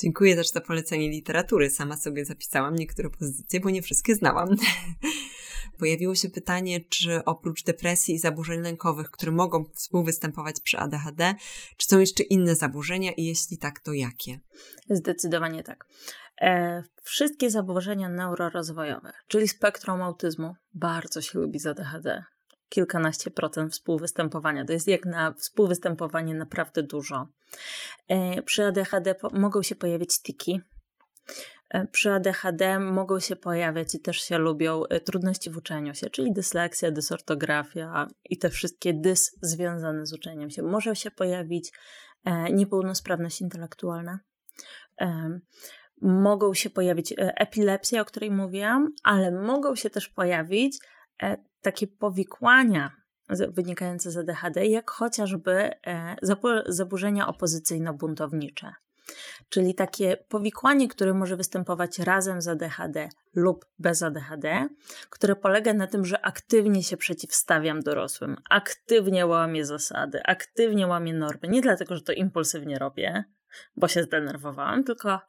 Dziękuję 0.02 0.36
też 0.36 0.48
za 0.48 0.60
polecenie 0.60 1.08
literatury. 1.08 1.70
Sama 1.70 1.96
sobie 1.96 2.24
zapisałam 2.24 2.74
niektóre 2.74 3.10
pozycje, 3.10 3.60
bo 3.60 3.70
nie 3.70 3.82
wszystkie 3.82 4.14
znałam. 4.14 4.48
Pojawiło 5.78 6.14
się 6.14 6.28
pytanie, 6.28 6.80
czy 6.80 7.24
oprócz 7.24 7.64
depresji 7.64 8.14
i 8.14 8.18
zaburzeń 8.18 8.60
lękowych, 8.60 9.10
które 9.10 9.32
mogą 9.32 9.64
współwystępować 9.74 10.60
przy 10.60 10.78
ADHD, 10.78 11.34
czy 11.76 11.86
są 11.86 11.98
jeszcze 11.98 12.22
inne 12.22 12.54
zaburzenia 12.54 13.12
i 13.12 13.24
jeśli 13.24 13.58
tak, 13.58 13.80
to 13.80 13.92
jakie? 13.92 14.40
Zdecydowanie 14.90 15.62
tak. 15.62 15.86
E, 16.40 16.82
wszystkie 17.02 17.50
zaburzenia 17.50 18.08
neurorozwojowe, 18.08 19.12
czyli 19.28 19.48
spektrum 19.48 20.02
autyzmu, 20.02 20.54
bardzo 20.74 21.22
się 21.22 21.38
lubi 21.38 21.58
z 21.58 21.66
ADHD 21.66 22.24
kilkanaście 22.68 23.30
procent 23.30 23.72
współwystępowania. 23.72 24.64
To 24.64 24.72
jest 24.72 24.88
jak 24.88 25.06
na 25.06 25.32
współwystępowanie 25.32 26.34
naprawdę 26.34 26.82
dużo. 26.82 27.28
E, 28.08 28.42
przy 28.42 28.64
ADHD 28.64 29.14
mogą 29.32 29.62
się 29.62 29.74
pojawić 29.74 30.22
tiki. 30.22 30.60
E, 31.70 31.86
przy 31.86 32.12
ADHD 32.12 32.78
mogą 32.78 33.20
się 33.20 33.36
pojawiać 33.36 33.94
i 33.94 34.00
też 34.00 34.20
się 34.20 34.38
lubią 34.38 34.84
e, 34.84 35.00
trudności 35.00 35.50
w 35.50 35.56
uczeniu 35.56 35.94
się, 35.94 36.10
czyli 36.10 36.32
dysleksja, 36.32 36.90
dysortografia 36.90 38.06
i 38.24 38.38
te 38.38 38.50
wszystkie 38.50 38.94
dys 38.94 39.38
związane 39.42 40.06
z 40.06 40.12
uczeniem 40.12 40.50
się. 40.50 40.62
Może 40.62 40.96
się 40.96 41.10
pojawić 41.10 41.72
niepełnosprawność 42.52 43.40
intelektualna. 43.40 44.18
Mogą 46.02 46.54
się 46.54 46.70
pojawić 46.70 47.14
epilepsja, 47.18 48.02
o 48.02 48.04
której 48.04 48.30
mówiłam, 48.30 48.92
ale 49.04 49.32
mogą 49.32 49.74
się 49.74 49.90
też 49.90 50.08
pojawić 50.08 50.78
takie 51.62 51.86
powikłania 51.86 52.92
wynikające 53.28 54.10
z 54.10 54.16
ADHD, 54.16 54.66
jak 54.66 54.90
chociażby 54.90 55.70
e, 55.86 56.16
zaburzenia 56.66 57.26
opozycyjno-buntownicze. 57.26 58.72
Czyli 59.48 59.74
takie 59.74 60.16
powikłanie, 60.16 60.88
które 60.88 61.14
może 61.14 61.36
występować 61.36 61.98
razem 61.98 62.42
z 62.42 62.48
ADHD 62.48 63.08
lub 63.34 63.66
bez 63.78 64.02
ADHD, 64.02 64.68
które 65.10 65.36
polega 65.36 65.74
na 65.74 65.86
tym, 65.86 66.04
że 66.04 66.26
aktywnie 66.26 66.82
się 66.82 66.96
przeciwstawiam 66.96 67.80
dorosłym, 67.80 68.36
aktywnie 68.50 69.26
łamię 69.26 69.64
zasady, 69.64 70.20
aktywnie 70.24 70.86
łamię 70.86 71.14
normy. 71.14 71.48
Nie 71.48 71.60
dlatego, 71.60 71.96
że 71.96 72.02
to 72.02 72.12
impulsywnie 72.12 72.78
robię, 72.78 73.24
bo 73.76 73.88
się 73.88 74.02
zdenerwowałam, 74.02 74.84
tylko 74.84 75.20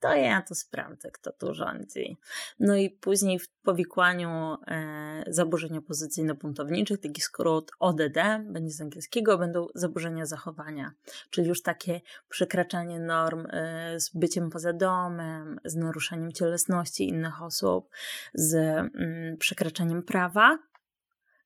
to 0.00 0.14
ja 0.14 0.42
to 0.42 0.54
sprawdzę, 0.54 1.10
kto 1.10 1.32
tu 1.32 1.54
rządzi. 1.54 2.16
No 2.60 2.76
i 2.76 2.90
później 2.90 3.38
w 3.38 3.48
powikłaniu 3.48 4.56
e, 4.66 5.24
zaburzeń 5.26 5.78
opozycyjno-buntowniczych, 5.78 6.98
taki 6.98 7.20
skrót 7.20 7.70
ODD, 7.78 8.18
będzie 8.44 8.70
z 8.70 8.80
angielskiego, 8.80 9.38
będą 9.38 9.66
zaburzenia 9.74 10.26
zachowania, 10.26 10.92
czyli 11.30 11.48
już 11.48 11.62
takie 11.62 12.00
przekraczanie 12.28 13.00
norm 13.00 13.46
e, 13.50 14.00
z 14.00 14.10
byciem 14.14 14.50
poza 14.50 14.72
domem, 14.72 15.60
z 15.64 15.76
naruszaniem 15.76 16.32
cielesności 16.32 17.08
innych 17.08 17.42
osób, 17.42 17.88
z 18.34 18.54
mm, 18.54 19.36
przekraczaniem 19.36 20.02
prawa, 20.02 20.58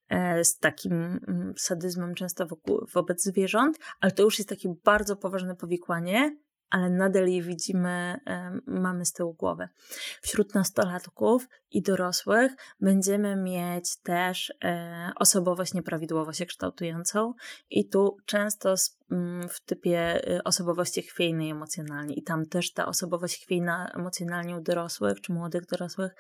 e, 0.09 0.45
z 0.45 0.59
takim 0.59 0.93
mm, 0.93 1.55
sadyzmem 1.57 2.15
często 2.15 2.47
wokół, 2.47 2.87
wobec 2.93 3.25
zwierząt, 3.25 3.79
ale 4.01 4.13
to 4.13 4.23
już 4.23 4.39
jest 4.39 4.49
takie 4.49 4.75
bardzo 4.85 5.17
poważne 5.17 5.57
powikłanie, 5.57 6.37
ale 6.71 6.91
nadal 6.91 7.29
je 7.29 7.43
widzimy, 7.43 8.21
mamy 8.67 9.05
z 9.05 9.13
tyłu 9.13 9.35
głowy. 9.35 9.69
Wśród 10.23 10.55
nastolatków 10.55 11.49
i 11.71 11.83
dorosłych 11.83 12.53
będziemy 12.81 13.37
mieć 13.37 13.97
też 13.97 14.53
e, 14.65 15.13
osobowość 15.17 15.75
nieprawidłowo 15.75 16.33
się 16.33 16.47
kształtującą 16.47 17.35
i 17.71 17.89
tu 17.89 18.17
często 18.27 18.69
mm, 18.69 19.00
w 19.49 19.61
typie 19.61 20.29
y, 20.37 20.43
osobowości 20.43 21.03
chwiejnej 21.03 21.51
emocjonalnie. 21.51 22.15
I 22.15 22.23
tam 22.23 22.47
też 22.47 22.73
ta 22.73 22.87
osobowość 22.87 23.43
chwiejna 23.43 23.91
emocjonalnie 23.95 24.57
u 24.57 24.61
dorosłych 24.61 25.21
czy 25.21 25.33
młodych 25.33 25.67
dorosłych 25.67 26.13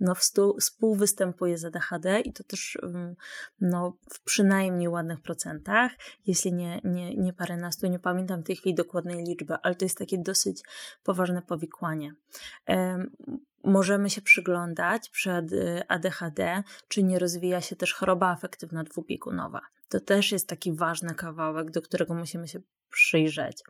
no 0.00 0.14
współwystępuje 0.58 1.58
z 1.58 1.64
ADHD 1.64 2.20
i 2.20 2.32
to 2.32 2.44
też 2.44 2.78
mm, 2.82 3.16
no, 3.60 3.96
w 4.10 4.20
przynajmniej 4.20 4.88
ładnych 4.88 5.20
procentach, 5.20 5.92
jeśli 6.26 6.52
nie, 6.52 6.80
nie, 6.84 7.14
nie 7.16 7.32
paręnastu, 7.32 7.86
nie 7.86 7.98
pamiętam 7.98 8.42
w 8.42 8.46
tej 8.46 8.56
chwili 8.56 8.74
dokładnej 8.74 9.24
liczby, 9.24 9.54
ale 9.62 9.74
to 9.74 9.84
jest 9.84 9.98
takie 9.98 10.18
dosyć 10.18 10.62
poważne 11.04 11.42
powikłanie 11.42 12.14
możemy 13.66 14.10
się 14.10 14.22
przyglądać 14.22 15.08
przed 15.08 15.50
ADHD, 15.88 16.62
czy 16.88 17.02
nie 17.02 17.18
rozwija 17.18 17.60
się 17.60 17.76
też 17.76 17.94
choroba 17.94 18.28
afektywna 18.28 18.84
dwubiegunowa. 18.84 19.60
To 19.88 20.00
też 20.00 20.32
jest 20.32 20.48
taki 20.48 20.72
ważny 20.72 21.14
kawałek, 21.14 21.70
do 21.70 21.82
którego 21.82 22.14
musimy 22.14 22.48
się 22.48 22.60
przyjrzeć. 22.90 23.62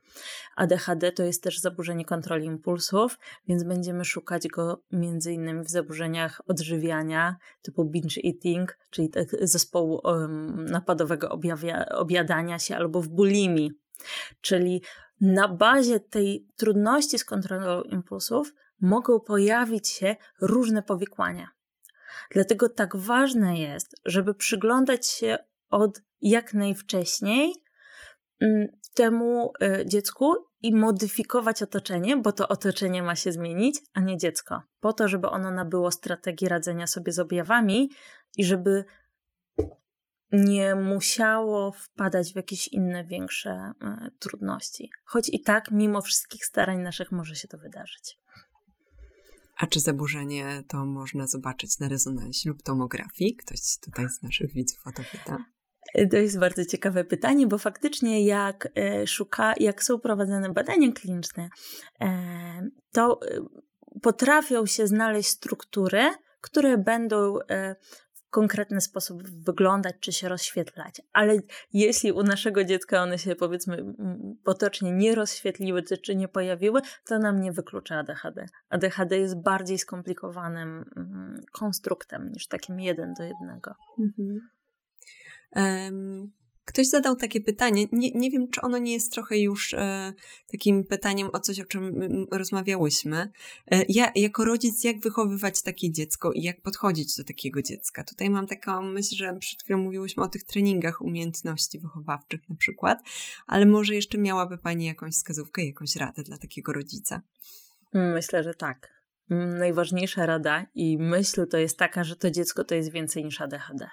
ADHD 0.56 1.12
to 1.12 1.22
jest 1.22 1.42
też 1.42 1.60
zaburzenie 1.60 2.04
kontroli 2.04 2.46
impulsów, 2.46 3.18
więc 3.48 3.64
będziemy 3.64 4.04
szukać 4.04 4.48
go 4.48 4.82
innymi 4.92 5.64
w 5.64 5.70
zaburzeniach 5.70 6.40
odżywiania 6.46 7.36
typu 7.62 7.84
binge 7.84 8.20
eating, 8.24 8.78
czyli 8.90 9.10
tak 9.10 9.28
zespołu 9.40 10.02
napadowego 10.56 11.28
objawia, 11.28 11.86
obiadania 11.86 12.58
się 12.58 12.76
albo 12.76 13.02
w 13.02 13.08
bulimii. 13.08 13.72
Czyli 14.40 14.82
na 15.20 15.48
bazie 15.48 16.00
tej 16.00 16.46
trudności 16.56 17.18
z 17.18 17.24
kontrolą 17.24 17.82
impulsów 17.82 18.54
mogą 18.80 19.20
pojawić 19.20 19.88
się 19.88 20.16
różne 20.40 20.82
powikłania. 20.82 21.48
Dlatego 22.30 22.68
tak 22.68 22.96
ważne 22.96 23.58
jest, 23.58 23.94
żeby 24.04 24.34
przyglądać 24.34 25.06
się 25.06 25.38
od 25.70 26.02
jak 26.20 26.54
najwcześniej 26.54 27.54
mm, 28.40 28.66
temu 28.94 29.52
y, 29.62 29.86
dziecku 29.86 30.34
i 30.62 30.74
modyfikować 30.74 31.62
otoczenie, 31.62 32.16
bo 32.16 32.32
to 32.32 32.48
otoczenie 32.48 33.02
ma 33.02 33.16
się 33.16 33.32
zmienić, 33.32 33.80
a 33.94 34.00
nie 34.00 34.16
dziecko. 34.16 34.62
Po 34.80 34.92
to, 34.92 35.08
żeby 35.08 35.28
ono 35.28 35.50
nabyło 35.50 35.90
strategii 35.90 36.48
radzenia 36.48 36.86
sobie 36.86 37.12
z 37.12 37.18
objawami 37.18 37.90
i 38.36 38.44
żeby 38.44 38.84
nie 40.32 40.74
musiało 40.74 41.72
wpadać 41.72 42.32
w 42.32 42.36
jakieś 42.36 42.68
inne 42.68 43.04
większe 43.04 43.72
y, 43.82 44.10
trudności. 44.18 44.90
Choć 45.04 45.28
i 45.28 45.42
tak, 45.42 45.70
mimo 45.70 46.02
wszystkich 46.02 46.44
starań 46.46 46.78
naszych, 46.78 47.12
może 47.12 47.34
się 47.34 47.48
to 47.48 47.58
wydarzyć. 47.58 48.18
A 49.56 49.66
czy 49.66 49.80
zaburzenie 49.80 50.62
to 50.68 50.84
można 50.84 51.26
zobaczyć 51.26 51.78
na 51.78 51.88
rezonansie 51.88 52.48
lub 52.48 52.62
tomografii? 52.62 53.36
Ktoś 53.36 53.60
tutaj 53.84 54.08
z 54.08 54.22
naszych 54.22 54.52
widzów 54.52 54.86
o 54.86 54.92
to 54.92 55.02
pyta. 55.12 55.44
To 56.10 56.16
jest 56.16 56.38
bardzo 56.38 56.64
ciekawe 56.64 57.04
pytanie, 57.04 57.46
bo 57.46 57.58
faktycznie 57.58 58.24
jak 58.24 58.68
e, 58.74 59.06
szuka, 59.06 59.54
jak 59.60 59.84
są 59.84 59.98
prowadzone 59.98 60.52
badania 60.52 60.92
kliniczne, 60.92 61.48
e, 62.00 62.70
to 62.92 63.20
e, 63.22 63.40
potrafią 64.02 64.66
się 64.66 64.86
znaleźć 64.86 65.28
struktury, 65.28 66.10
które 66.40 66.78
będą 66.78 67.38
konkretny 68.36 68.80
sposób 68.80 69.22
wyglądać 69.22 69.96
czy 70.00 70.12
się 70.12 70.28
rozświetlać. 70.28 71.02
Ale 71.12 71.38
jeśli 71.72 72.12
u 72.12 72.22
naszego 72.22 72.64
dziecka 72.64 73.02
one 73.02 73.18
się 73.18 73.36
powiedzmy 73.36 73.94
potocznie 74.44 74.92
nie 74.92 75.14
rozświetliły 75.14 75.82
czy 75.82 76.16
nie 76.16 76.28
pojawiły, 76.28 76.80
to 77.06 77.18
nam 77.18 77.40
nie 77.40 77.52
wyklucza 77.52 77.98
ADHD. 77.98 78.46
ADHD 78.68 79.18
jest 79.18 79.42
bardziej 79.42 79.78
skomplikowanym 79.78 80.84
konstruktem 81.52 82.32
niż 82.32 82.46
takim 82.46 82.80
jeden 82.80 83.14
do 83.14 83.22
jednego. 83.22 83.74
Mhm. 83.98 84.40
Um, 85.56 86.32
Ktoś 86.66 86.88
zadał 86.88 87.16
takie 87.16 87.40
pytanie, 87.40 87.86
nie, 87.92 88.10
nie 88.10 88.30
wiem, 88.30 88.48
czy 88.50 88.60
ono 88.60 88.78
nie 88.78 88.92
jest 88.92 89.12
trochę 89.12 89.38
już 89.38 89.74
e, 89.74 90.12
takim 90.52 90.84
pytaniem 90.84 91.28
o 91.32 91.40
coś, 91.40 91.60
o 91.60 91.64
czym 91.64 91.94
rozmawiałyśmy. 92.30 93.30
E, 93.70 93.84
ja, 93.88 94.12
jako 94.14 94.44
rodzic, 94.44 94.84
jak 94.84 95.00
wychowywać 95.00 95.62
takie 95.62 95.90
dziecko 95.90 96.32
i 96.32 96.42
jak 96.42 96.62
podchodzić 96.62 97.16
do 97.16 97.24
takiego 97.24 97.62
dziecka? 97.62 98.04
Tutaj 98.04 98.30
mam 98.30 98.46
taką 98.46 98.82
myśl, 98.82 99.16
że 99.16 99.36
przed 99.40 99.62
chwilą 99.62 99.78
mówiłyśmy 99.78 100.22
o 100.22 100.28
tych 100.28 100.44
treningach 100.44 101.00
umiejętności 101.02 101.78
wychowawczych 101.78 102.48
na 102.48 102.56
przykład, 102.56 102.98
ale 103.46 103.66
może 103.66 103.94
jeszcze 103.94 104.18
miałaby 104.18 104.58
Pani 104.58 104.84
jakąś 104.86 105.14
wskazówkę, 105.14 105.64
jakąś 105.64 105.96
radę 105.96 106.22
dla 106.22 106.38
takiego 106.38 106.72
rodzica? 106.72 107.22
Myślę, 107.92 108.42
że 108.42 108.54
tak. 108.54 108.96
Najważniejsza 109.58 110.26
rada 110.26 110.66
i 110.74 110.98
myśl 110.98 111.46
to 111.46 111.58
jest 111.58 111.78
taka, 111.78 112.04
że 112.04 112.16
to 112.16 112.30
dziecko 112.30 112.64
to 112.64 112.74
jest 112.74 112.92
więcej 112.92 113.24
niż 113.24 113.40
ADHD. 113.40 113.88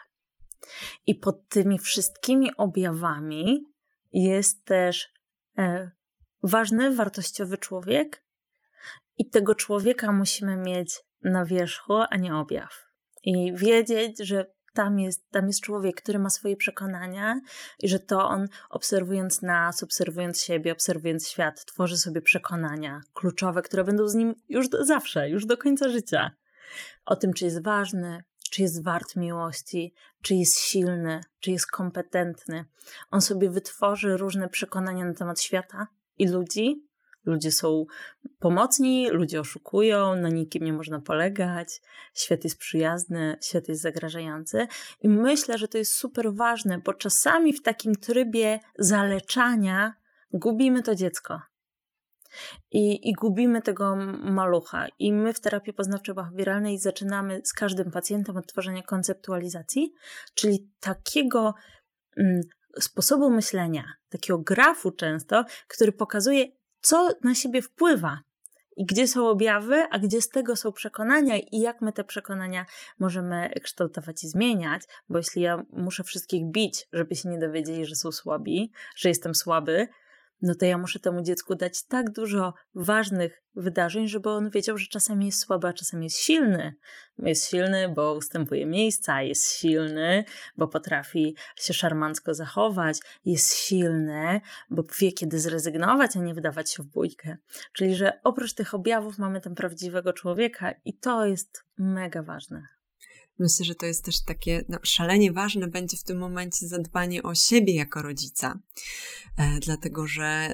I 1.08 1.16
pod 1.16 1.50
tymi 1.50 1.80
wszystkimi 1.80 2.56
objawami 2.58 3.66
jest 4.14 4.66
też 4.66 5.14
e, 5.58 5.92
ważny, 6.44 6.96
wartościowy 6.96 7.58
człowiek, 7.58 8.24
i 9.18 9.30
tego 9.30 9.56
człowieka 9.56 10.12
musimy 10.12 10.58
mieć 10.58 11.02
na 11.24 11.46
wierzchu, 11.46 11.94
a 12.10 12.18
nie 12.18 12.36
objaw. 12.36 12.88
I 13.24 13.54
wiedzieć, 13.56 14.20
że 14.20 14.46
tam 14.74 15.00
jest, 15.00 15.30
tam 15.32 15.48
jest 15.48 15.62
człowiek, 15.62 16.02
który 16.02 16.20
ma 16.20 16.30
swoje 16.30 16.56
przekonania 16.56 17.42
i 17.80 17.90
że 17.90 18.00
to 18.00 18.30
on, 18.30 18.48
obserwując 18.70 19.42
nas, 19.42 19.84
obserwując 19.84 20.42
siebie, 20.42 20.72
obserwując 20.72 21.28
świat, 21.28 21.66
tworzy 21.66 21.98
sobie 21.98 22.22
przekonania 22.22 23.02
kluczowe, 23.14 23.62
które 23.62 23.84
będą 23.84 24.08
z 24.08 24.16
nim 24.16 24.36
już 24.50 24.70
do, 24.70 24.86
zawsze, 24.86 25.30
już 25.30 25.46
do 25.46 25.58
końca 25.58 25.90
życia. 25.90 26.32
O 27.06 27.16
tym, 27.16 27.34
czy 27.34 27.46
jest 27.46 27.64
ważny, 27.64 28.24
czy 28.54 28.62
jest 28.62 28.84
wart 28.84 29.16
miłości, 29.16 29.94
czy 30.22 30.36
jest 30.36 30.60
silny, 30.60 31.22
czy 31.40 31.52
jest 31.52 31.68
kompetentny. 31.68 32.66
On 33.12 33.22
sobie 33.22 33.50
wytworzy 33.50 34.18
różne 34.18 34.50
przekonania 34.50 35.06
na 35.06 35.14
temat 35.14 35.42
świata 35.42 35.88
i 36.18 36.28
ludzi, 36.28 36.88
Ludzie 37.26 37.52
są 37.52 37.86
pomocni, 38.40 39.10
ludzie 39.10 39.40
oszukują, 39.40 40.16
na 40.16 40.30
nikim 40.30 40.64
nie 40.64 40.74
można 40.74 41.00
polegać, 41.00 41.82
świat 42.14 42.44
jest 42.44 42.58
przyjazny, 42.58 43.38
świat 43.42 43.68
jest 43.68 43.82
zagrażający. 43.82 44.68
I 45.02 45.10
myślę, 45.10 45.58
że 45.58 45.68
to 45.68 45.78
jest 45.78 45.94
super 45.94 46.34
ważne, 46.34 46.80
bo 46.80 46.94
czasami 46.94 47.54
w 47.54 47.62
takim 47.62 47.96
trybie 47.96 48.60
zaleczania 48.80 49.94
gubimy 50.34 50.84
to 50.84 50.96
dziecko. 50.96 51.42
I, 52.72 53.10
I 53.10 53.14
gubimy 53.14 53.62
tego 53.62 53.96
malucha. 54.24 54.88
I 55.00 55.14
my 55.14 55.34
w 55.34 55.40
terapii 55.40 55.74
poznawczo-behawioralnej 55.74 56.78
zaczynamy 56.78 57.42
z 57.44 57.54
każdym 57.54 57.92
pacjentem 57.92 58.38
od 58.38 58.48
tworzenia 58.48 58.84
konceptualizacji, 58.84 59.94
czyli 60.34 60.70
takiego 60.80 61.54
mm, 62.18 62.42
sposobu 62.80 63.30
myślenia, 63.30 63.84
takiego 64.10 64.40
grafu 64.40 64.92
często, 64.92 65.46
który 65.68 65.92
pokazuje, 65.92 66.46
co 66.82 67.10
na 67.24 67.36
siebie 67.36 67.62
wpływa 67.62 68.20
i 68.78 68.86
gdzie 68.86 69.08
są 69.08 69.28
objawy, 69.28 69.84
a 69.92 70.00
gdzie 70.00 70.22
z 70.22 70.30
tego 70.30 70.56
są 70.56 70.72
przekonania 70.72 71.38
i 71.38 71.60
jak 71.60 71.82
my 71.82 71.94
te 71.94 72.04
przekonania 72.04 72.66
możemy 73.00 73.50
kształtować 73.64 74.24
i 74.24 74.28
zmieniać, 74.28 74.82
bo 75.10 75.18
jeśli 75.18 75.42
ja 75.42 75.66
muszę 75.70 76.04
wszystkich 76.04 76.46
bić, 76.46 76.88
żeby 76.94 77.16
się 77.16 77.30
nie 77.30 77.40
dowiedzieli, 77.40 77.86
że 77.86 77.96
są 77.96 78.12
słabi, 78.12 78.72
że 78.96 79.10
jestem 79.10 79.36
słaby, 79.36 79.88
no 80.42 80.56
to 80.56 80.66
ja 80.66 80.78
muszę 80.78 81.00
temu 81.00 81.22
dziecku 81.22 81.56
dać 81.56 81.84
tak 81.86 82.12
dużo 82.12 82.54
ważnych 82.76 83.44
wydarzeń, 83.56 84.08
żeby 84.08 84.30
on 84.30 84.50
wiedział, 84.50 84.78
że 84.78 84.88
czasami 84.88 85.26
jest 85.26 85.40
słaby, 85.40 85.68
a 85.68 85.74
czasami 85.74 86.06
jest 86.06 86.18
silny. 86.18 86.74
Jest 87.18 87.50
silny, 87.50 87.90
bo 87.90 88.14
ustępuje 88.14 88.66
miejsca, 88.66 89.22
jest 89.22 89.52
silny, 89.52 90.26
bo 90.58 90.68
potrafi 90.68 91.36
się 91.56 91.74
szarmancko 91.74 92.34
zachować, 92.34 93.00
jest 93.26 93.54
silny, 93.54 94.42
bo 94.70 94.84
wie, 95.00 95.12
kiedy 95.12 95.40
zrezygnować, 95.40 96.18
a 96.18 96.20
nie 96.20 96.34
wydawać 96.34 96.72
się 96.72 96.84
w 96.84 96.88
bójkę. 96.88 97.38
Czyli, 97.74 97.96
że 97.96 98.20
oprócz 98.24 98.54
tych 98.54 98.74
objawów 98.74 99.18
mamy 99.18 99.42
tam 99.42 99.56
prawdziwego 99.56 100.14
człowieka 100.14 100.74
i 100.86 100.98
to 100.98 101.26
jest 101.26 101.64
mega 101.78 102.24
ważne. 102.24 102.68
Myślę, 103.40 103.66
że 103.66 103.76
to 103.76 103.86
jest 103.86 104.06
też 104.06 104.24
takie 104.24 104.66
no, 104.70 104.78
szalenie 104.84 105.32
ważne 105.32 105.68
będzie 105.68 105.98
w 105.98 106.04
tym 106.04 106.18
momencie 106.18 106.68
zadbanie 106.68 107.24
o 107.24 107.36
siebie 107.36 107.76
jako 107.76 108.02
rodzica, 108.02 108.60
e, 109.38 109.60
dlatego 109.60 110.08
że 110.08 110.54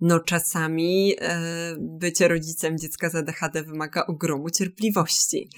no 0.00 0.20
czasami 0.20 1.14
e, 1.18 1.76
bycie 1.78 2.28
rodzicem 2.28 2.78
dziecka 2.78 3.10
z 3.10 3.14
ADHD 3.14 3.62
wymaga 3.62 4.06
ogromu 4.06 4.50
cierpliwości. 4.50 5.50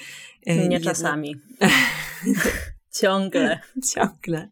E, 0.47 0.69
Nie 0.69 0.81
czasami. 0.81 1.37
Ciągle. 3.01 3.61
Ciągle. 3.95 4.51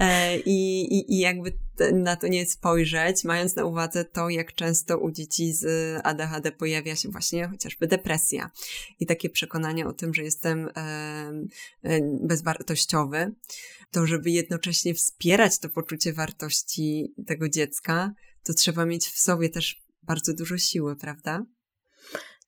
E, 0.00 0.38
I, 0.38 0.80
i, 0.94 1.14
I 1.14 1.18
jakby 1.18 1.52
na 1.92 2.16
to 2.16 2.28
nie 2.28 2.46
spojrzeć, 2.46 3.24
mając 3.24 3.56
na 3.56 3.64
uwadze 3.64 4.04
to, 4.04 4.28
jak 4.28 4.54
często 4.54 4.98
u 4.98 5.10
dzieci 5.10 5.52
z 5.52 5.66
ADHD 6.04 6.52
pojawia 6.52 6.96
się 6.96 7.08
właśnie 7.08 7.48
chociażby 7.48 7.86
depresja 7.86 8.50
i 9.00 9.06
takie 9.06 9.30
przekonanie 9.30 9.86
o 9.86 9.92
tym, 9.92 10.14
że 10.14 10.22
jestem 10.22 10.70
bezwartościowy, 12.20 13.34
to 13.90 14.06
żeby 14.06 14.30
jednocześnie 14.30 14.94
wspierać 14.94 15.58
to 15.58 15.68
poczucie 15.68 16.12
wartości 16.12 17.14
tego 17.26 17.48
dziecka, 17.48 18.14
to 18.42 18.54
trzeba 18.54 18.86
mieć 18.86 19.06
w 19.06 19.18
sobie 19.18 19.48
też 19.48 19.82
bardzo 20.02 20.34
dużo 20.34 20.58
siły, 20.58 20.96
prawda? 20.96 21.44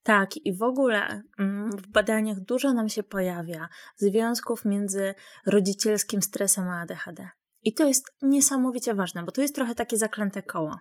Tak, 0.07 0.37
i 0.37 0.53
w 0.53 0.63
ogóle 0.63 1.21
mm, 1.39 1.71
w 1.71 1.87
badaniach 1.87 2.39
dużo 2.39 2.73
nam 2.73 2.89
się 2.89 3.03
pojawia 3.03 3.69
związków 3.95 4.65
między 4.65 5.15
rodzicielskim 5.45 6.21
stresem 6.21 6.69
a 6.69 6.81
ADHD. 6.81 7.29
I 7.63 7.73
to 7.73 7.87
jest 7.87 8.05
niesamowicie 8.21 8.93
ważne, 8.93 9.23
bo 9.23 9.31
to 9.31 9.41
jest 9.41 9.55
trochę 9.55 9.75
takie 9.75 9.97
zaklęte 9.97 10.43
koło. 10.43 10.79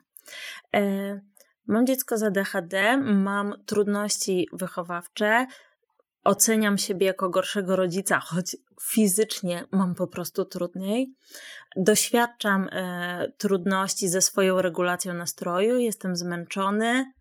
E, 0.74 0.80
mam 1.66 1.86
dziecko 1.86 2.18
z 2.18 2.22
ADHD, 2.22 2.96
mam 2.96 3.54
trudności 3.64 4.48
wychowawcze, 4.52 5.46
oceniam 6.24 6.78
siebie 6.78 7.06
jako 7.06 7.30
gorszego 7.30 7.76
rodzica, 7.76 8.20
choć 8.20 8.56
fizycznie 8.82 9.64
mam 9.72 9.94
po 9.94 10.06
prostu 10.06 10.44
trudniej. 10.44 11.14
Doświadczam 11.76 12.68
e, 12.72 13.32
trudności 13.38 14.08
ze 14.08 14.20
swoją 14.20 14.62
regulacją 14.62 15.14
nastroju, 15.14 15.78
jestem 15.78 16.16
zmęczony, 16.16 17.12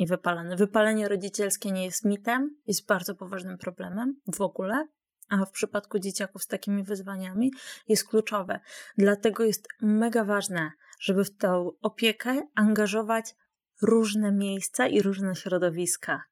i 0.00 0.06
wypalany. 0.06 0.56
Wypalenie 0.56 1.08
rodzicielskie 1.08 1.70
nie 1.70 1.84
jest 1.84 2.04
mitem, 2.04 2.56
jest 2.66 2.86
bardzo 2.86 3.14
poważnym 3.14 3.58
problemem 3.58 4.20
w 4.34 4.40
ogóle, 4.40 4.88
a 5.28 5.44
w 5.44 5.50
przypadku 5.50 5.98
dzieciaków 5.98 6.42
z 6.42 6.46
takimi 6.46 6.82
wyzwaniami 6.82 7.52
jest 7.88 8.08
kluczowe. 8.08 8.60
Dlatego 8.98 9.44
jest 9.44 9.68
mega 9.80 10.24
ważne, 10.24 10.70
żeby 11.00 11.24
w 11.24 11.36
tą 11.36 11.70
opiekę 11.82 12.42
angażować 12.54 13.34
różne 13.82 14.32
miejsca 14.32 14.86
i 14.86 15.02
różne 15.02 15.36
środowiska, 15.36 16.22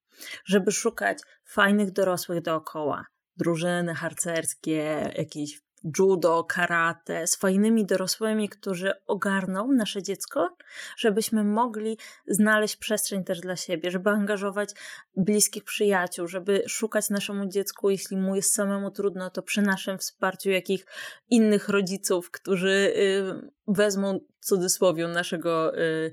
żeby 0.44 0.72
szukać 0.72 1.18
fajnych 1.44 1.90
dorosłych 1.90 2.40
dookoła, 2.42 3.06
drużyny 3.36 3.94
harcerskie, 3.94 5.12
jakieś 5.16 5.60
judo, 5.98 6.44
karate, 6.44 7.26
z 7.26 7.36
fajnymi 7.36 7.86
dorosłymi, 7.86 8.48
którzy 8.48 8.92
ogarną 9.06 9.72
nasze 9.72 10.02
dziecko, 10.02 10.56
żebyśmy 10.96 11.44
mogli 11.44 11.98
znaleźć 12.26 12.76
przestrzeń 12.76 13.24
też 13.24 13.40
dla 13.40 13.56
siebie, 13.56 13.90
żeby 13.90 14.10
angażować 14.10 14.70
bliskich 15.16 15.64
przyjaciół, 15.64 16.26
żeby 16.26 16.62
szukać 16.66 17.10
naszemu 17.10 17.46
dziecku, 17.46 17.90
jeśli 17.90 18.16
mu 18.16 18.36
jest 18.36 18.54
samemu 18.54 18.90
trudno, 18.90 19.30
to 19.30 19.42
przy 19.42 19.62
naszym 19.62 19.98
wsparciu 19.98 20.50
jakich 20.50 20.86
innych 21.30 21.68
rodziców, 21.68 22.30
którzy 22.30 22.68
y, 22.68 23.50
wezmą 23.68 24.20
cudzysłowie 24.40 25.08
naszego 25.08 25.78
y, 25.78 26.12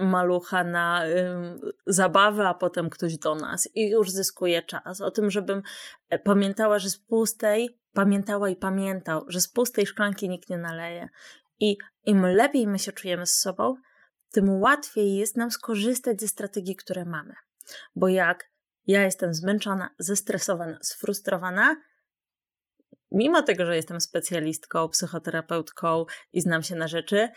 malucha 0.00 0.64
na 0.64 1.06
y, 1.06 1.12
zabawę, 1.86 2.48
a 2.48 2.54
potem 2.54 2.90
ktoś 2.90 3.18
do 3.18 3.34
nas 3.34 3.68
i 3.74 3.90
już 3.90 4.10
zyskuje 4.10 4.62
czas. 4.62 5.00
O 5.00 5.10
tym, 5.10 5.30
żebym 5.30 5.62
e, 6.08 6.18
pamiętała, 6.18 6.78
że 6.78 6.90
z 6.90 6.98
pustej 6.98 7.80
pamiętała 7.92 8.48
i 8.48 8.56
pamiętał, 8.56 9.24
że 9.28 9.40
z 9.40 9.48
pustej 9.48 9.86
szklanki 9.86 10.28
nikt 10.28 10.50
nie 10.50 10.58
naleje. 10.58 11.08
I 11.60 11.76
im 12.04 12.26
lepiej 12.26 12.66
my 12.66 12.78
się 12.78 12.92
czujemy 12.92 13.26
z 13.26 13.34
sobą, 13.34 13.76
tym 14.32 14.50
łatwiej 14.50 15.16
jest 15.16 15.36
nam 15.36 15.50
skorzystać 15.50 16.20
ze 16.20 16.28
strategii, 16.28 16.76
które 16.76 17.04
mamy. 17.04 17.34
Bo 17.94 18.08
jak 18.08 18.50
ja 18.86 19.02
jestem 19.02 19.34
zmęczona, 19.34 19.90
zestresowana, 19.98 20.78
sfrustrowana, 20.82 21.76
mimo 23.16 23.42
tego, 23.42 23.66
że 23.66 23.76
jestem 23.76 24.00
specjalistką, 24.00 24.88
psychoterapeutką 24.88 26.04
i 26.32 26.40
znam 26.40 26.62
się 26.62 26.76
na 26.76 26.88
rzeczy, 26.88 27.28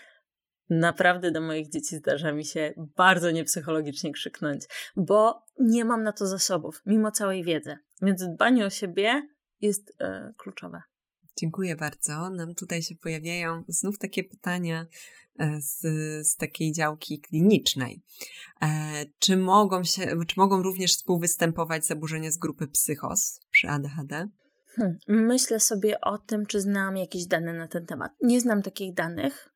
naprawdę 0.69 1.31
do 1.31 1.41
moich 1.41 1.69
dzieci 1.69 1.95
zdarza 1.95 2.31
mi 2.31 2.45
się 2.45 2.73
bardzo 2.77 3.31
niepsychologicznie 3.31 4.11
krzyknąć, 4.11 4.65
bo 4.95 5.45
nie 5.59 5.85
mam 5.85 6.03
na 6.03 6.11
to 6.11 6.27
zasobów, 6.27 6.81
mimo 6.85 7.11
całej 7.11 7.43
wiedzy. 7.43 7.77
Więc 8.01 8.23
dbanie 8.23 8.65
o 8.65 8.69
siebie 8.69 9.27
jest 9.61 9.93
e, 9.99 10.33
kluczowe. 10.37 10.81
Dziękuję 11.39 11.75
bardzo. 11.75 12.29
Nam 12.29 12.55
tutaj 12.55 12.81
się 12.81 12.95
pojawiają 12.95 13.63
znów 13.67 13.99
takie 13.99 14.23
pytania 14.23 14.87
e, 15.39 15.61
z, 15.61 15.81
z 16.27 16.35
takiej 16.35 16.71
działki 16.71 17.19
klinicznej. 17.19 18.03
E, 18.61 19.05
czy 19.19 19.37
mogą 19.37 19.83
się, 19.83 20.07
czy 20.27 20.33
mogą 20.37 20.63
również 20.63 20.93
współwystępować 20.93 21.85
zaburzenia 21.85 22.31
z 22.31 22.37
grupy 22.37 22.67
psychos 22.67 23.39
przy 23.51 23.67
ADHD? 23.67 24.29
Hmm. 24.75 24.97
Myślę 25.07 25.59
sobie 25.59 26.01
o 26.01 26.17
tym, 26.17 26.45
czy 26.45 26.61
znam 26.61 26.97
jakieś 26.97 27.25
dane 27.25 27.53
na 27.53 27.67
ten 27.67 27.85
temat. 27.85 28.11
Nie 28.21 28.41
znam 28.41 28.61
takich 28.61 28.93
danych. 28.93 29.49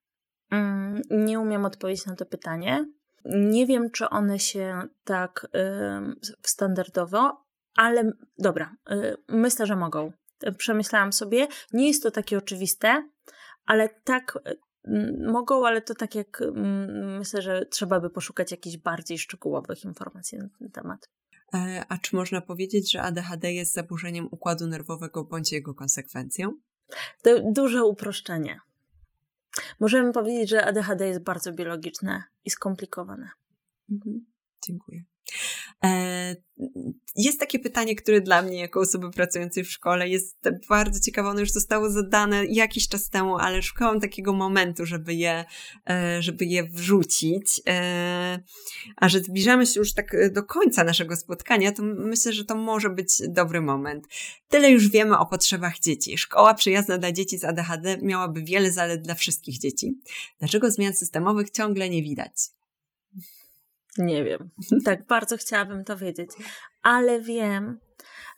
Mm, 0.52 1.02
nie 1.12 1.40
umiem 1.40 1.66
odpowiedzieć 1.66 2.06
na 2.06 2.16
to 2.16 2.26
pytanie. 2.26 2.86
Nie 3.26 3.66
wiem, 3.66 3.92
czy 3.92 4.10
one 4.10 4.40
się 4.40 4.82
tak 5.04 5.48
y, 5.56 6.30
standardowo 6.42 7.44
ale 7.76 8.12
dobra, 8.38 8.76
y, 8.92 9.18
myślę, 9.28 9.66
że 9.66 9.76
mogą. 9.76 10.12
Przemyślałam 10.58 11.14
sobie, 11.14 11.48
nie 11.74 11.88
jest 11.88 12.04
to 12.04 12.12
takie 12.12 12.38
oczywiste, 12.38 13.10
ale 13.66 13.90
tak 13.90 14.40
y, 14.88 15.28
mogą, 15.28 15.68
ale 15.68 15.82
to 15.82 15.96
tak 15.96 16.16
jak 16.16 16.42
mm, 16.42 17.18
myślę, 17.18 17.42
że 17.42 17.66
trzeba 17.66 18.00
by 18.00 18.10
poszukać 18.10 18.52
jakichś 18.52 18.78
bardziej 18.78 19.18
szczegółowych 19.18 19.84
informacji 19.84 20.38
na 20.38 20.50
ten 20.60 20.72
temat. 20.72 21.10
E, 21.54 21.86
a 21.90 21.98
czy 21.98 22.16
można 22.16 22.42
powiedzieć, 22.42 22.92
że 22.92 23.02
ADHD 23.02 23.54
jest 23.54 23.74
zaburzeniem 23.74 24.28
układu 24.32 24.68
nerwowego 24.68 25.24
bądź 25.24 25.52
jego 25.52 25.74
konsekwencją? 25.74 26.54
To 27.22 27.52
duże 27.52 27.84
uproszczenie. 27.84 28.60
Możemy 29.80 30.14
powiedzieć, 30.14 30.50
że 30.50 30.66
ADHD 30.66 31.08
jest 31.08 31.20
bardzo 31.20 31.54
biologiczne 31.54 32.24
i 32.46 32.50
skomplikowane. 32.50 33.30
Mhm. 33.92 34.26
Dziękuję. 34.68 35.04
E, 35.84 36.36
jest 37.16 37.40
takie 37.40 37.60
pytanie, 37.60 37.96
które 37.96 38.22
dla 38.22 38.42
mnie, 38.42 38.60
jako 38.60 38.80
osoby 38.80 39.12
pracującej 39.12 39.64
w 39.64 39.72
szkole, 39.72 40.10
jest 40.10 40.38
bardzo 40.70 41.00
ciekawe. 41.00 41.30
Ono 41.30 41.40
już 41.40 41.52
zostało 41.52 41.90
zadane 41.90 42.46
jakiś 42.46 42.88
czas 42.88 43.10
temu, 43.10 43.38
ale 43.38 43.62
szukałam 43.62 44.00
takiego 44.00 44.34
momentu, 44.34 44.86
żeby 44.86 45.14
je, 45.14 45.46
e, 45.90 46.22
żeby 46.22 46.46
je 46.46 46.64
wrzucić. 46.64 47.62
E, 47.68 48.40
a 48.96 49.10
że 49.10 49.20
zbliżamy 49.20 49.66
się 49.66 49.80
już 49.80 49.94
tak 49.94 50.34
do 50.34 50.44
końca 50.44 50.84
naszego 50.84 51.16
spotkania, 51.16 51.72
to 51.72 51.84
myślę, 51.84 52.34
że 52.34 52.46
to 52.46 52.56
może 52.56 52.90
być 52.90 53.22
dobry 53.30 53.62
moment. 53.62 54.08
Tyle 54.48 54.72
już 54.72 54.90
wiemy 54.90 55.18
o 55.18 55.26
potrzebach 55.26 55.80
dzieci. 55.80 56.18
Szkoła 56.18 56.54
przyjazna 56.54 56.98
dla 56.98 57.12
dzieci 57.12 57.38
z 57.38 57.44
ADHD 57.44 57.98
miałaby 58.02 58.44
wiele 58.44 58.72
zalet 58.72 59.02
dla 59.02 59.16
wszystkich 59.16 59.60
dzieci. 59.60 60.00
Dlaczego 60.40 60.72
zmian 60.72 60.94
systemowych 60.94 61.50
ciągle 61.50 61.90
nie 61.90 62.04
widać? 62.04 62.34
Nie 63.98 64.24
wiem. 64.24 64.50
Tak 64.86 65.06
bardzo 65.06 65.38
chciałabym 65.38 65.84
to 65.84 65.98
wiedzieć. 65.98 66.30
Ale 66.82 67.22
wiem, 67.22 67.80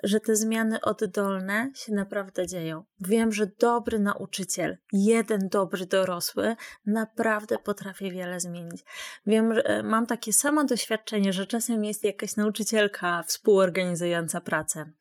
że 0.04 0.20
te 0.20 0.36
zmiany 0.36 0.82
oddolne 0.82 1.72
się 1.76 1.94
naprawdę 1.94 2.48
dzieją. 2.48 2.84
Wiem, 3.00 3.32
że 3.32 3.48
dobry 3.60 4.00
nauczyciel, 4.00 4.78
jeden 4.94 5.50
dobry 5.50 5.86
dorosły, 5.86 6.56
naprawdę 6.86 7.58
potrafi 7.58 8.12
wiele 8.12 8.40
zmienić. 8.40 8.84
Wiem, 9.26 9.54
że 9.54 9.64
e, 9.66 9.84
mam 9.84 10.06
takie 10.06 10.34
samo 10.34 10.64
doświadczenie, 10.64 11.34
że 11.34 11.48
czasem 11.48 11.86
jest 11.86 12.04
jakaś 12.04 12.36
nauczycielka 12.36 13.24
współorganizująca 13.24 14.42
pracę, 14.42 14.92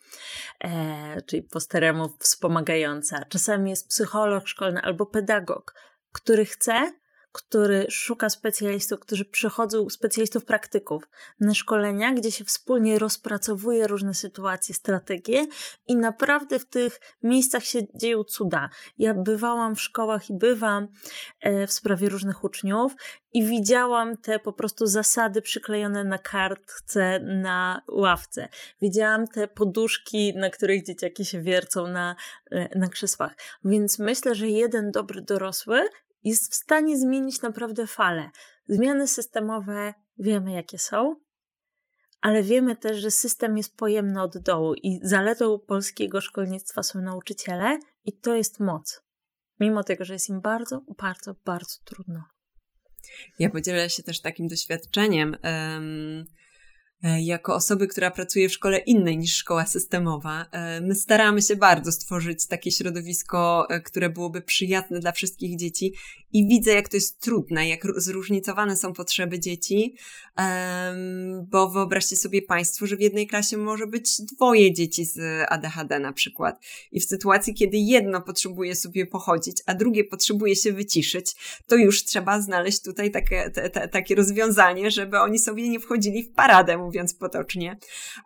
e, 0.64 1.22
czyli 1.22 1.42
po 1.42 1.60
staremu 1.60 2.08
wspomagająca. 2.18 3.24
Czasem 3.24 3.68
jest 3.68 3.88
psycholog 3.88 4.48
szkolny 4.48 4.80
albo 4.82 5.06
pedagog, 5.06 5.74
który 6.12 6.44
chce, 6.44 6.92
który 7.34 7.86
szuka 7.90 8.30
specjalistów, 8.30 9.00
którzy 9.00 9.24
przychodzą, 9.24 9.90
specjalistów 9.90 10.44
praktyków 10.44 11.08
na 11.40 11.54
szkolenia, 11.54 12.12
gdzie 12.12 12.32
się 12.32 12.44
wspólnie 12.44 12.98
rozpracowuje 12.98 13.86
różne 13.86 14.14
sytuacje, 14.14 14.74
strategie 14.74 15.46
i 15.86 15.96
naprawdę 15.96 16.58
w 16.58 16.66
tych 16.66 17.00
miejscach 17.22 17.64
się 17.64 17.80
dzieją 17.94 18.24
cuda. 18.24 18.70
Ja 18.98 19.14
bywałam 19.14 19.76
w 19.76 19.80
szkołach 19.80 20.30
i 20.30 20.34
bywam 20.34 20.88
e, 21.40 21.66
w 21.66 21.72
sprawie 21.72 22.08
różnych 22.08 22.44
uczniów 22.44 22.96
i 23.32 23.44
widziałam 23.44 24.16
te 24.16 24.38
po 24.38 24.52
prostu 24.52 24.86
zasady 24.86 25.42
przyklejone 25.42 26.04
na 26.04 26.18
kartce, 26.18 27.20
na 27.20 27.82
ławce. 27.88 28.48
Widziałam 28.82 29.26
te 29.26 29.48
poduszki, 29.48 30.34
na 30.36 30.50
których 30.50 30.86
dzieciaki 30.86 31.24
się 31.24 31.42
wiercą 31.42 31.86
na, 31.86 32.16
e, 32.50 32.78
na 32.78 32.88
krzesłach. 32.88 33.34
Więc 33.64 33.98
myślę, 33.98 34.34
że 34.34 34.48
jeden 34.48 34.90
dobry 34.90 35.22
dorosły 35.22 35.88
jest 36.24 36.52
w 36.52 36.54
stanie 36.54 36.98
zmienić 36.98 37.42
naprawdę 37.42 37.86
falę. 37.86 38.30
Zmiany 38.68 39.08
systemowe 39.08 39.94
wiemy, 40.18 40.52
jakie 40.52 40.78
są, 40.78 41.16
ale 42.20 42.42
wiemy 42.42 42.76
też, 42.76 42.98
że 42.98 43.10
system 43.10 43.56
jest 43.56 43.76
pojemny 43.76 44.22
od 44.22 44.38
dołu 44.38 44.74
i 44.74 45.00
zaletą 45.02 45.58
polskiego 45.58 46.20
szkolnictwa 46.20 46.82
są 46.82 47.00
nauczyciele 47.00 47.78
i 48.04 48.12
to 48.12 48.34
jest 48.34 48.60
moc. 48.60 49.02
Mimo 49.60 49.84
tego, 49.84 50.04
że 50.04 50.12
jest 50.12 50.28
im 50.28 50.40
bardzo, 50.40 50.82
bardzo, 50.98 51.34
bardzo 51.44 51.76
trudno. 51.84 52.24
Ja 53.38 53.50
podzielę 53.50 53.90
się 53.90 54.02
też 54.02 54.20
takim 54.20 54.48
doświadczeniem. 54.48 55.36
Um 55.44 56.24
jako 57.20 57.54
osoby, 57.54 57.88
która 57.88 58.10
pracuje 58.10 58.48
w 58.48 58.52
szkole 58.52 58.78
innej 58.78 59.18
niż 59.18 59.36
szkoła 59.36 59.66
systemowa, 59.66 60.46
e, 60.52 60.80
my 60.80 60.94
staramy 60.94 61.42
się 61.42 61.56
bardzo 61.56 61.92
stworzyć 61.92 62.46
takie 62.46 62.70
środowisko, 62.70 63.66
e, 63.70 63.80
które 63.80 64.10
byłoby 64.10 64.42
przyjazne 64.42 65.00
dla 65.00 65.12
wszystkich 65.12 65.58
dzieci. 65.58 65.94
I 66.34 66.48
widzę, 66.48 66.72
jak 66.72 66.88
to 66.88 66.96
jest 66.96 67.20
trudne, 67.20 67.68
jak 67.68 67.86
zróżnicowane 67.96 68.76
są 68.76 68.92
potrzeby 68.92 69.40
dzieci, 69.40 69.94
bo 71.50 71.70
wyobraźcie 71.70 72.16
sobie 72.16 72.42
Państwo, 72.42 72.86
że 72.86 72.96
w 72.96 73.00
jednej 73.00 73.26
klasie 73.26 73.56
może 73.56 73.86
być 73.86 74.22
dwoje 74.22 74.72
dzieci 74.72 75.04
z 75.04 75.46
ADHD 75.48 75.98
na 75.98 76.12
przykład. 76.12 76.60
I 76.92 77.00
w 77.00 77.04
sytuacji, 77.04 77.54
kiedy 77.54 77.76
jedno 77.76 78.22
potrzebuje 78.22 78.74
sobie 78.74 79.06
pochodzić, 79.06 79.56
a 79.66 79.74
drugie 79.74 80.04
potrzebuje 80.04 80.56
się 80.56 80.72
wyciszyć, 80.72 81.34
to 81.66 81.76
już 81.76 82.04
trzeba 82.04 82.40
znaleźć 82.40 82.82
tutaj 82.82 83.10
takie, 83.10 83.50
te, 83.50 83.70
te, 83.70 83.88
takie 83.88 84.14
rozwiązanie, 84.14 84.90
żeby 84.90 85.18
oni 85.18 85.38
sobie 85.38 85.68
nie 85.68 85.80
wchodzili 85.80 86.22
w 86.22 86.32
paradę, 86.32 86.78
mówiąc 86.94 87.14
potocznie, 87.14 87.76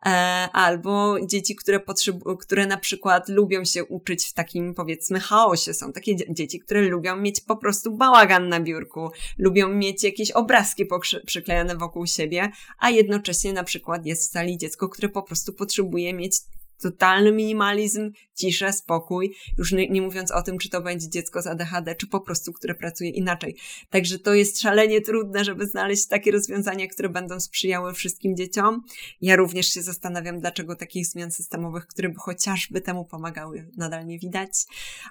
e, 0.06 0.08
albo 0.52 1.16
dzieci, 1.26 1.56
które, 1.56 1.78
potrzebu- 1.78 2.36
które 2.36 2.66
na 2.66 2.76
przykład 2.76 3.28
lubią 3.28 3.64
się 3.64 3.84
uczyć 3.84 4.26
w 4.26 4.32
takim 4.32 4.74
powiedzmy 4.74 5.20
chaosie. 5.20 5.74
Są 5.74 5.92
takie 5.92 6.16
dzieci, 6.34 6.60
które 6.60 6.80
lubią 6.82 7.16
mieć 7.16 7.40
po 7.40 7.56
prostu 7.56 7.96
bałagan 7.96 8.48
na 8.48 8.60
biurku, 8.60 9.10
lubią 9.38 9.68
mieć 9.68 10.04
jakieś 10.04 10.30
obrazki 10.30 10.86
przyklejone 11.26 11.76
wokół 11.76 12.06
siebie, 12.06 12.50
a 12.78 12.90
jednocześnie 12.90 13.52
na 13.52 13.64
przykład 13.64 14.06
jest 14.06 14.28
w 14.28 14.32
sali 14.32 14.58
dziecko, 14.58 14.88
które 14.88 15.08
po 15.08 15.22
prostu 15.22 15.52
potrzebuje 15.52 16.14
mieć 16.14 16.36
totalny 16.82 17.32
minimalizm, 17.32 18.12
ciszę, 18.34 18.72
spokój, 18.72 19.34
już 19.58 19.72
nie, 19.72 19.88
nie, 19.88 20.02
mówiąc 20.02 20.32
o 20.32 20.42
tym, 20.42 20.58
czy 20.58 20.70
to 20.70 20.80
będzie 20.80 21.08
dziecko 21.08 21.42
z 21.42 21.46
ADHD, 21.46 21.94
czy 21.94 22.06
po 22.06 22.20
prostu, 22.20 22.52
które 22.52 22.74
pracuje 22.74 23.10
inaczej. 23.10 23.56
Także 23.90 24.18
to 24.18 24.34
jest 24.34 24.60
szalenie 24.60 25.00
trudne, 25.00 25.44
żeby 25.44 25.66
znaleźć 25.66 26.06
takie 26.06 26.30
rozwiązania, 26.30 26.86
które 26.86 27.08
będą 27.08 27.40
sprzyjały 27.40 27.94
wszystkim 27.94 28.36
dzieciom. 28.36 28.82
Ja 29.20 29.36
również 29.36 29.66
się 29.66 29.82
zastanawiam, 29.82 30.40
dlaczego 30.40 30.76
takich 30.76 31.06
zmian 31.06 31.30
systemowych, 31.30 31.86
które 31.86 32.08
by 32.08 32.18
chociażby 32.18 32.80
temu 32.80 33.04
pomagały, 33.04 33.70
nadal 33.76 34.06
nie 34.06 34.18
widać, 34.18 34.50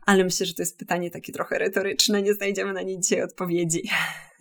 ale 0.05 0.23
myślę, 0.23 0.45
że 0.45 0.53
to 0.53 0.61
jest 0.61 0.77
pytanie 0.77 1.11
takie 1.11 1.33
trochę 1.33 1.57
retoryczne, 1.57 2.21
nie 2.21 2.33
znajdziemy 2.33 2.73
na 2.73 2.81
nie 2.81 2.99
dzisiaj 2.99 3.23
odpowiedzi. 3.23 3.89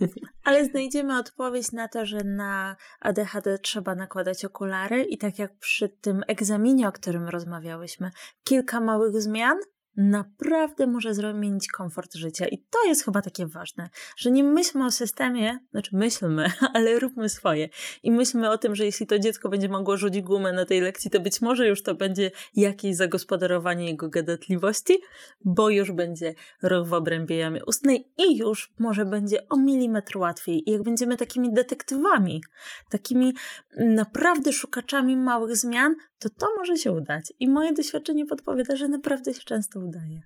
Ale 0.45 0.65
znajdziemy 0.65 1.19
odpowiedź 1.19 1.73
na 1.73 1.89
to, 1.89 2.07
że 2.07 2.19
na 2.25 2.77
ADHD 3.01 3.59
trzeba 3.59 3.95
nakładać 3.95 4.45
okulary 4.45 5.05
i 5.05 5.19
tak 5.19 5.39
jak 5.39 5.59
przy 5.59 5.89
tym 5.89 6.23
egzaminie, 6.27 6.89
o 6.89 6.93
którym 6.93 7.16
rozmawiałyśmy, 7.25 8.11
kilka 8.45 8.81
małych 8.81 9.21
zmian 9.23 9.59
naprawdę 9.97 10.87
może 10.87 11.15
zmienić 11.15 11.69
komfort 11.69 12.15
życia. 12.15 12.47
I 12.47 12.59
to 12.59 12.85
jest 12.89 13.05
chyba 13.05 13.23
takie 13.23 13.47
ważne, 13.47 13.89
że 14.17 14.31
nie 14.31 14.45
myślmy 14.45 14.87
o 14.87 14.91
systemie, 14.91 15.59
znaczy 15.71 15.97
myślmy, 15.97 16.51
ale 16.75 16.99
róbmy 16.99 17.29
swoje. 17.29 17.69
I 18.03 18.11
myślmy 18.11 18.51
o 18.51 18.59
tym, 18.59 18.75
że 18.75 18.85
jeśli 18.85 19.07
to 19.07 19.19
dziecko 19.19 19.49
będzie 19.49 19.69
mogło 19.69 19.97
rzucić 19.97 20.23
gumę 20.23 20.53
na 20.53 20.65
tej 20.65 20.81
lekcji, 20.81 21.11
to 21.11 21.21
być 21.21 21.41
może 21.41 21.69
już 21.69 21.83
to 21.83 21.95
będzie 21.95 22.31
jakieś 22.55 22.97
zagospodarowanie 22.97 23.87
jego 23.87 24.09
gadatliwości, 24.09 24.99
bo 25.45 25.71
już 25.71 25.93
będzie 25.93 26.35
ruch 26.63 26.89
w 26.89 26.93
obrębie 26.93 27.37
jamy 27.37 27.65
ustnej 27.65 28.13
i 28.19 28.37
już 28.37 28.73
może 28.79 29.05
będzie 29.05 29.49
o 29.49 29.57
milimetr 29.57 30.19
łatwiej. 30.19 30.71
I 30.71 30.73
jak 30.73 30.83
będziemy 30.83 31.17
takimi 31.17 31.53
detektywami, 31.53 32.43
takimi 32.91 33.35
naprawdę 33.77 34.53
szukaczami 34.53 35.17
małych 35.17 35.57
zmian, 35.57 35.95
to 36.19 36.31
to 36.31 36.47
może 36.57 36.77
się 36.77 36.93
udać. 36.93 37.33
I 37.41 37.49
moje 37.49 37.73
doświadczenie 37.73 38.27
podpowiada, 38.27 38.77
że 38.77 38.89
naprawdę 38.89 39.35
się 39.35 39.41
często 39.41 39.81
udaje. 39.81 40.23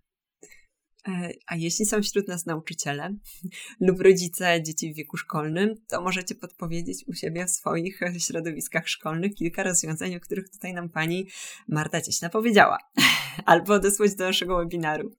E, 1.09 1.30
a 1.47 1.57
jeśli 1.57 1.86
są 1.86 2.03
wśród 2.03 2.28
nas 2.28 2.47
nauczyciele 2.47 3.14
lub 3.86 4.01
rodzice 4.01 4.62
dzieci 4.62 4.93
w 4.93 4.97
wieku 4.97 5.16
szkolnym, 5.16 5.74
to 5.88 6.01
możecie 6.01 6.34
podpowiedzieć 6.34 7.05
u 7.07 7.14
siebie 7.14 7.47
w 7.47 7.51
swoich 7.51 8.01
środowiskach 8.18 8.88
szkolnych 8.88 9.34
kilka 9.34 9.62
rozwiązań, 9.62 10.16
o 10.16 10.20
których 10.20 10.51
tutaj 10.51 10.74
nam 10.74 10.88
pani 10.88 11.28
Marta 11.68 12.01
Cieśna 12.01 12.28
powiedziała, 12.28 12.78
albo 13.47 13.74
odesłać 13.74 14.14
do 14.14 14.24
naszego 14.24 14.57
webinaru. 14.57 15.12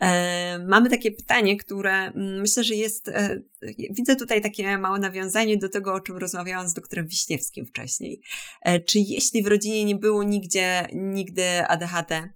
E, 0.00 0.58
mamy 0.68 0.90
takie 0.90 1.10
pytanie, 1.10 1.56
które 1.56 1.92
mm, 1.92 2.40
myślę, 2.40 2.64
że 2.64 2.74
jest. 2.74 3.08
E, 3.08 3.40
widzę 3.90 4.16
tutaj 4.16 4.42
takie 4.42 4.78
małe 4.78 4.98
nawiązanie 4.98 5.56
do 5.56 5.68
tego, 5.68 5.94
o 5.94 6.00
czym 6.00 6.16
rozmawiałam 6.16 6.68
z 6.68 6.74
doktorem 6.74 7.06
Wiśniewskim 7.06 7.66
wcześniej. 7.66 8.20
E, 8.62 8.80
czy 8.80 8.98
jeśli 8.98 9.42
w 9.42 9.46
rodzinie 9.46 9.84
nie 9.84 9.96
było 9.96 10.22
nigdzie, 10.22 10.88
nigdy 10.92 11.66
ADHD 11.66 12.28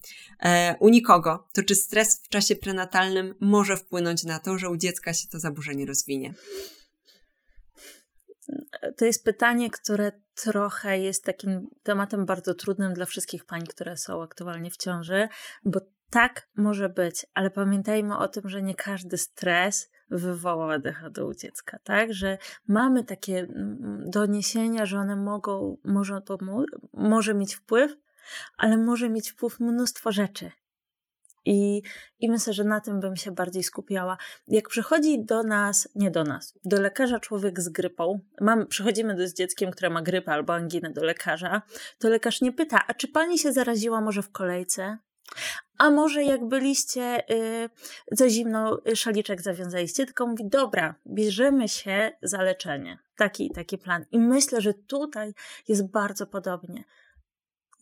u 0.81 0.89
nikogo, 0.89 1.49
to 1.53 1.63
czy 1.63 1.75
stres 1.75 2.21
w 2.25 2.29
czasie 2.29 2.57
prenatalnym 2.57 3.35
może 3.41 3.77
wpłynąć 3.77 4.25
na 4.25 4.39
to, 4.39 4.59
że 4.59 4.71
u 4.71 4.77
dziecka 4.77 5.15
się 5.15 5.29
to 5.29 5.39
zaburzenie 5.39 5.87
rozwinie? 5.87 6.35
To 8.97 9.05
jest 9.05 9.25
pytanie, 9.25 9.71
które 9.71 10.13
trochę 10.35 10.99
jest 10.99 11.25
takim 11.25 11.69
tematem 11.83 12.27
bardzo 12.27 12.55
trudnym 12.55 12.95
dla 12.95 13.07
wszystkich 13.07 13.45
pań, 13.45 13.67
które 13.67 13.97
są 13.97 14.23
aktualnie 14.23 14.71
w 14.71 14.77
ciąży, 14.77 15.29
bo 15.65 15.81
tak 16.11 16.49
może 16.57 16.89
być, 16.89 17.27
ale 17.35 17.51
pamiętajmy 17.51 18.19
o 18.19 18.29
tym, 18.29 18.49
że 18.49 18.63
nie 18.63 18.75
każdy 18.75 19.19
stres 19.19 19.91
wywoła 20.11 20.75
ADHD 20.75 21.25
u 21.25 21.35
dziecka, 21.35 21.79
tak? 21.85 22.15
Że 22.15 22.39
mamy 22.69 23.05
takie 23.05 23.39
mm, 23.39 24.11
doniesienia, 24.11 24.87
że 24.87 24.99
one 24.99 25.17
mogą, 25.17 25.77
może, 25.85 26.21
to 26.21 26.39
może 26.93 27.35
mieć 27.35 27.55
wpływ, 27.55 27.97
ale 28.57 28.77
może 28.77 29.11
mieć 29.11 29.31
wpływ 29.31 29.61
mnóstwo 29.61 30.13
rzeczy. 30.13 30.51
I, 31.45 31.83
I 32.21 32.31
myślę, 32.31 32.53
że 32.53 32.65
na 32.65 32.81
tym 32.81 33.01
bym 33.01 33.17
się 33.17 33.31
bardziej 33.31 33.63
skupiała. 33.63 34.17
Jak 34.49 34.69
przychodzi 34.69 35.25
do 35.25 35.43
nas, 35.43 35.89
nie 35.95 36.11
do 36.11 36.25
nas, 36.25 36.59
do 36.65 36.81
lekarza 36.81 37.21
człowiek 37.21 37.61
z 37.61 37.69
grypą, 37.69 38.21
mam, 38.41 38.67
przychodzimy 38.67 39.15
do, 39.15 39.29
z 39.29 39.35
dzieckiem, 39.35 39.71
które 39.71 39.91
ma 39.91 40.03
grypę 40.03 40.33
albo 40.33 40.55
anginę 40.55 40.91
do 40.91 41.05
lekarza, 41.05 41.63
to 41.99 42.09
lekarz 42.09 42.41
nie 42.41 42.53
pyta, 42.53 42.87
a 42.87 42.95
czy 42.95 43.09
pani 43.09 43.39
się 43.39 43.53
zaraziła 43.53 44.01
może 44.01 44.23
w 44.23 44.33
kolejce? 44.33 44.99
A 45.79 45.91
może 45.91 46.25
jak 46.25 46.49
byliście 46.49 47.31
y, 47.31 47.71
za 48.13 48.29
zimno, 48.29 48.81
y, 48.89 48.97
szaliczek 48.97 49.43
zawiązaliście, 49.43 50.07
tylko 50.07 50.27
mówi, 50.27 50.49
dobra, 50.49 50.95
bierzemy 51.07 51.69
się 51.69 52.13
za 52.23 52.43
leczenie. 52.43 52.99
Taki 53.17 53.51
taki 53.51 53.79
plan. 53.79 54.05
I 54.11 54.19
myślę, 54.19 54.61
że 54.61 54.75
tutaj 54.75 55.35
jest 55.69 55.91
bardzo 55.91 56.27
podobnie. 56.27 56.85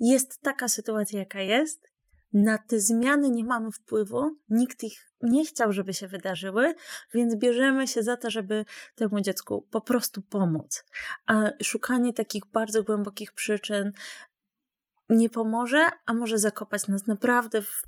Jest 0.01 0.41
taka 0.43 0.69
sytuacja, 0.69 1.19
jaka 1.19 1.41
jest. 1.41 1.90
Na 2.33 2.59
te 2.59 2.81
zmiany 2.81 3.31
nie 3.31 3.45
mamy 3.45 3.73
wpływu, 3.73 4.37
nikt 4.49 4.83
ich 4.83 5.11
nie 5.23 5.45
chciał, 5.45 5.73
żeby 5.73 5.95
się 5.95 6.09
wydarzyły, 6.09 6.75
więc 7.15 7.37
bierzemy 7.37 7.89
się 7.89 8.03
za 8.03 8.17
to, 8.17 8.31
żeby 8.31 8.65
temu 8.95 9.21
dziecku 9.21 9.67
po 9.71 9.81
prostu 9.81 10.23
pomóc. 10.23 10.85
A 11.27 11.51
szukanie 11.63 12.13
takich 12.13 12.43
bardzo 12.53 12.83
głębokich 12.83 13.33
przyczyn 13.33 13.93
nie 15.09 15.31
pomoże, 15.31 15.87
a 16.07 16.15
może 16.15 16.39
zakopać 16.39 16.89
nas 16.89 17.07
naprawdę 17.07 17.63
w 17.63 17.83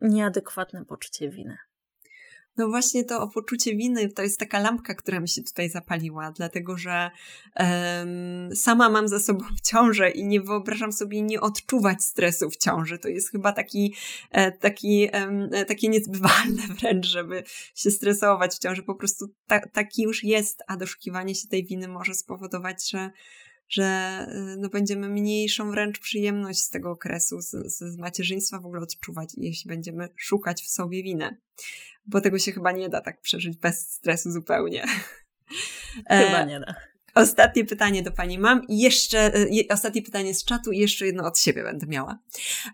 nieadekwatne 0.00 0.84
poczucie 0.84 1.30
winy. 1.30 1.58
No 2.58 2.68
właśnie 2.68 3.04
to 3.04 3.22
o 3.22 3.28
poczucie 3.28 3.76
winy 3.76 4.08
to 4.08 4.22
jest 4.22 4.38
taka 4.38 4.58
lampka, 4.58 4.94
która 4.94 5.20
mi 5.20 5.28
się 5.28 5.42
tutaj 5.42 5.70
zapaliła, 5.70 6.30
dlatego 6.30 6.78
że 6.78 7.10
um, 7.56 8.56
sama 8.56 8.88
mam 8.88 9.08
za 9.08 9.20
sobą 9.20 9.44
ciążę 9.64 10.10
i 10.10 10.24
nie 10.24 10.40
wyobrażam 10.40 10.92
sobie 10.92 11.22
nie 11.22 11.40
odczuwać 11.40 12.04
stresu 12.04 12.50
w 12.50 12.56
ciąży. 12.56 12.98
To 12.98 13.08
jest 13.08 13.30
chyba 13.30 13.52
taki, 13.52 13.94
e, 14.30 14.52
taki, 14.52 15.08
e, 15.12 15.64
takie 15.64 15.88
niezbywalne 15.88 16.62
wręcz, 16.80 17.06
żeby 17.06 17.44
się 17.74 17.90
stresować 17.90 18.54
w 18.54 18.58
ciąży. 18.58 18.82
Po 18.82 18.94
prostu 18.94 19.26
ta, 19.46 19.60
taki 19.60 20.02
już 20.02 20.24
jest, 20.24 20.62
a 20.66 20.76
doszukiwanie 20.76 21.34
się 21.34 21.48
tej 21.48 21.64
winy 21.64 21.88
może 21.88 22.14
spowodować, 22.14 22.90
że 22.90 23.10
że 23.68 24.26
y, 24.54 24.56
no, 24.58 24.68
będziemy 24.68 25.08
mniejszą 25.08 25.70
wręcz 25.70 25.98
przyjemność 25.98 26.58
z 26.58 26.70
tego 26.70 26.90
okresu, 26.90 27.40
z, 27.40 27.50
z 27.66 27.96
macierzyństwa 27.96 28.58
w 28.58 28.66
ogóle 28.66 28.82
odczuwać, 28.82 29.30
jeśli 29.36 29.68
będziemy 29.68 30.08
szukać 30.16 30.62
w 30.62 30.68
sobie 30.68 31.02
winę. 31.02 31.36
Bo 32.06 32.20
tego 32.20 32.38
się 32.38 32.52
chyba 32.52 32.72
nie 32.72 32.88
da 32.88 33.00
tak 33.00 33.20
przeżyć 33.20 33.56
bez 33.56 33.90
stresu 33.90 34.30
zupełnie. 34.30 34.84
Chyba 36.08 36.40
e, 36.40 36.46
nie 36.46 36.60
da. 36.60 36.74
Ostatnie 37.14 37.64
pytanie 37.64 38.02
do 38.02 38.12
Pani 38.12 38.38
mam 38.38 38.66
i 38.68 38.78
jeszcze, 38.78 39.34
e, 39.34 39.46
ostatnie 39.70 40.02
pytanie 40.02 40.34
z 40.34 40.44
czatu 40.44 40.72
i 40.72 40.78
jeszcze 40.78 41.06
jedno 41.06 41.24
od 41.26 41.38
siebie 41.38 41.62
będę 41.62 41.86
miała. 41.86 42.18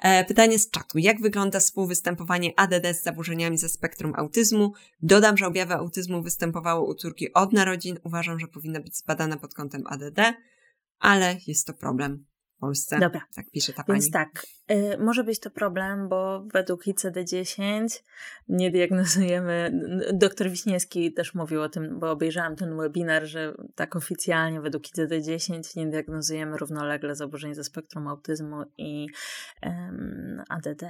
E, 0.02 0.24
pytanie 0.24 0.58
z 0.58 0.70
czatu. 0.70 0.98
Jak 0.98 1.20
wygląda 1.20 1.60
współwystępowanie 1.60 2.52
ADD 2.56 2.86
z 2.94 3.02
zaburzeniami 3.02 3.58
ze 3.58 3.68
spektrum 3.68 4.12
autyzmu? 4.16 4.72
Dodam, 5.02 5.36
że 5.36 5.46
objawy 5.46 5.74
autyzmu 5.74 6.22
występowały 6.22 6.80
u 6.80 6.94
córki 6.94 7.32
od 7.32 7.52
narodzin. 7.52 7.98
Uważam, 8.04 8.40
że 8.40 8.46
powinna 8.46 8.80
być 8.80 8.96
zbadana 8.96 9.36
pod 9.36 9.54
kątem 9.54 9.82
ADD 9.86 10.20
ale 10.98 11.36
jest 11.46 11.66
to 11.66 11.74
problem 11.74 12.24
w 12.56 12.60
Polsce. 12.60 12.98
Dobra. 12.98 13.20
Tak 13.34 13.50
pisze 13.50 13.72
ta 13.72 13.84
pani. 13.84 14.00
Więc 14.00 14.12
tak, 14.12 14.46
y, 14.70 14.98
może 14.98 15.24
być 15.24 15.40
to 15.40 15.50
problem, 15.50 16.08
bo 16.08 16.44
według 16.52 16.86
ICD-10 16.86 18.02
nie 18.48 18.70
diagnozujemy. 18.70 19.80
Doktor 20.12 20.50
Wiśniewski 20.50 21.12
też 21.12 21.34
mówił 21.34 21.62
o 21.62 21.68
tym, 21.68 21.98
bo 21.98 22.10
obejrzałam 22.10 22.56
ten 22.56 22.76
webinar, 22.76 23.24
że 23.24 23.54
tak 23.74 23.96
oficjalnie 23.96 24.60
według 24.60 24.84
ICD-10 24.84 25.76
nie 25.76 25.86
diagnozujemy 25.86 26.56
równolegle 26.56 27.16
zaburzeń 27.16 27.54
ze 27.54 27.64
spektrum 27.64 28.08
autyzmu 28.08 28.62
i 28.78 29.06
um, 29.62 30.42
ADD 30.48 30.84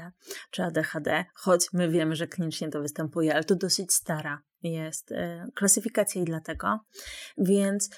czy 0.50 0.62
ADHD, 0.62 1.24
choć 1.34 1.72
my 1.72 1.88
wiemy, 1.88 2.16
że 2.16 2.26
klinicznie 2.26 2.68
to 2.68 2.80
występuje, 2.80 3.34
ale 3.34 3.44
to 3.44 3.54
dosyć 3.54 3.92
stara 3.92 4.42
jest 4.62 5.12
y, 5.12 5.16
klasyfikacja 5.54 6.22
i 6.22 6.24
dlatego. 6.24 6.80
Więc 7.38 7.90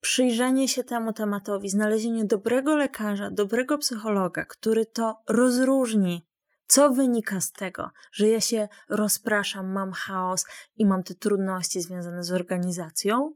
przyjrzenie 0.00 0.68
się 0.68 0.84
temu 0.84 1.12
tematowi, 1.12 1.68
znalezienie 1.68 2.24
dobrego 2.24 2.76
lekarza, 2.76 3.30
dobrego 3.30 3.78
psychologa, 3.78 4.44
który 4.44 4.86
to 4.86 5.16
rozróżni 5.28 6.27
co 6.68 6.90
wynika 6.90 7.40
z 7.40 7.52
tego, 7.52 7.90
że 8.12 8.28
ja 8.28 8.40
się 8.40 8.68
rozpraszam, 8.88 9.72
mam 9.72 9.92
chaos 9.92 10.46
i 10.76 10.86
mam 10.86 11.02
te 11.02 11.14
trudności 11.14 11.80
związane 11.80 12.24
z 12.24 12.32
organizacją? 12.32 13.34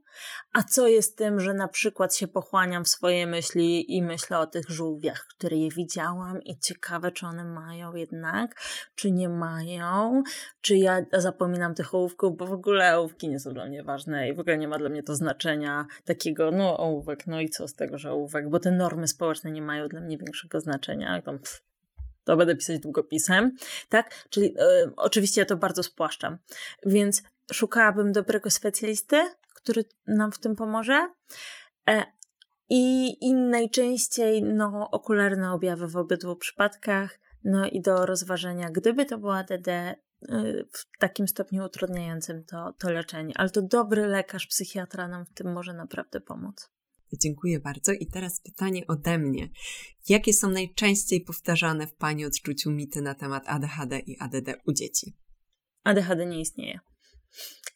A 0.52 0.62
co 0.62 0.88
jest 0.88 1.18
tym, 1.18 1.40
że 1.40 1.54
na 1.54 1.68
przykład 1.68 2.16
się 2.16 2.28
pochłaniam 2.28 2.84
w 2.84 2.88
swoje 2.88 3.26
myśli 3.26 3.96
i 3.96 4.02
myślę 4.02 4.38
o 4.38 4.46
tych 4.46 4.68
żółwiach, 4.68 5.26
które 5.36 5.56
je 5.56 5.70
widziałam 5.70 6.42
i 6.42 6.58
ciekawe, 6.58 7.12
czy 7.12 7.26
one 7.26 7.44
mają 7.44 7.94
jednak, 7.94 8.60
czy 8.94 9.10
nie 9.10 9.28
mają, 9.28 10.22
czy 10.60 10.76
ja 10.76 11.02
zapominam 11.12 11.74
tych 11.74 11.94
ołówków, 11.94 12.36
bo 12.36 12.46
w 12.46 12.52
ogóle 12.52 12.98
ołówki 12.98 13.28
nie 13.28 13.40
są 13.40 13.52
dla 13.52 13.66
mnie 13.66 13.82
ważne 13.82 14.28
i 14.28 14.34
w 14.34 14.40
ogóle 14.40 14.58
nie 14.58 14.68
ma 14.68 14.78
dla 14.78 14.88
mnie 14.88 15.02
to 15.02 15.14
znaczenia 15.14 15.86
takiego, 16.04 16.50
no 16.50 16.78
ołówek, 16.78 17.26
no 17.26 17.40
i 17.40 17.48
co 17.48 17.68
z 17.68 17.74
tego, 17.74 17.98
że 17.98 18.12
ołówek, 18.12 18.50
bo 18.50 18.60
te 18.60 18.70
normy 18.70 19.08
społeczne 19.08 19.50
nie 19.50 19.62
mają 19.62 19.88
dla 19.88 20.00
mnie 20.00 20.18
większego 20.18 20.60
znaczenia. 20.60 21.22
Tam, 21.22 21.38
pff, 21.38 21.71
to 22.24 22.36
będę 22.36 22.56
pisać 22.56 22.80
długopisem, 22.80 23.56
tak? 23.88 24.26
Czyli 24.30 24.46
y, 24.46 24.92
oczywiście 24.96 25.40
ja 25.40 25.44
to 25.44 25.56
bardzo 25.56 25.82
spłaszczam. 25.82 26.38
Więc 26.86 27.22
szukałabym 27.52 28.12
dobrego 28.12 28.50
specjalisty, 28.50 29.16
który 29.54 29.84
nam 30.06 30.32
w 30.32 30.38
tym 30.38 30.56
pomoże. 30.56 31.08
E, 31.88 32.02
i, 32.68 33.16
I 33.20 33.34
najczęściej 33.34 34.42
no, 34.42 34.88
okularne 34.90 35.52
objawy 35.52 35.88
w 35.88 35.96
obydwu 35.96 36.36
przypadkach, 36.36 37.18
no 37.44 37.66
i 37.66 37.80
do 37.80 38.06
rozważenia, 38.06 38.70
gdyby 38.70 39.06
to 39.06 39.18
była 39.18 39.44
DD 39.44 39.68
y, 39.68 39.96
w 40.72 40.98
takim 40.98 41.28
stopniu 41.28 41.64
utrudniającym 41.64 42.44
to, 42.44 42.72
to 42.78 42.90
leczenie. 42.90 43.34
Ale 43.36 43.50
to 43.50 43.62
dobry 43.62 44.06
lekarz, 44.06 44.46
psychiatra 44.46 45.08
nam 45.08 45.26
w 45.26 45.34
tym 45.34 45.52
może 45.52 45.72
naprawdę 45.72 46.20
pomóc. 46.20 46.70
Dziękuję 47.20 47.60
bardzo. 47.60 47.92
I 47.92 48.06
teraz 48.06 48.40
pytanie 48.40 48.86
ode 48.88 49.18
mnie. 49.18 49.48
Jakie 50.08 50.32
są 50.32 50.50
najczęściej 50.50 51.20
powtarzane 51.20 51.86
w 51.86 51.94
Pani 51.94 52.26
odczuciu 52.26 52.70
mity 52.70 53.02
na 53.02 53.14
temat 53.14 53.42
ADHD 53.46 53.98
i 53.98 54.16
ADD 54.20 54.48
u 54.66 54.72
dzieci? 54.72 55.16
ADHD 55.84 56.26
nie 56.26 56.40
istnieje. 56.40 56.80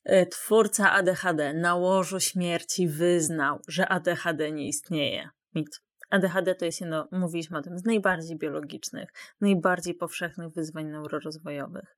E, 0.04 0.26
twórca 0.26 0.92
ADHD 0.92 1.54
na 1.54 1.74
łożu 1.74 2.20
śmierci 2.20 2.88
wyznał, 2.88 3.58
że 3.68 3.88
ADHD 3.88 4.52
nie 4.52 4.68
istnieje. 4.68 5.28
Mit. 5.54 5.68
ADHD 6.10 6.54
to 6.54 6.64
jest 6.64 6.80
jedno, 6.80 7.08
mówiliśmy 7.12 7.58
o 7.58 7.62
tym, 7.62 7.78
z 7.78 7.84
najbardziej 7.84 8.38
biologicznych, 8.38 9.10
najbardziej 9.40 9.94
powszechnych 9.94 10.52
wyzwań 10.52 10.86
neurorozwojowych. 10.86 11.96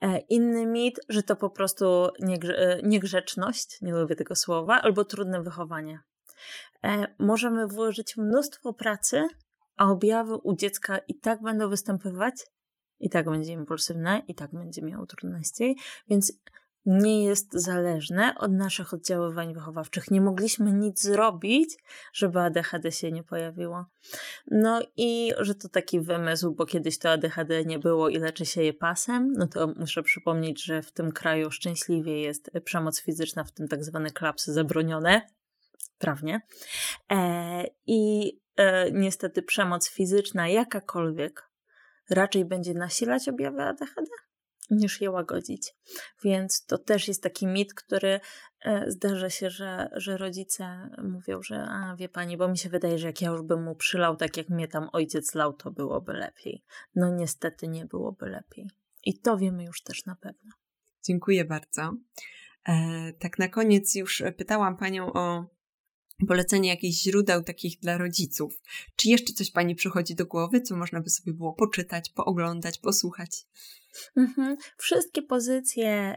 E, 0.00 0.18
inny 0.18 0.66
mit, 0.66 1.00
że 1.08 1.22
to 1.22 1.36
po 1.36 1.50
prostu 1.50 2.06
e, 2.06 2.82
niegrzeczność, 2.82 3.78
nie 3.82 3.92
lubię 3.92 4.16
tego 4.16 4.36
słowa, 4.36 4.80
albo 4.82 5.04
trudne 5.04 5.42
wychowanie. 5.42 6.00
E, 6.84 7.14
możemy 7.18 7.66
włożyć 7.66 8.16
mnóstwo 8.16 8.72
pracy, 8.72 9.28
a 9.76 9.90
objawy 9.90 10.36
u 10.36 10.56
dziecka 10.56 10.98
i 10.98 11.14
tak 11.18 11.42
będą 11.42 11.68
występować, 11.68 12.34
i 13.00 13.10
tak 13.10 13.30
będzie 13.30 13.52
impulsywne, 13.52 14.22
i 14.28 14.34
tak 14.34 14.50
będzie 14.52 14.82
miało 14.82 15.06
trudności, 15.06 15.76
więc 16.08 16.32
nie 16.86 17.24
jest 17.24 17.52
zależne 17.52 18.34
od 18.38 18.52
naszych 18.52 18.94
oddziaływań 18.94 19.54
wychowawczych. 19.54 20.10
Nie 20.10 20.20
mogliśmy 20.20 20.72
nic 20.72 21.02
zrobić, 21.02 21.76
żeby 22.12 22.40
ADHD 22.40 22.92
się 22.92 23.12
nie 23.12 23.22
pojawiło. 23.22 23.86
No 24.50 24.80
i 24.96 25.32
że 25.38 25.54
to 25.54 25.68
taki 25.68 26.00
wymysł, 26.00 26.54
bo 26.54 26.66
kiedyś 26.66 26.98
to 26.98 27.10
ADHD 27.10 27.64
nie 27.64 27.78
było 27.78 28.08
i 28.08 28.18
leczy 28.18 28.46
się 28.46 28.62
je 28.62 28.72
pasem, 28.72 29.32
no 29.32 29.46
to 29.46 29.74
muszę 29.76 30.02
przypomnieć, 30.02 30.64
że 30.64 30.82
w 30.82 30.92
tym 30.92 31.12
kraju 31.12 31.50
szczęśliwie 31.50 32.20
jest 32.20 32.50
przemoc 32.64 33.00
fizyczna, 33.00 33.44
w 33.44 33.52
tym 33.52 33.68
tak 33.68 33.84
zwane 33.84 34.10
klapsy 34.10 34.52
zabronione, 34.52 35.22
prawnie. 36.02 36.40
E, 37.12 37.64
I 37.86 38.32
e, 38.56 38.90
niestety 38.92 39.42
przemoc 39.42 39.88
fizyczna, 39.88 40.48
jakakolwiek, 40.48 41.50
raczej 42.10 42.44
będzie 42.44 42.74
nasilać 42.74 43.28
objawy 43.28 43.62
ADHD 43.62 44.06
niż 44.70 45.00
je 45.00 45.10
łagodzić. 45.10 45.74
Więc 46.24 46.66
to 46.66 46.78
też 46.78 47.08
jest 47.08 47.22
taki 47.22 47.46
mit, 47.46 47.74
który 47.74 48.20
e, 48.64 48.90
zdarza 48.90 49.30
się, 49.30 49.50
że, 49.50 49.88
że 49.92 50.16
rodzice 50.16 50.90
mówią, 51.02 51.42
że 51.42 51.66
a 51.68 51.96
wie 51.96 52.08
pani, 52.08 52.36
bo 52.36 52.48
mi 52.48 52.58
się 52.58 52.68
wydaje, 52.68 52.98
że 52.98 53.06
jak 53.06 53.22
ja 53.22 53.30
już 53.30 53.42
bym 53.42 53.62
mu 53.62 53.74
przylał 53.74 54.16
tak 54.16 54.36
jak 54.36 54.48
mnie 54.48 54.68
tam 54.68 54.88
ojciec 54.92 55.34
lał, 55.34 55.52
to 55.52 55.70
byłoby 55.70 56.12
lepiej. 56.12 56.64
No 56.94 57.10
niestety 57.10 57.68
nie 57.68 57.86
byłoby 57.86 58.26
lepiej. 58.26 58.70
I 59.04 59.18
to 59.18 59.36
wiemy 59.36 59.64
już 59.64 59.82
też 59.82 60.06
na 60.06 60.16
pewno. 60.16 60.50
Dziękuję 61.04 61.44
bardzo. 61.44 61.92
E, 62.68 63.12
tak 63.18 63.38
na 63.38 63.48
koniec 63.48 63.94
już 63.94 64.22
pytałam 64.36 64.76
panią 64.76 65.12
o 65.12 65.44
polecenie 66.28 66.68
jakichś 66.68 67.02
źródeł 67.02 67.42
takich 67.42 67.80
dla 67.80 67.98
rodziców. 67.98 68.60
Czy 68.96 69.08
jeszcze 69.08 69.32
coś 69.32 69.50
Pani 69.50 69.74
przychodzi 69.74 70.14
do 70.14 70.26
głowy, 70.26 70.60
co 70.60 70.76
można 70.76 71.00
by 71.00 71.10
sobie 71.10 71.32
było 71.32 71.52
poczytać, 71.52 72.10
pooglądać, 72.10 72.78
posłuchać? 72.78 73.30
Mhm. 74.16 74.56
Wszystkie 74.76 75.22
pozycje 75.22 76.16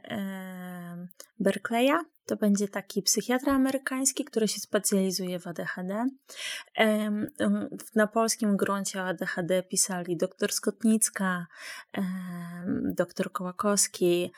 Berkeleya 1.40 1.98
to 2.26 2.36
będzie 2.36 2.68
taki 2.68 3.02
psychiatra 3.02 3.54
amerykański, 3.54 4.26
który 4.26 4.48
się 4.48 4.60
specjalizuje 4.60 5.40
w 5.40 5.48
ADHD. 5.48 6.06
Na 7.96 8.08
polskim 8.08 8.58
gruncie 8.58 9.04
ADHD 9.04 9.64
pisali 9.64 10.18
dr 10.18 10.54
Skotnicka, 10.54 11.48
dr 12.84 13.32
Kołakowski, 13.32 14.32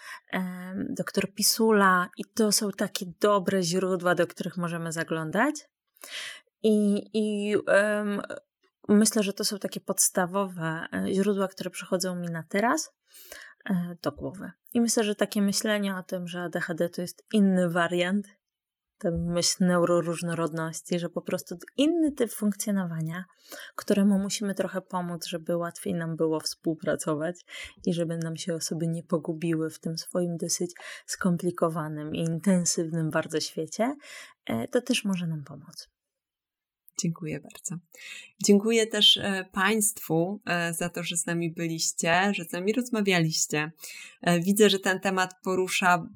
dr 0.90 1.34
Pisula 1.34 2.10
i 2.18 2.24
to 2.36 2.52
są 2.52 2.72
takie 2.72 3.06
dobre 3.20 3.64
źródła, 3.64 4.16
do 4.16 4.28
których 4.28 4.58
możemy 4.58 4.92
zaglądać. 4.92 5.56
I, 6.64 7.10
i 7.14 7.56
um, 7.58 8.22
myślę, 8.88 9.24
że 9.24 9.34
to 9.34 9.44
są 9.44 9.60
takie 9.60 9.80
podstawowe 9.80 10.88
e, 10.94 11.14
źródła, 11.14 11.48
które 11.48 11.70
przychodzą 11.70 12.16
mi 12.16 12.28
na 12.28 12.44
teraz 12.44 12.94
e, 13.70 13.96
do 14.02 14.12
głowy. 14.12 14.52
I 14.74 14.82
myślę, 14.82 15.04
że 15.04 15.16
takie 15.16 15.42
myślenie 15.42 15.96
o 15.96 16.04
tym, 16.04 16.28
że 16.28 16.42
ADHD 16.42 16.90
to 16.90 17.02
jest 17.02 17.26
inny 17.34 17.70
wariant, 17.70 18.28
tę 18.98 19.12
myśl 19.12 19.66
neuroróżnorodności, 19.66 21.00
że 21.00 21.10
po 21.10 21.22
prostu 21.22 21.58
inny 21.78 22.12
typ 22.12 22.32
funkcjonowania, 22.32 23.26
któremu 23.76 24.20
musimy 24.20 24.56
trochę 24.56 24.82
pomóc, 24.82 25.26
żeby 25.26 25.58
łatwiej 25.58 25.94
nam 25.94 26.16
było 26.16 26.40
współpracować 26.40 27.36
i 27.86 27.94
żeby 27.94 28.18
nam 28.18 28.38
się 28.38 28.56
osoby 28.56 28.88
nie 28.88 29.04
pogubiły 29.04 29.70
w 29.70 29.80
tym 29.80 29.98
swoim 29.98 30.38
dosyć 30.38 30.72
skomplikowanym 31.06 32.16
i 32.16 32.20
intensywnym 32.20 33.10
bardzo 33.10 33.40
świecie, 33.40 33.96
e, 34.46 34.68
to 34.68 34.82
też 34.82 35.06
może 35.06 35.28
nam 35.28 35.44
pomóc. 35.44 35.90
Dziękuję 37.02 37.40
bardzo. 37.40 37.76
Dziękuję 38.44 38.88
też 38.88 39.18
e, 39.18 39.46
Państwu 39.52 40.40
e, 40.46 40.74
za 40.74 40.90
to, 40.90 41.04
że 41.04 41.18
z 41.18 41.26
nami 41.26 41.52
byliście, 41.52 42.32
że 42.34 42.46
z 42.46 42.52
nami 42.52 42.74
rozmawialiście. 42.74 43.72
E, 44.22 44.40
widzę, 44.40 44.70
że 44.70 44.80
ten 44.80 45.00
temat 45.00 45.36
porusza 45.44 46.08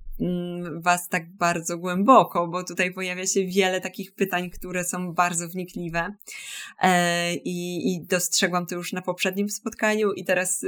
Was 0.82 1.10
tak 1.10 1.36
bardzo 1.36 1.78
głęboko, 1.78 2.48
bo 2.48 2.64
tutaj 2.64 2.94
pojawia 2.94 3.28
się 3.28 3.46
wiele 3.46 3.82
takich 3.82 4.16
pytań, 4.16 4.50
które 4.50 4.84
są 4.84 5.14
bardzo 5.14 5.48
wnikliwe. 5.48 6.16
I, 7.44 7.94
i 7.94 8.06
dostrzegłam 8.06 8.66
to 8.66 8.76
już 8.76 8.94
na 8.94 9.02
poprzednim 9.02 9.50
spotkaniu, 9.50 10.12
i 10.12 10.26
teraz 10.26 10.66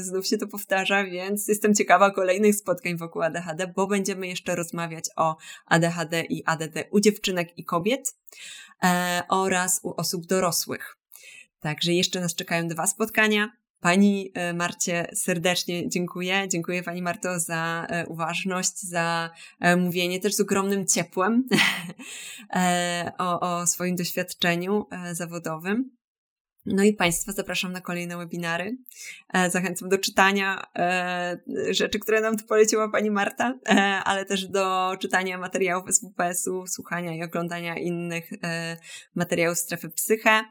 znów 0.00 0.26
się 0.26 0.38
to 0.38 0.46
powtarza, 0.46 1.04
więc 1.04 1.48
jestem 1.48 1.74
ciekawa 1.74 2.10
kolejnych 2.10 2.54
spotkań 2.54 2.96
wokół 2.96 3.22
ADHD, 3.22 3.72
bo 3.76 3.86
będziemy 3.86 4.26
jeszcze 4.26 4.56
rozmawiać 4.56 5.04
o 5.16 5.36
ADHD 5.66 6.24
i 6.28 6.42
ADD 6.46 6.78
u 6.90 7.00
dziewczynek 7.00 7.58
i 7.58 7.64
kobiet. 7.64 8.14
E, 8.82 9.22
oraz 9.28 9.80
u 9.82 9.94
osób 9.96 10.26
dorosłych. 10.26 10.96
Także 11.60 11.92
jeszcze 11.92 12.20
nas 12.20 12.34
czekają 12.34 12.68
dwa 12.68 12.86
spotkania. 12.86 13.52
Pani 13.82 14.30
e, 14.34 14.54
Marcie 14.54 15.06
serdecznie 15.14 15.88
dziękuję. 15.88 16.48
Dziękuję 16.48 16.82
Pani 16.82 17.02
Marto 17.02 17.40
za 17.40 17.86
e, 17.88 18.06
uważność, 18.06 18.80
za 18.80 19.30
mówienie 19.76 20.20
też 20.20 20.34
z 20.34 20.40
ogromnym 20.40 20.86
ciepłem 20.86 21.48
o, 23.18 23.40
o 23.40 23.66
swoim 23.66 23.96
doświadczeniu 23.96 24.86
zawodowym. 25.12 26.01
No 26.66 26.82
i 26.82 26.92
Państwa 26.92 27.32
zapraszam 27.32 27.72
na 27.72 27.80
kolejne 27.80 28.16
webinary. 28.16 28.76
E, 29.32 29.50
zachęcam 29.50 29.88
do 29.88 29.98
czytania 29.98 30.66
e, 30.76 31.38
rzeczy, 31.70 31.98
które 31.98 32.20
nam 32.20 32.36
tu 32.36 32.46
poleciła 32.46 32.88
Pani 32.88 33.10
Marta, 33.10 33.58
e, 33.68 33.74
ale 34.04 34.24
też 34.24 34.48
do 34.48 34.96
czytania 35.00 35.38
materiałów 35.38 35.94
SWPS-u, 35.94 36.66
słuchania 36.66 37.14
i 37.14 37.22
oglądania 37.22 37.78
innych 37.78 38.30
materiałów 39.14 39.58
strefy 39.58 39.90
psyche 39.90 40.44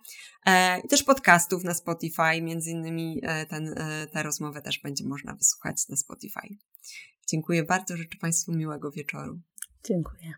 i 0.86 0.88
też 0.88 1.04
podcastów 1.04 1.64
na 1.64 1.74
Spotify. 1.74 2.42
Między 2.42 2.72
innymi 2.72 3.22
ten, 3.50 3.76
tę 4.14 4.24
rozmowę 4.24 4.62
też 4.62 4.80
będzie 4.80 5.06
można 5.08 5.36
wysłuchać 5.36 5.90
na 5.90 5.96
Spotify. 5.96 6.48
Dziękuję 7.28 7.64
bardzo, 7.64 7.98
życzę 7.98 8.18
Państwu 8.22 8.52
miłego 8.52 8.92
wieczoru. 8.92 9.40
Dziękuję. 9.84 10.34